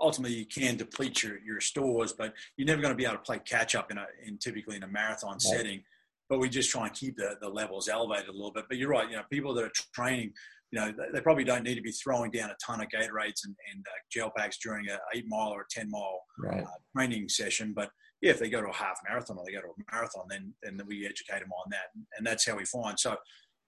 ultimately 0.00 0.36
you 0.36 0.46
can 0.46 0.76
deplete 0.76 1.22
your, 1.22 1.38
your 1.44 1.60
stores 1.60 2.12
but 2.12 2.32
you're 2.56 2.66
never 2.66 2.82
going 2.82 2.92
to 2.92 2.96
be 2.96 3.04
able 3.04 3.14
to 3.14 3.22
play 3.22 3.38
catch 3.40 3.74
up 3.74 3.90
in 3.90 3.98
a 3.98 4.06
in 4.26 4.38
typically 4.38 4.76
in 4.76 4.82
a 4.82 4.88
marathon 4.88 5.32
right. 5.32 5.42
setting 5.42 5.82
but 6.28 6.38
we 6.38 6.48
just 6.48 6.70
try 6.70 6.86
and 6.86 6.94
keep 6.94 7.16
the, 7.16 7.36
the 7.40 7.48
levels 7.48 7.88
elevated 7.88 8.28
a 8.28 8.32
little 8.32 8.52
bit 8.52 8.64
but 8.68 8.78
you're 8.78 8.90
right 8.90 9.10
you 9.10 9.16
know 9.16 9.22
people 9.30 9.54
that 9.54 9.64
are 9.64 9.72
training 9.94 10.32
you 10.72 10.78
know, 10.78 10.92
they 11.12 11.20
probably 11.20 11.44
don't 11.44 11.64
need 11.64 11.74
to 11.74 11.82
be 11.82 11.90
throwing 11.90 12.30
down 12.30 12.50
a 12.50 12.56
ton 12.64 12.80
of 12.80 12.88
Gatorades 12.88 13.44
and, 13.44 13.56
and 13.72 13.84
uh, 13.88 13.98
gel 14.10 14.32
packs 14.36 14.58
during 14.62 14.88
a 14.88 14.98
eight 15.14 15.24
mile 15.26 15.48
or 15.48 15.62
a 15.62 15.64
10 15.70 15.90
mile 15.90 16.20
right. 16.38 16.62
uh, 16.62 16.66
training 16.96 17.28
session. 17.28 17.72
But 17.74 17.90
yeah, 18.22 18.30
if 18.30 18.38
they 18.38 18.48
go 18.48 18.60
to 18.60 18.68
a 18.68 18.74
half 18.74 18.98
marathon 19.08 19.36
or 19.38 19.44
they 19.44 19.52
go 19.52 19.62
to 19.62 19.66
a 19.66 19.92
marathon, 19.92 20.26
then, 20.28 20.54
then 20.62 20.80
we 20.86 21.06
educate 21.06 21.40
them 21.40 21.50
on 21.52 21.70
that. 21.70 21.88
And 22.16 22.24
that's 22.24 22.46
how 22.46 22.56
we 22.56 22.64
find. 22.64 22.98
So 22.98 23.16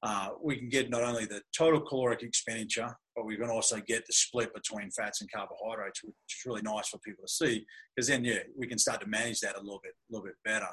uh, 0.02 0.30
we 0.42 0.56
can 0.56 0.68
get 0.68 0.90
not 0.90 1.02
only 1.02 1.26
the 1.26 1.40
total 1.56 1.80
caloric 1.80 2.22
expenditure, 2.22 2.96
but 3.14 3.24
we 3.24 3.36
can 3.36 3.50
also 3.50 3.76
get 3.86 4.04
the 4.06 4.12
split 4.12 4.52
between 4.52 4.90
fats 4.90 5.20
and 5.20 5.30
carbohydrates, 5.30 6.02
which 6.02 6.14
is 6.28 6.42
really 6.44 6.62
nice 6.62 6.88
for 6.88 6.98
people 6.98 7.24
to 7.24 7.32
see. 7.32 7.64
Because 7.94 8.08
then, 8.08 8.24
yeah, 8.24 8.40
we 8.56 8.66
can 8.66 8.78
start 8.78 9.00
to 9.02 9.06
manage 9.06 9.40
that 9.40 9.56
a 9.56 9.60
little 9.60 9.80
bit, 9.82 9.92
a 9.92 10.12
little 10.12 10.26
bit 10.26 10.34
better 10.44 10.68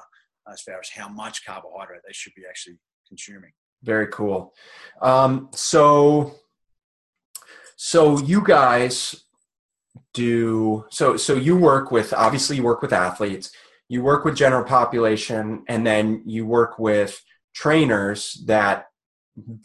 as 0.52 0.62
far 0.62 0.80
as 0.80 0.90
how 0.90 1.08
much 1.08 1.44
carbohydrate 1.46 2.00
they 2.04 2.12
should 2.12 2.34
be 2.34 2.42
actually 2.48 2.76
consuming. 3.06 3.52
Very 3.82 4.08
cool. 4.08 4.52
Um, 5.00 5.48
so, 5.52 6.34
so 7.76 8.18
you 8.18 8.42
guys 8.44 9.24
do 10.12 10.86
so. 10.90 11.16
So 11.16 11.34
you 11.34 11.56
work 11.56 11.90
with 11.90 12.12
obviously 12.12 12.56
you 12.56 12.62
work 12.62 12.82
with 12.82 12.92
athletes. 12.92 13.52
You 13.88 14.02
work 14.02 14.24
with 14.24 14.36
general 14.36 14.64
population, 14.64 15.64
and 15.68 15.86
then 15.86 16.22
you 16.26 16.46
work 16.46 16.78
with 16.78 17.22
trainers 17.54 18.42
that 18.46 18.89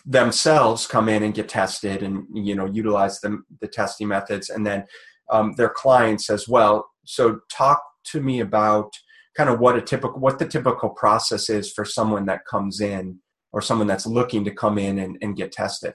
themselves 0.06 0.88
come 0.88 1.10
in 1.10 1.24
and 1.24 1.34
get 1.34 1.50
tested, 1.50 2.04
and 2.04 2.26
you 2.34 2.56
know 2.56 2.66
utilize 2.66 3.20
the 3.22 3.42
the 3.62 3.68
testing 3.68 4.08
methods, 4.08 4.50
and 4.50 4.66
then 4.66 4.86
um, 5.32 5.54
their 5.58 5.70
clients 5.70 6.30
as 6.30 6.48
well. 6.48 6.88
So 7.06 7.40
talk 7.52 7.82
to 8.12 8.22
me 8.22 8.40
about 8.40 8.92
kind 9.36 9.50
of 9.50 9.60
what 9.60 9.76
a 9.76 9.82
typical 9.82 10.20
what 10.20 10.40
the 10.40 10.48
typical 10.48 10.90
process 10.90 11.50
is 11.50 11.72
for 11.72 11.86
someone 11.86 12.26
that 12.26 12.46
comes 12.46 12.82
in 12.82 13.20
or 13.56 13.62
someone 13.62 13.88
that's 13.88 14.06
looking 14.06 14.44
to 14.44 14.52
come 14.52 14.78
in 14.78 15.00
and, 15.00 15.18
and 15.22 15.38
get 15.38 15.52
tested? 15.52 15.94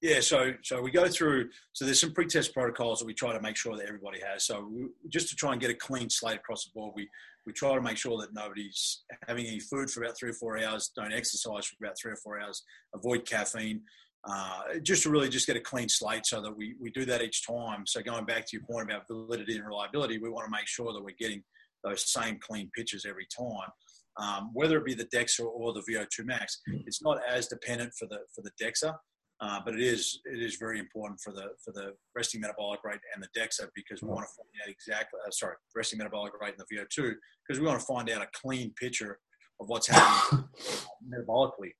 Yeah, 0.00 0.20
so 0.20 0.52
so 0.62 0.80
we 0.80 0.90
go 0.90 1.08
through. 1.08 1.50
So 1.72 1.84
there's 1.84 2.00
some 2.00 2.12
pre-test 2.12 2.54
protocols 2.54 3.00
that 3.00 3.06
we 3.06 3.14
try 3.14 3.32
to 3.32 3.42
make 3.42 3.56
sure 3.56 3.76
that 3.76 3.86
everybody 3.86 4.20
has. 4.20 4.44
So 4.44 4.70
just 5.08 5.28
to 5.30 5.36
try 5.36 5.52
and 5.52 5.60
get 5.60 5.70
a 5.70 5.74
clean 5.74 6.08
slate 6.08 6.36
across 6.36 6.64
the 6.64 6.70
board, 6.74 6.94
we 6.96 7.08
we 7.48 7.52
try 7.54 7.74
to 7.74 7.80
make 7.80 7.96
sure 7.96 8.20
that 8.20 8.34
nobody's 8.34 9.04
having 9.26 9.46
any 9.46 9.58
food 9.58 9.90
for 9.90 10.02
about 10.02 10.18
three 10.18 10.30
or 10.30 10.34
four 10.34 10.62
hours, 10.62 10.90
don't 10.94 11.14
exercise 11.14 11.64
for 11.64 11.82
about 11.82 11.96
three 12.00 12.12
or 12.12 12.16
four 12.16 12.38
hours, 12.38 12.62
avoid 12.94 13.24
caffeine, 13.24 13.80
uh, 14.28 14.60
just 14.82 15.04
to 15.04 15.10
really 15.10 15.30
just 15.30 15.46
get 15.46 15.56
a 15.56 15.60
clean 15.60 15.88
slate 15.88 16.26
so 16.26 16.42
that 16.42 16.54
we, 16.54 16.74
we 16.78 16.90
do 16.90 17.06
that 17.06 17.22
each 17.22 17.46
time. 17.46 17.84
So 17.86 18.02
going 18.02 18.26
back 18.26 18.44
to 18.46 18.56
your 18.56 18.66
point 18.70 18.90
about 18.90 19.08
validity 19.10 19.56
and 19.56 19.66
reliability, 19.66 20.18
we 20.18 20.28
want 20.28 20.44
to 20.44 20.50
make 20.50 20.68
sure 20.68 20.92
that 20.92 21.02
we're 21.02 21.16
getting 21.18 21.42
those 21.82 22.12
same 22.12 22.38
clean 22.38 22.70
pitches 22.76 23.06
every 23.08 23.26
time 23.34 23.70
um, 24.18 24.50
whether 24.52 24.76
it 24.78 24.84
be 24.84 24.94
the 24.94 25.06
DEXA 25.06 25.46
or 25.46 25.72
the 25.72 25.82
VO2 25.88 26.24
max. 26.24 26.60
Mm. 26.68 26.82
It's 26.86 27.02
not 27.02 27.18
as 27.28 27.46
dependent 27.48 27.92
for 27.98 28.06
the 28.06 28.18
for 28.34 28.42
the 28.42 28.50
DEXA, 28.62 28.94
uh, 29.40 29.60
but 29.64 29.74
it 29.74 29.80
is 29.80 30.20
it 30.24 30.42
is 30.42 30.56
very 30.56 30.78
important 30.78 31.20
for 31.20 31.32
the 31.32 31.48
for 31.64 31.72
the 31.72 31.92
resting 32.16 32.40
metabolic 32.40 32.80
rate 32.84 33.00
and 33.14 33.22
the 33.22 33.40
DEXA 33.40 33.68
because 33.74 34.02
we 34.02 34.08
want 34.08 34.26
to 34.26 34.34
find 34.34 34.48
out 34.62 34.68
exactly 34.68 35.18
uh, 35.26 35.30
sorry 35.30 35.54
resting 35.74 35.98
metabolic 35.98 36.32
rate 36.40 36.54
and 36.58 36.64
the 36.68 36.76
VO2 36.76 37.14
because 37.46 37.60
we 37.60 37.66
want 37.66 37.78
to 37.78 37.86
find 37.86 38.10
out 38.10 38.22
a 38.22 38.28
clean 38.34 38.72
picture 38.80 39.18
of 39.60 39.68
what's 39.68 39.88
happening 39.88 40.44
metabolically 41.08 41.72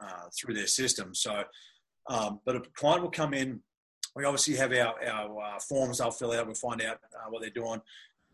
uh, 0.00 0.28
through 0.38 0.54
their 0.54 0.66
system. 0.66 1.14
So, 1.14 1.42
um, 2.08 2.40
but 2.46 2.56
a 2.56 2.62
client 2.76 3.02
will 3.02 3.10
come 3.10 3.34
in. 3.34 3.60
We 4.14 4.24
obviously 4.24 4.54
have 4.56 4.72
our, 4.72 4.94
our 5.04 5.42
uh, 5.42 5.58
forms 5.68 5.98
they'll 5.98 6.12
fill 6.12 6.32
out. 6.32 6.46
We'll 6.46 6.54
find 6.54 6.80
out 6.82 6.98
uh, 7.14 7.30
what 7.30 7.42
they're 7.42 7.50
doing 7.50 7.80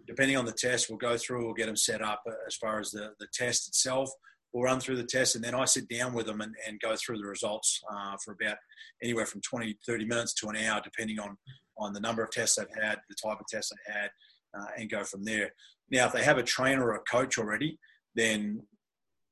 depending 0.07 0.37
on 0.37 0.45
the 0.45 0.53
test, 0.53 0.89
we'll 0.89 0.99
go 0.99 1.17
through, 1.17 1.45
we'll 1.45 1.55
get 1.55 1.67
them 1.67 1.77
set 1.77 2.03
up 2.03 2.23
as 2.47 2.55
far 2.57 2.81
as 2.81 2.91
the, 2.91 3.13
the 3.19 3.27
test 3.33 3.69
itself. 3.69 4.11
We'll 4.53 4.65
run 4.65 4.81
through 4.81 4.97
the 4.97 5.05
test 5.05 5.37
and 5.37 5.45
then 5.45 5.55
I 5.55 5.65
sit 5.65 5.89
down 5.89 6.13
with 6.13 6.27
them 6.27 6.41
and, 6.41 6.55
and 6.67 6.81
go 6.81 6.97
through 6.97 7.19
the 7.19 7.27
results 7.27 7.81
uh, 7.93 8.17
for 8.25 8.37
about 8.41 8.57
anywhere 9.03 9.27
from 9.27 9.41
20, 9.43 9.77
30 9.87 10.05
minutes 10.05 10.35
to 10.35 10.49
an 10.49 10.57
hour, 10.57 10.81
depending 10.83 11.19
on, 11.19 11.37
on 11.79 11.93
the 11.93 12.01
number 12.01 12.23
of 12.23 12.31
tests 12.31 12.57
they've 12.57 12.83
had, 12.83 12.99
the 13.09 13.17
type 13.23 13.39
of 13.39 13.47
tests 13.49 13.71
they've 13.71 13.95
had, 13.95 14.11
uh, 14.59 14.67
and 14.77 14.91
go 14.91 15.05
from 15.05 15.25
there. 15.25 15.53
Now, 15.91 16.07
if 16.07 16.13
they 16.13 16.25
have 16.25 16.39
a 16.39 16.43
trainer 16.43 16.85
or 16.85 16.97
a 16.97 17.01
coach 17.11 17.39
already, 17.39 17.79
then 18.15 18.63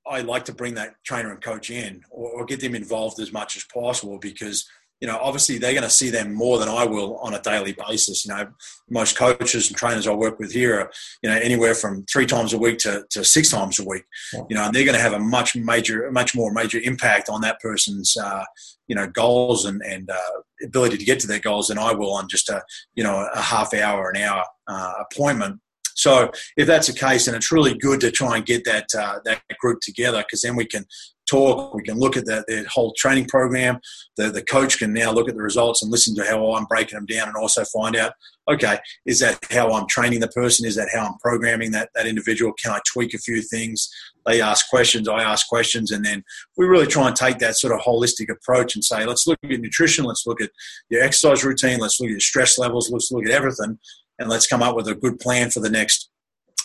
I 0.09 0.21
like 0.21 0.45
to 0.47 0.55
bring 0.55 0.75
that 0.75 0.95
trainer 1.05 1.33
and 1.33 1.43
coach 1.43 1.71
in 1.71 2.03
or, 2.11 2.31
or 2.31 2.45
get 2.45 2.61
them 2.61 2.75
involved 2.75 3.21
as 3.21 3.33
much 3.33 3.57
as 3.57 3.65
possible 3.73 4.19
because 4.19 4.67
you 5.01 5.07
know, 5.07 5.19
obviously 5.21 5.59
they're 5.59 5.73
going 5.73 5.85
to 5.85 5.91
see 5.91 6.11
them 6.11 6.35
more 6.35 6.59
than 6.59 6.69
I 6.69 6.85
will 6.85 7.19
on 7.19 7.35
a 7.35 7.41
daily 7.41 7.73
basis. 7.73 8.27
You 8.27 8.35
know, 8.35 8.49
most 8.91 9.17
coaches 9.17 9.69
and 9.69 9.77
trainers 9.77 10.07
I 10.07 10.13
work 10.13 10.39
with 10.39 10.53
here 10.53 10.81
are, 10.81 10.91
you 11.23 11.31
know, 11.31 11.37
anywhere 11.37 11.75
from 11.75 12.05
three 12.05 12.27
times 12.27 12.53
a 12.53 12.59
week 12.59 12.79
to, 12.79 13.05
to 13.11 13.25
six 13.25 13.51
times 13.51 13.79
a 13.79 13.85
week. 13.85 14.05
You 14.49 14.57
know, 14.57 14.65
and 14.65 14.75
they're 14.75 14.85
going 14.85 14.97
to 14.97 15.03
have 15.03 15.13
a 15.13 15.21
much 15.21 15.55
major, 15.55 16.11
much 16.11 16.35
more 16.35 16.53
major 16.53 16.79
impact 16.79 17.29
on 17.29 17.41
that 17.43 17.61
person's, 17.61 18.17
uh, 18.17 18.45
you 18.89 18.97
know, 18.97 19.07
goals 19.07 19.67
and, 19.67 19.81
and 19.83 20.11
uh, 20.11 20.41
ability 20.65 20.99
to 20.99 21.05
get 21.05 21.21
to 21.21 21.27
their 21.27 21.39
goals 21.39 21.69
than 21.69 21.79
I 21.79 21.93
will 21.93 22.13
on 22.13 22.29
just 22.29 22.49
a, 22.49 22.63
you 22.95 23.05
know, 23.05 23.29
a 23.35 23.41
half 23.41 23.75
hour, 23.75 24.11
an 24.11 24.21
hour 24.21 24.45
uh, 24.67 24.93
appointment. 25.11 25.61
So 25.95 26.31
if 26.57 26.69
that's 26.69 26.87
the 26.87 26.93
case, 26.93 27.27
and 27.27 27.37
it's 27.37 27.51
really 27.51 27.75
good 27.77 28.01
to 28.01 28.13
try 28.13 28.37
and 28.37 28.47
get 28.47 28.65
that 28.65 28.87
uh, 28.97 29.19
that 29.25 29.43
group 29.59 29.81
together 29.83 30.19
because 30.23 30.43
then 30.43 30.55
we 30.55 30.65
can 30.65 30.87
talk. 31.29 31.75
We 31.75 31.83
can 31.83 31.99
look 31.99 32.17
at 32.17 32.25
the, 32.25 32.45
the 32.49 32.67
whole 32.69 32.93
training 32.97 33.27
program. 33.27 33.79
The, 34.17 34.31
the 34.31 34.43
coach 34.43 34.79
can 34.79 34.93
now 34.93 35.13
look 35.13 35.29
at 35.29 35.35
the 35.35 35.43
results 35.43 35.83
and 35.83 35.91
listen 35.91 36.15
to 36.17 36.25
how 36.25 36.55
I'm 36.55 36.65
breaking 36.65 36.97
them 36.97 37.07
down 37.07 37.29
and 37.29 37.37
also 37.37 37.65
find 37.65 37.97
out, 37.97 38.13
okay, 38.51 38.79
is 39.05 39.21
that 39.21 39.39
how 39.51 39.73
I'm 39.73 39.87
training 39.89 40.21
the 40.21 40.29
person? 40.29 40.67
Is 40.67 40.77
that 40.77 40.89
how 40.93 41.07
I'm 41.07 41.19
programming 41.19 41.71
that, 41.73 41.91
that 41.95 42.07
individual? 42.07 42.53
Can 42.63 42.73
I 42.73 42.81
tweak 42.91 43.15
a 43.15 43.19
few 43.19 43.43
things? 43.43 43.89
They 44.27 44.41
ask 44.41 44.69
questions, 44.69 45.09
I 45.09 45.23
ask 45.23 45.47
questions, 45.49 45.91
and 45.91 46.05
then 46.05 46.23
we 46.57 46.67
really 46.67 46.87
try 46.87 47.07
and 47.07 47.17
take 47.17 47.39
that 47.39 47.57
sort 47.57 47.73
of 47.73 47.81
holistic 47.81 48.31
approach 48.31 48.75
and 48.75 48.85
say, 48.85 49.07
let's 49.07 49.27
look 49.27 49.39
at 49.43 49.61
nutrition, 49.61 50.05
let's 50.05 50.27
look 50.27 50.41
at 50.41 50.51
your 50.91 51.03
exercise 51.03 51.45
routine, 51.45 51.79
let's 51.79 51.99
look 52.01 52.09
at 52.09 52.13
your 52.13 52.21
stress 52.21 52.59
levels, 52.59 52.91
let's 52.91 53.11
look 53.11 53.25
at 53.25 53.31
everything, 53.31 53.79
and 54.19 54.29
let's 54.29 54.47
come 54.47 54.63
up 54.63 54.77
with 54.77 54.89
a 54.89 54.95
good 54.95 55.19
plan 55.19 55.51
for 55.51 55.61
the 55.61 55.71
next, 55.71 56.11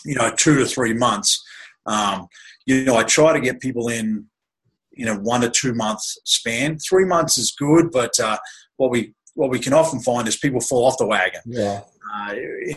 you 0.04 0.14
know, 0.14 0.30
two 0.36 0.56
to 0.56 0.66
three 0.66 0.92
months. 0.92 1.42
Um, 1.86 2.28
you 2.66 2.84
know, 2.84 2.96
I 2.96 3.02
try 3.02 3.32
to 3.32 3.40
get 3.40 3.60
people 3.60 3.88
in 3.88 4.26
you 4.96 5.04
know 5.04 5.16
one 5.16 5.40
to 5.42 5.50
two 5.50 5.74
months 5.74 6.18
span. 6.24 6.78
Three 6.78 7.04
months 7.04 7.38
is 7.38 7.54
good, 7.58 7.90
but 7.90 8.18
uh, 8.20 8.38
what 8.76 8.90
we 8.90 9.14
what 9.34 9.50
we 9.50 9.58
can 9.58 9.72
often 9.72 10.00
find 10.00 10.28
is 10.28 10.36
people 10.36 10.60
fall 10.60 10.86
off 10.86 10.98
the 10.98 11.06
wagon 11.06 11.40
yeah. 11.46 11.80
uh, 12.14 12.34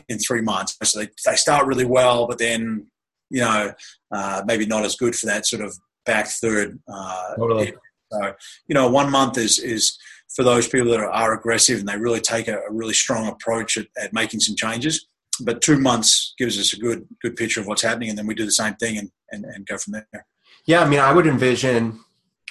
in 0.10 0.18
three 0.18 0.42
months. 0.42 0.76
So 0.84 1.00
they, 1.00 1.10
they 1.26 1.36
start 1.36 1.68
really 1.68 1.86
well, 1.86 2.28
but 2.28 2.40
then 2.40 2.88
you 3.30 3.42
know 3.42 3.74
uh, 4.12 4.44
maybe 4.46 4.66
not 4.66 4.86
as 4.86 4.96
good 4.96 5.16
for 5.16 5.28
that 5.28 5.46
sort 5.46 5.62
of 5.62 5.78
back 6.06 6.28
third. 6.28 6.80
Uh, 6.92 7.36
totally. 7.36 7.74
So 8.12 8.34
you 8.68 8.74
know, 8.74 8.90
one 8.90 9.12
month 9.12 9.38
is 9.38 9.60
is 9.60 9.98
for 10.36 10.44
those 10.44 10.68
people 10.68 10.90
that 10.92 11.00
are, 11.00 11.10
are 11.10 11.34
aggressive 11.34 11.80
and 11.80 11.88
they 11.88 11.98
really 11.98 12.22
take 12.22 12.48
a, 12.48 12.60
a 12.60 12.72
really 12.72 12.94
strong 12.94 13.28
approach 13.28 13.78
at, 13.78 13.88
at, 14.02 14.14
making 14.14 14.40
some 14.40 14.56
changes. 14.56 15.08
But 15.42 15.62
two 15.62 15.80
months 15.80 16.34
gives 16.38 16.60
us 16.60 16.74
a 16.74 16.80
good 16.80 17.08
good 17.22 17.36
picture 17.36 17.60
of 17.60 17.68
what's 17.68 17.84
happening, 17.84 18.10
and 18.10 18.18
then 18.18 18.26
we 18.26 18.34
do 18.34 18.46
the 18.46 18.52
same 18.52 18.76
thing 18.76 18.98
and, 18.98 19.12
and, 19.32 19.46
and 19.46 19.68
go 19.68 19.78
from 19.78 19.94
there. 19.94 20.26
Yeah, 20.66 20.84
I 20.84 20.90
mean, 20.90 21.00
I 21.00 21.14
would 21.14 21.28
envision 21.28 22.00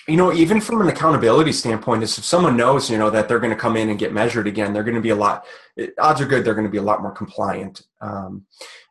you 0.07 0.17
know, 0.17 0.33
even 0.33 0.61
from 0.61 0.81
an 0.81 0.89
accountability 0.89 1.53
standpoint, 1.53 2.03
is 2.03 2.17
if 2.17 2.25
someone 2.25 2.57
knows, 2.57 2.89
you 2.91 2.99
know, 2.99 3.11
that 3.11 3.29
they're 3.29 3.41
going 3.41 3.53
to 3.53 3.59
come 3.59 3.77
in 3.77 3.89
and 3.89 3.99
get 3.99 4.13
measured 4.13 4.47
again, 4.47 4.73
they're 4.73 4.85
going 4.85 4.95
to 4.95 5.01
be 5.01 5.11
a 5.11 5.17
lot. 5.17 5.45
Odds 5.99 6.21
are 6.21 6.27
good 6.27 6.45
they're 6.45 6.55
going 6.55 6.67
to 6.67 6.71
be 6.71 6.79
a 6.79 6.83
lot 6.83 7.03
more 7.03 7.13
compliant. 7.13 7.83
Um, 8.01 8.47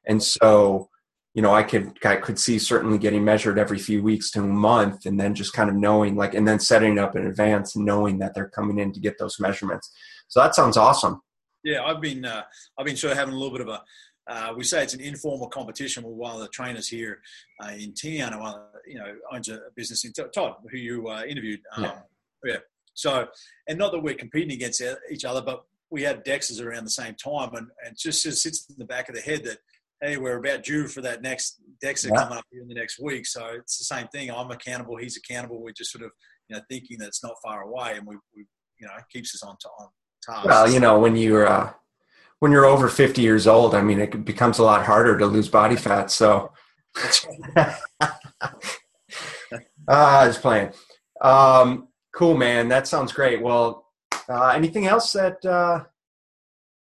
and 0.05 0.22
so, 0.22 0.89
you 1.34 1.41
know, 1.41 1.53
I 1.53 1.63
could 1.63 1.97
I 2.03 2.18
could 2.18 2.39
see 2.39 2.59
certainly 2.59 2.97
getting 2.97 3.24
measured 3.24 3.57
every 3.57 3.80
few 3.80 4.03
weeks 4.03 4.32
to 4.32 4.41
a 4.41 4.47
month, 4.47 5.05
and 5.05 5.20
then 5.20 5.36
just 5.36 5.53
kind 5.53 5.70
of 5.70 5.76
knowing, 5.76 6.16
like, 6.16 6.34
and 6.34 6.47
then 6.47 6.59
setting 6.59 6.99
up 6.99 7.16
in 7.16 7.28
advance, 7.28 7.76
knowing 7.76 8.20
that 8.20 8.34
they're 8.34 8.49
coming 8.49 8.80
in 8.80 8.91
to 8.93 8.99
get 8.99 9.18
those 9.18 9.39
measurements. 9.39 9.91
So 10.28 10.41
that 10.41 10.55
sounds 10.55 10.78
awesome. 10.78 11.22
Yeah, 11.63 11.84
I've 11.84 11.99
been 11.99 12.26
uh, 12.26 12.43
I've 12.78 12.86
been 12.86 12.95
sort 12.95 13.13
of 13.13 13.18
having 13.18 13.34
a 13.34 13.38
little 13.38 13.51
bit 13.51 13.68
of 13.68 13.70
a 13.70 13.82
uh, 14.28 14.53
we 14.55 14.63
say 14.63 14.82
it's 14.82 14.93
an 14.93 15.01
informal 15.01 15.47
competition 15.47 16.03
with 16.03 16.15
one 16.15 16.34
of 16.36 16.41
the 16.41 16.47
trainers 16.47 16.88
here 16.88 17.19
uh, 17.63 17.69
in 17.69 17.93
town, 17.93 18.34
who 18.34 18.91
you 18.91 18.97
know 18.97 19.15
owns 19.32 19.49
a 19.49 19.59
business 19.76 20.03
in 20.03 20.13
Todd, 20.13 20.55
who 20.69 20.78
you 20.78 21.07
uh, 21.07 21.23
interviewed. 21.23 21.61
Um, 21.76 21.84
yeah. 21.84 21.99
yeah. 22.43 22.57
So, 22.93 23.28
and 23.67 23.78
not 23.78 23.91
that 23.91 23.99
we're 23.99 24.15
competing 24.15 24.53
against 24.53 24.82
each 25.11 25.26
other, 25.26 25.41
but 25.41 25.65
we 25.89 26.01
had 26.01 26.26
Dexas 26.26 26.63
around 26.63 26.86
the 26.86 26.89
same 26.89 27.13
time, 27.15 27.53
and, 27.53 27.67
and 27.86 27.97
just, 27.97 28.23
just 28.23 28.41
sits 28.41 28.65
in 28.69 28.76
the 28.78 28.86
back 28.86 29.09
of 29.09 29.15
the 29.15 29.21
head 29.21 29.43
that 29.43 29.59
hey, 30.01 30.17
we're 30.17 30.38
about 30.38 30.63
due 30.63 30.88
for 30.88 31.01
that 31.01 31.21
next 31.21 31.61
Dexa 31.84 32.09
yeah. 32.09 32.15
coming 32.15 32.38
up 32.38 32.45
here 32.51 32.61
in 32.61 32.67
the 32.67 32.76
next 32.76 32.99
week. 32.99 33.26
So 33.26 33.45
it's 33.47 33.78
the 33.78 33.84
same 33.84 34.07
thing. 34.07 34.30
I'm 34.32 34.51
accountable, 34.51 34.97
he's 34.97 35.17
accountable. 35.17 35.61
We're 35.61 35.71
just 35.71 35.91
sort 35.91 36.03
of 36.03 36.11
you 36.47 36.55
know 36.55 36.61
thinking 36.69 36.97
that 36.99 37.07
it's 37.07 37.23
not 37.23 37.34
far 37.43 37.61
away, 37.61 37.93
and 37.97 38.05
we, 38.05 38.15
we 38.36 38.45
you 38.80 38.88
know 38.88 38.93
keeps 39.11 39.36
us 39.36 39.43
on 39.43 39.55
on 39.80 39.88
task. 40.23 40.45
Well, 40.45 40.71
you 40.71 40.80
know 40.80 40.99
when 40.99 41.15
you're 41.15 41.47
uh, 41.47 41.73
when 42.39 42.51
you're 42.51 42.65
over 42.65 42.88
50 42.89 43.21
years 43.21 43.47
old, 43.47 43.73
I 43.73 43.81
mean, 43.81 43.99
it 43.99 44.25
becomes 44.25 44.59
a 44.59 44.63
lot 44.63 44.86
harder 44.86 45.17
to 45.17 45.25
lose 45.25 45.49
body 45.49 45.75
fat. 45.75 46.11
So, 46.11 46.51
ah, 47.57 47.79
I 49.88 50.27
was 50.27 50.38
playing. 50.38 50.71
Um, 51.21 51.88
cool, 52.13 52.36
man. 52.36 52.67
That 52.67 52.88
sounds 52.88 53.13
great. 53.13 53.41
Well, 53.41 53.86
uh, 54.29 54.49
anything 54.49 54.88
else 54.88 55.11
that? 55.13 55.43
Uh, 55.45 55.83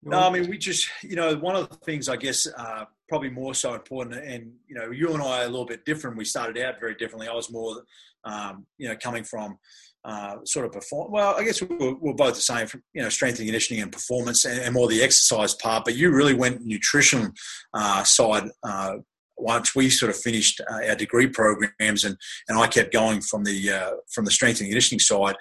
no, 0.02 0.20
I 0.20 0.30
mean, 0.30 0.48
we 0.48 0.56
just, 0.56 0.88
you 1.02 1.16
know, 1.16 1.34
one 1.36 1.56
of 1.56 1.68
the 1.68 1.76
things 1.76 2.08
I 2.08 2.16
guess 2.16 2.46
uh, 2.56 2.84
probably 3.08 3.30
more 3.30 3.54
so 3.54 3.74
important, 3.74 4.14
and 4.14 4.52
you 4.68 4.74
know, 4.76 4.90
you 4.90 5.12
and 5.12 5.22
I 5.22 5.42
are 5.42 5.46
a 5.46 5.48
little 5.48 5.66
bit 5.66 5.84
different. 5.84 6.16
We 6.16 6.24
started 6.24 6.62
out 6.62 6.78
very 6.78 6.94
differently. 6.94 7.28
I 7.28 7.34
was 7.34 7.50
more, 7.50 7.82
um, 8.24 8.66
you 8.78 8.88
know, 8.88 8.96
coming 8.96 9.24
from 9.24 9.58
uh, 10.06 10.36
sort 10.44 10.64
of 10.64 10.72
perform. 10.72 11.10
Well, 11.10 11.34
I 11.36 11.42
guess 11.42 11.60
we're, 11.60 11.94
we're, 11.94 12.14
both 12.14 12.36
the 12.36 12.40
same, 12.40 12.68
from, 12.68 12.82
you 12.94 13.02
know, 13.02 13.08
strength 13.08 13.38
and 13.40 13.46
conditioning 13.46 13.82
and 13.82 13.90
performance, 13.90 14.44
and, 14.44 14.60
and, 14.60 14.72
more 14.72 14.86
the 14.86 15.02
exercise 15.02 15.54
part. 15.54 15.84
But 15.84 15.96
you 15.96 16.12
really 16.12 16.34
went 16.34 16.64
nutrition 16.64 17.32
uh, 17.74 18.04
side 18.04 18.48
uh, 18.62 18.94
once 19.36 19.74
we 19.74 19.90
sort 19.90 20.10
of 20.10 20.16
finished 20.16 20.60
uh, 20.70 20.88
our 20.88 20.94
degree 20.94 21.26
programs, 21.26 22.04
and 22.04 22.16
and 22.48 22.56
I 22.56 22.68
kept 22.68 22.92
going 22.92 23.20
from 23.20 23.42
the 23.42 23.70
uh, 23.70 23.90
from 24.12 24.24
the 24.24 24.30
strength 24.30 24.60
and 24.60 24.68
conditioning 24.68 25.00
side. 25.00 25.34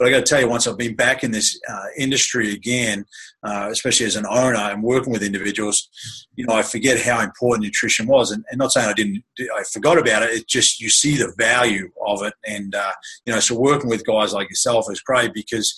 But 0.00 0.08
I 0.08 0.12
got 0.12 0.24
to 0.24 0.30
tell 0.30 0.40
you, 0.40 0.48
once 0.48 0.66
I've 0.66 0.78
been 0.78 0.96
back 0.96 1.22
in 1.24 1.30
this 1.30 1.60
uh, 1.68 1.84
industry 1.98 2.54
again, 2.54 3.04
uh, 3.42 3.68
especially 3.70 4.06
as 4.06 4.16
an 4.16 4.24
owner 4.24 4.56
and 4.56 4.82
working 4.82 5.12
with 5.12 5.22
individuals, 5.22 5.90
you 6.36 6.46
know, 6.46 6.54
I 6.54 6.62
forget 6.62 6.98
how 6.98 7.20
important 7.20 7.64
nutrition 7.64 8.06
was. 8.06 8.30
And, 8.30 8.42
and 8.50 8.58
not 8.58 8.72
saying 8.72 8.88
I 8.88 8.94
didn't, 8.94 9.22
I 9.38 9.62
forgot 9.70 9.98
about 9.98 10.22
it. 10.22 10.30
It's 10.30 10.44
just 10.44 10.80
you 10.80 10.88
see 10.88 11.18
the 11.18 11.34
value 11.36 11.90
of 12.06 12.22
it, 12.22 12.32
and 12.46 12.74
uh, 12.74 12.92
you 13.26 13.34
know, 13.34 13.40
so 13.40 13.60
working 13.60 13.90
with 13.90 14.06
guys 14.06 14.32
like 14.32 14.48
yourself 14.48 14.86
is 14.90 15.02
great 15.02 15.34
because 15.34 15.76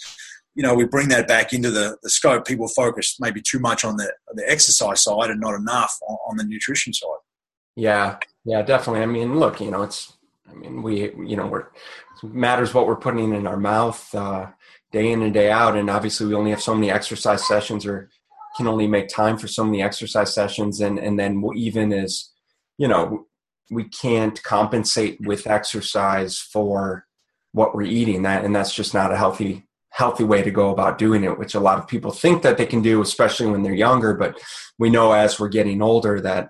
you 0.55 0.63
know, 0.63 0.75
we 0.75 0.85
bring 0.85 1.09
that 1.09 1.27
back 1.27 1.53
into 1.53 1.71
the, 1.71 1.97
the 2.03 2.11
scope. 2.11 2.47
People 2.47 2.69
focus 2.69 3.17
maybe 3.19 3.41
too 3.41 3.59
much 3.59 3.85
on 3.85 3.97
the, 3.97 4.13
the 4.35 4.49
exercise 4.49 5.03
side 5.03 5.31
and 5.31 5.41
not 5.41 5.55
enough 5.55 5.97
on, 6.07 6.19
on, 6.29 6.37
the 6.37 6.45
nutrition 6.45 6.93
side. 6.93 7.09
Yeah, 7.75 8.19
yeah, 8.45 8.61
definitely. 8.61 9.01
I 9.01 9.07
mean, 9.07 9.39
look, 9.39 9.63
you 9.63 9.71
know, 9.71 9.83
it's, 9.83 10.13
I 10.51 10.53
mean, 10.53 10.83
we, 10.83 11.11
you 11.15 11.37
know, 11.37 11.47
we're, 11.47 11.69
matters 12.23 12.73
what 12.73 12.87
we're 12.87 12.97
putting 12.97 13.35
in 13.35 13.47
our 13.47 13.57
mouth 13.57 14.15
uh, 14.15 14.47
day 14.91 15.11
in 15.11 15.23
and 15.23 15.35
day 15.35 15.51
out. 15.51 15.77
And 15.77 15.91
obviously, 15.91 16.27
we 16.27 16.35
only 16.35 16.51
have 16.51 16.63
so 16.63 16.75
many 16.75 16.91
exercise 16.91 17.47
sessions, 17.47 17.87
or 17.87 18.11
can 18.57 18.67
only 18.67 18.87
make 18.87 19.09
time 19.09 19.39
for 19.39 19.49
so 19.49 19.65
many 19.65 19.83
exercise 19.83 20.35
sessions. 20.35 20.81
And 20.81 20.99
and 20.99 21.19
then 21.19 21.43
even 21.55 21.93
as 21.93 22.31
you 22.79 22.89
know, 22.89 23.27
we 23.71 23.85
can't 23.85 24.43
compensate 24.43 25.19
with 25.21 25.47
exercise 25.47 26.39
for 26.39 27.07
what 27.53 27.75
we're 27.75 27.83
eating. 27.83 28.23
That 28.23 28.45
and 28.45 28.55
that's 28.55 28.75
just 28.75 28.95
not 28.95 29.13
a 29.13 29.17
healthy 29.17 29.67
healthy 29.91 30.25
way 30.25 30.43
to 30.43 30.51
go 30.51 30.71
about 30.71 30.97
doing 30.99 31.23
it, 31.23 31.39
which 31.39 31.55
a 31.55 31.61
lot 31.61 31.79
of 31.79 31.87
people 31.87 32.11
think 32.11 32.43
that 32.43 32.57
they 32.57 32.65
can 32.65 32.81
do, 32.81 33.03
especially 33.03 33.47
when 33.47 33.63
they're 33.63 33.75
younger. 33.75 34.15
But 34.15 34.41
we 34.79 34.89
know 34.89 35.13
as 35.13 35.39
we're 35.39 35.49
getting 35.49 35.83
older 35.83 36.21
that 36.21 36.45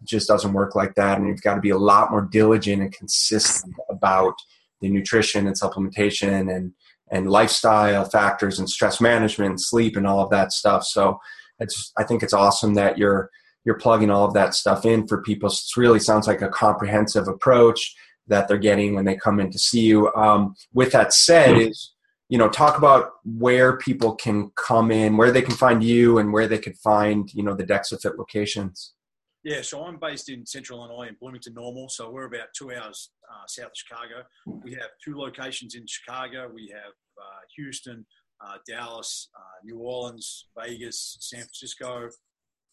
it 0.00 0.08
just 0.08 0.26
doesn't 0.26 0.52
work 0.52 0.74
like 0.74 0.94
that, 0.96 1.18
and 1.18 1.28
you've 1.28 1.42
got 1.42 1.54
to 1.54 1.60
be 1.60 1.70
a 1.70 1.78
lot 1.78 2.10
more 2.10 2.22
diligent 2.22 2.82
and 2.82 2.92
consistent 2.92 3.74
about 3.88 4.34
the 4.80 4.88
nutrition 4.88 5.46
and 5.46 5.58
supplementation 5.58 6.54
and 6.54 6.72
and 7.10 7.30
lifestyle 7.30 8.04
factors 8.04 8.58
and 8.58 8.70
stress 8.70 9.00
management 9.00 9.50
and 9.50 9.60
sleep 9.60 9.96
and 9.96 10.06
all 10.06 10.20
of 10.20 10.30
that 10.30 10.52
stuff. 10.52 10.84
So 10.84 11.18
it's 11.58 11.92
I 11.98 12.04
think 12.04 12.22
it's 12.22 12.32
awesome 12.32 12.74
that 12.74 12.98
you're 12.98 13.30
you're 13.64 13.78
plugging 13.78 14.10
all 14.10 14.24
of 14.24 14.34
that 14.34 14.54
stuff 14.54 14.84
in 14.84 15.06
for 15.06 15.22
people. 15.22 15.48
It 15.48 15.76
really 15.76 16.00
sounds 16.00 16.26
like 16.26 16.42
a 16.42 16.48
comprehensive 16.48 17.28
approach 17.28 17.94
that 18.26 18.48
they're 18.48 18.58
getting 18.58 18.94
when 18.94 19.04
they 19.04 19.16
come 19.16 19.40
in 19.40 19.50
to 19.50 19.58
see 19.58 19.80
you. 19.80 20.12
Um, 20.14 20.54
with 20.72 20.92
that 20.92 21.12
said, 21.12 21.58
is 21.58 21.92
you 22.28 22.38
know 22.38 22.48
talk 22.48 22.78
about 22.78 23.10
where 23.24 23.76
people 23.76 24.14
can 24.14 24.50
come 24.56 24.90
in, 24.90 25.16
where 25.16 25.32
they 25.32 25.42
can 25.42 25.54
find 25.54 25.84
you, 25.84 26.18
and 26.18 26.32
where 26.32 26.46
they 26.46 26.58
can 26.58 26.74
find 26.74 27.32
you 27.34 27.42
know 27.42 27.54
the 27.54 27.64
DexaFit 27.64 28.16
locations. 28.16 28.94
Yeah, 29.42 29.62
so 29.62 29.84
I'm 29.84 29.98
based 29.98 30.28
in 30.28 30.44
Central 30.44 30.80
Illinois 30.80 31.08
in 31.08 31.16
Bloomington 31.18 31.54
Normal. 31.54 31.88
So 31.88 32.10
we're 32.10 32.26
about 32.26 32.48
two 32.54 32.72
hours 32.72 33.10
uh, 33.30 33.46
south 33.46 33.66
of 33.66 33.72
Chicago. 33.74 34.22
We 34.46 34.72
have 34.72 34.90
two 35.02 35.16
locations 35.16 35.74
in 35.74 35.86
Chicago. 35.86 36.50
We 36.52 36.70
have 36.74 36.92
uh, 37.18 37.40
Houston, 37.56 38.04
uh, 38.44 38.58
Dallas, 38.68 39.30
uh, 39.34 39.64
New 39.64 39.78
Orleans, 39.78 40.48
Vegas, 40.58 41.16
San 41.20 41.40
Francisco. 41.40 42.10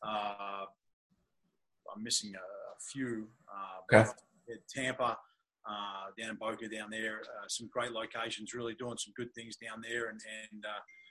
Uh, 0.05 0.65
I'm 1.95 2.03
missing 2.03 2.33
a, 2.35 2.39
few. 2.93 3.27
Uh, 3.51 3.99
okay. 3.99 4.11
Tampa, 4.69 5.17
down 6.19 6.29
in 6.29 6.35
Boca, 6.35 6.67
down 6.67 6.89
there. 6.91 7.21
some 7.47 7.67
great 7.73 7.91
locations, 7.91 8.53
really 8.53 8.75
doing 8.77 8.97
some 8.97 9.13
good 9.17 9.33
things 9.33 9.55
down 9.57 9.81
there. 9.81 10.09
And, 10.09 10.19
and 10.51 10.63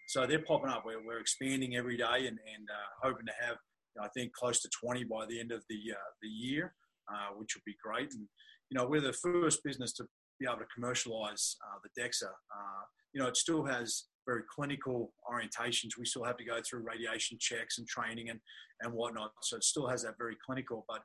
so 0.07 0.27
they're 0.27 0.43
popping 0.43 0.71
up. 0.71 0.85
We're, 0.87 1.05
we're 1.05 1.19
expanding 1.19 1.75
every 1.77 1.97
day 1.97 2.29
and, 2.29 2.39
and 2.39 2.69
hoping 3.03 3.27
to 3.27 3.33
have 3.45 3.57
I 4.03 4.09
think 4.09 4.33
close 4.33 4.61
to 4.61 4.69
20 4.85 5.05
by 5.05 5.27
the 5.27 5.41
end 5.41 5.53
of 5.53 5.65
the 5.69 5.93
uh, 5.93 6.11
the 6.23 6.29
year, 6.29 6.75
uh, 7.13 7.35
which 7.37 7.55
would 7.55 7.65
be 7.65 7.77
great. 7.83 8.13
And 8.13 8.27
you 8.71 8.79
know, 8.79 8.87
we're 8.87 9.01
the 9.01 9.13
first 9.13 9.63
business 9.65 9.93
to 9.95 10.05
be 10.41 10.47
able 10.47 10.59
to 10.59 10.67
commercialize 10.75 11.57
uh, 11.65 11.79
the 11.83 12.03
DEXA. 12.03 12.25
Uh, 12.25 12.83
you 13.13 13.23
know, 13.23 13.29
it 13.29 13.37
still 13.37 13.65
has 13.65 14.05
very 14.27 14.43
clinical 14.55 15.13
orientations. 15.33 15.97
We 15.99 16.05
still 16.05 16.25
have 16.25 16.37
to 16.39 16.45
go 16.45 16.61
through 16.69 16.81
radiation 16.81 17.39
checks 17.41 17.79
and 17.79 17.87
training 17.87 18.31
and 18.31 18.41
and 18.83 18.93
whatnot. 18.93 19.33
So 19.43 19.57
it 19.57 19.65
still 19.65 19.89
has 19.89 20.03
that 20.03 20.19
very 20.19 20.37
clinical, 20.45 20.85
but 20.89 21.03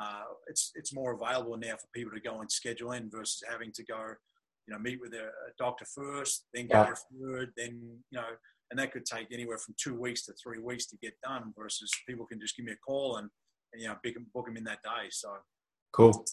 uh, 0.00 0.24
it's 0.48 0.72
it's 0.74 0.94
more 0.94 1.14
available 1.14 1.56
now 1.56 1.72
for 1.76 1.88
people 1.94 2.12
to 2.12 2.20
go 2.20 2.40
and 2.40 2.50
schedule 2.50 2.92
in 2.92 3.10
versus 3.10 3.42
having 3.48 3.72
to 3.72 3.84
go 3.84 4.14
you 4.66 4.74
know, 4.74 4.80
meet 4.80 5.00
with 5.00 5.12
a, 5.14 5.30
doctor 5.58 5.84
first, 5.84 6.46
then 6.54 6.66
get 6.66 6.86
yeah. 6.86 6.90
referred, 6.90 7.52
then, 7.56 7.80
you 8.10 8.18
know, 8.18 8.24
and 8.70 8.78
that 8.78 8.92
could 8.92 9.04
take 9.04 9.26
anywhere 9.32 9.58
from 9.58 9.74
two 9.82 9.94
weeks 9.94 10.24
to 10.26 10.32
three 10.42 10.58
weeks 10.58 10.86
to 10.86 10.96
get 11.02 11.12
done 11.22 11.52
versus 11.58 11.90
people 12.08 12.26
can 12.26 12.40
just 12.40 12.56
give 12.56 12.64
me 12.66 12.72
a 12.72 12.76
call 12.76 13.16
and, 13.16 13.28
and 13.72 13.82
you 13.82 13.88
know 13.88 13.96
book 14.34 14.46
them 14.46 14.56
in 14.56 14.64
that 14.64 14.82
day 14.82 15.08
so. 15.10 15.28
Cool. 15.92 16.24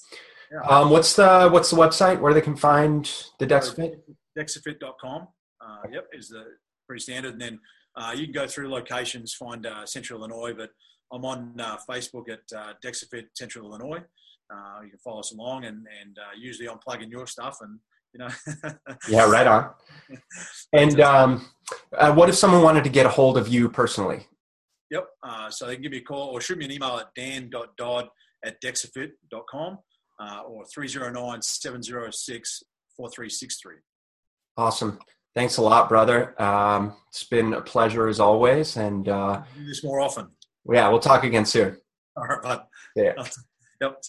Yeah. 0.52 0.62
um, 0.70 0.90
what's 0.90 1.16
the 1.16 1.50
what's 1.50 1.70
the 1.70 1.76
website? 1.76 2.20
Where 2.22 2.34
they 2.34 2.42
can 2.42 2.56
find 2.56 3.12
the 3.40 3.46
dexafit 3.46 4.00
dexafit.com 4.38 5.28
uh, 5.62 5.82
yep 5.92 6.08
is 6.14 6.30
the 6.30 6.46
pretty 6.88 7.02
standard. 7.02 7.34
And 7.34 7.42
then 7.42 7.60
uh, 7.96 8.14
you 8.16 8.24
can 8.26 8.34
go 8.34 8.48
through 8.48 8.70
locations 8.70 9.34
find 9.34 9.66
uh, 9.66 9.86
central 9.86 10.20
illinois 10.20 10.54
but 10.54 10.70
i'm 11.12 11.26
on 11.26 11.54
uh, 11.60 11.78
facebook 11.90 12.30
at 12.30 12.40
uh, 12.56 12.74
dexafit 12.84 13.26
central 13.36 13.68
illinois. 13.68 14.02
Uh, 14.52 14.82
you 14.84 14.90
can 14.90 15.00
follow 15.04 15.20
us 15.20 15.32
along 15.32 15.66
and, 15.66 15.86
and 16.02 16.18
usually 16.38 16.68
i'm 16.68 16.80
plugging 16.80 17.10
your 17.10 17.28
stuff 17.28 17.58
and 17.62 17.80
you 18.14 18.20
know. 18.20 18.30
yeah, 19.10 19.30
right 19.30 19.48
on. 19.48 19.72
And 20.74 21.00
um, 21.02 21.46
uh, 21.98 22.14
what 22.14 22.30
if 22.30 22.36
someone 22.36 22.62
wanted 22.62 22.84
to 22.84 22.90
get 22.90 23.06
a 23.06 23.10
hold 23.10 23.38
of 23.38 23.48
you 23.48 23.70
personally? 23.70 24.28
Yep. 24.92 25.08
Uh, 25.24 25.50
so 25.50 25.68
they 25.68 25.76
can 25.76 25.84
give 25.84 25.92
me 25.92 26.00
a 26.00 26.02
call 26.02 26.30
or 26.30 26.42
shoot 26.42 26.58
me 26.58 26.66
an 26.66 26.72
email 26.72 26.98
at 26.98 27.14
dan.dodd 27.16 28.10
at 28.44 28.62
dexafit.com 28.62 29.78
uh, 30.20 30.42
or 30.48 30.66
309 30.66 31.42
706 31.42 32.64
4363. 32.98 33.76
Awesome. 34.58 35.00
Thanks 35.36 35.58
a 35.58 35.62
lot, 35.62 35.88
brother. 35.88 36.40
Um, 36.42 36.96
it's 37.08 37.24
been 37.24 37.54
a 37.54 37.62
pleasure 37.62 38.08
as 38.08 38.20
always. 38.20 38.78
And 38.78 39.08
uh, 39.08 39.44
do 39.56 39.66
this 39.66 39.84
more 39.84 40.02
often. 40.02 40.30
Yeah, 40.72 40.90
we'll 40.90 41.00
talk 41.00 41.24
again 41.24 41.46
soon. 41.46 41.78
All 42.18 42.26
right, 42.26 42.42
bud. 42.42 42.64
Yeah. 42.96 43.14
Yep. 43.82 44.02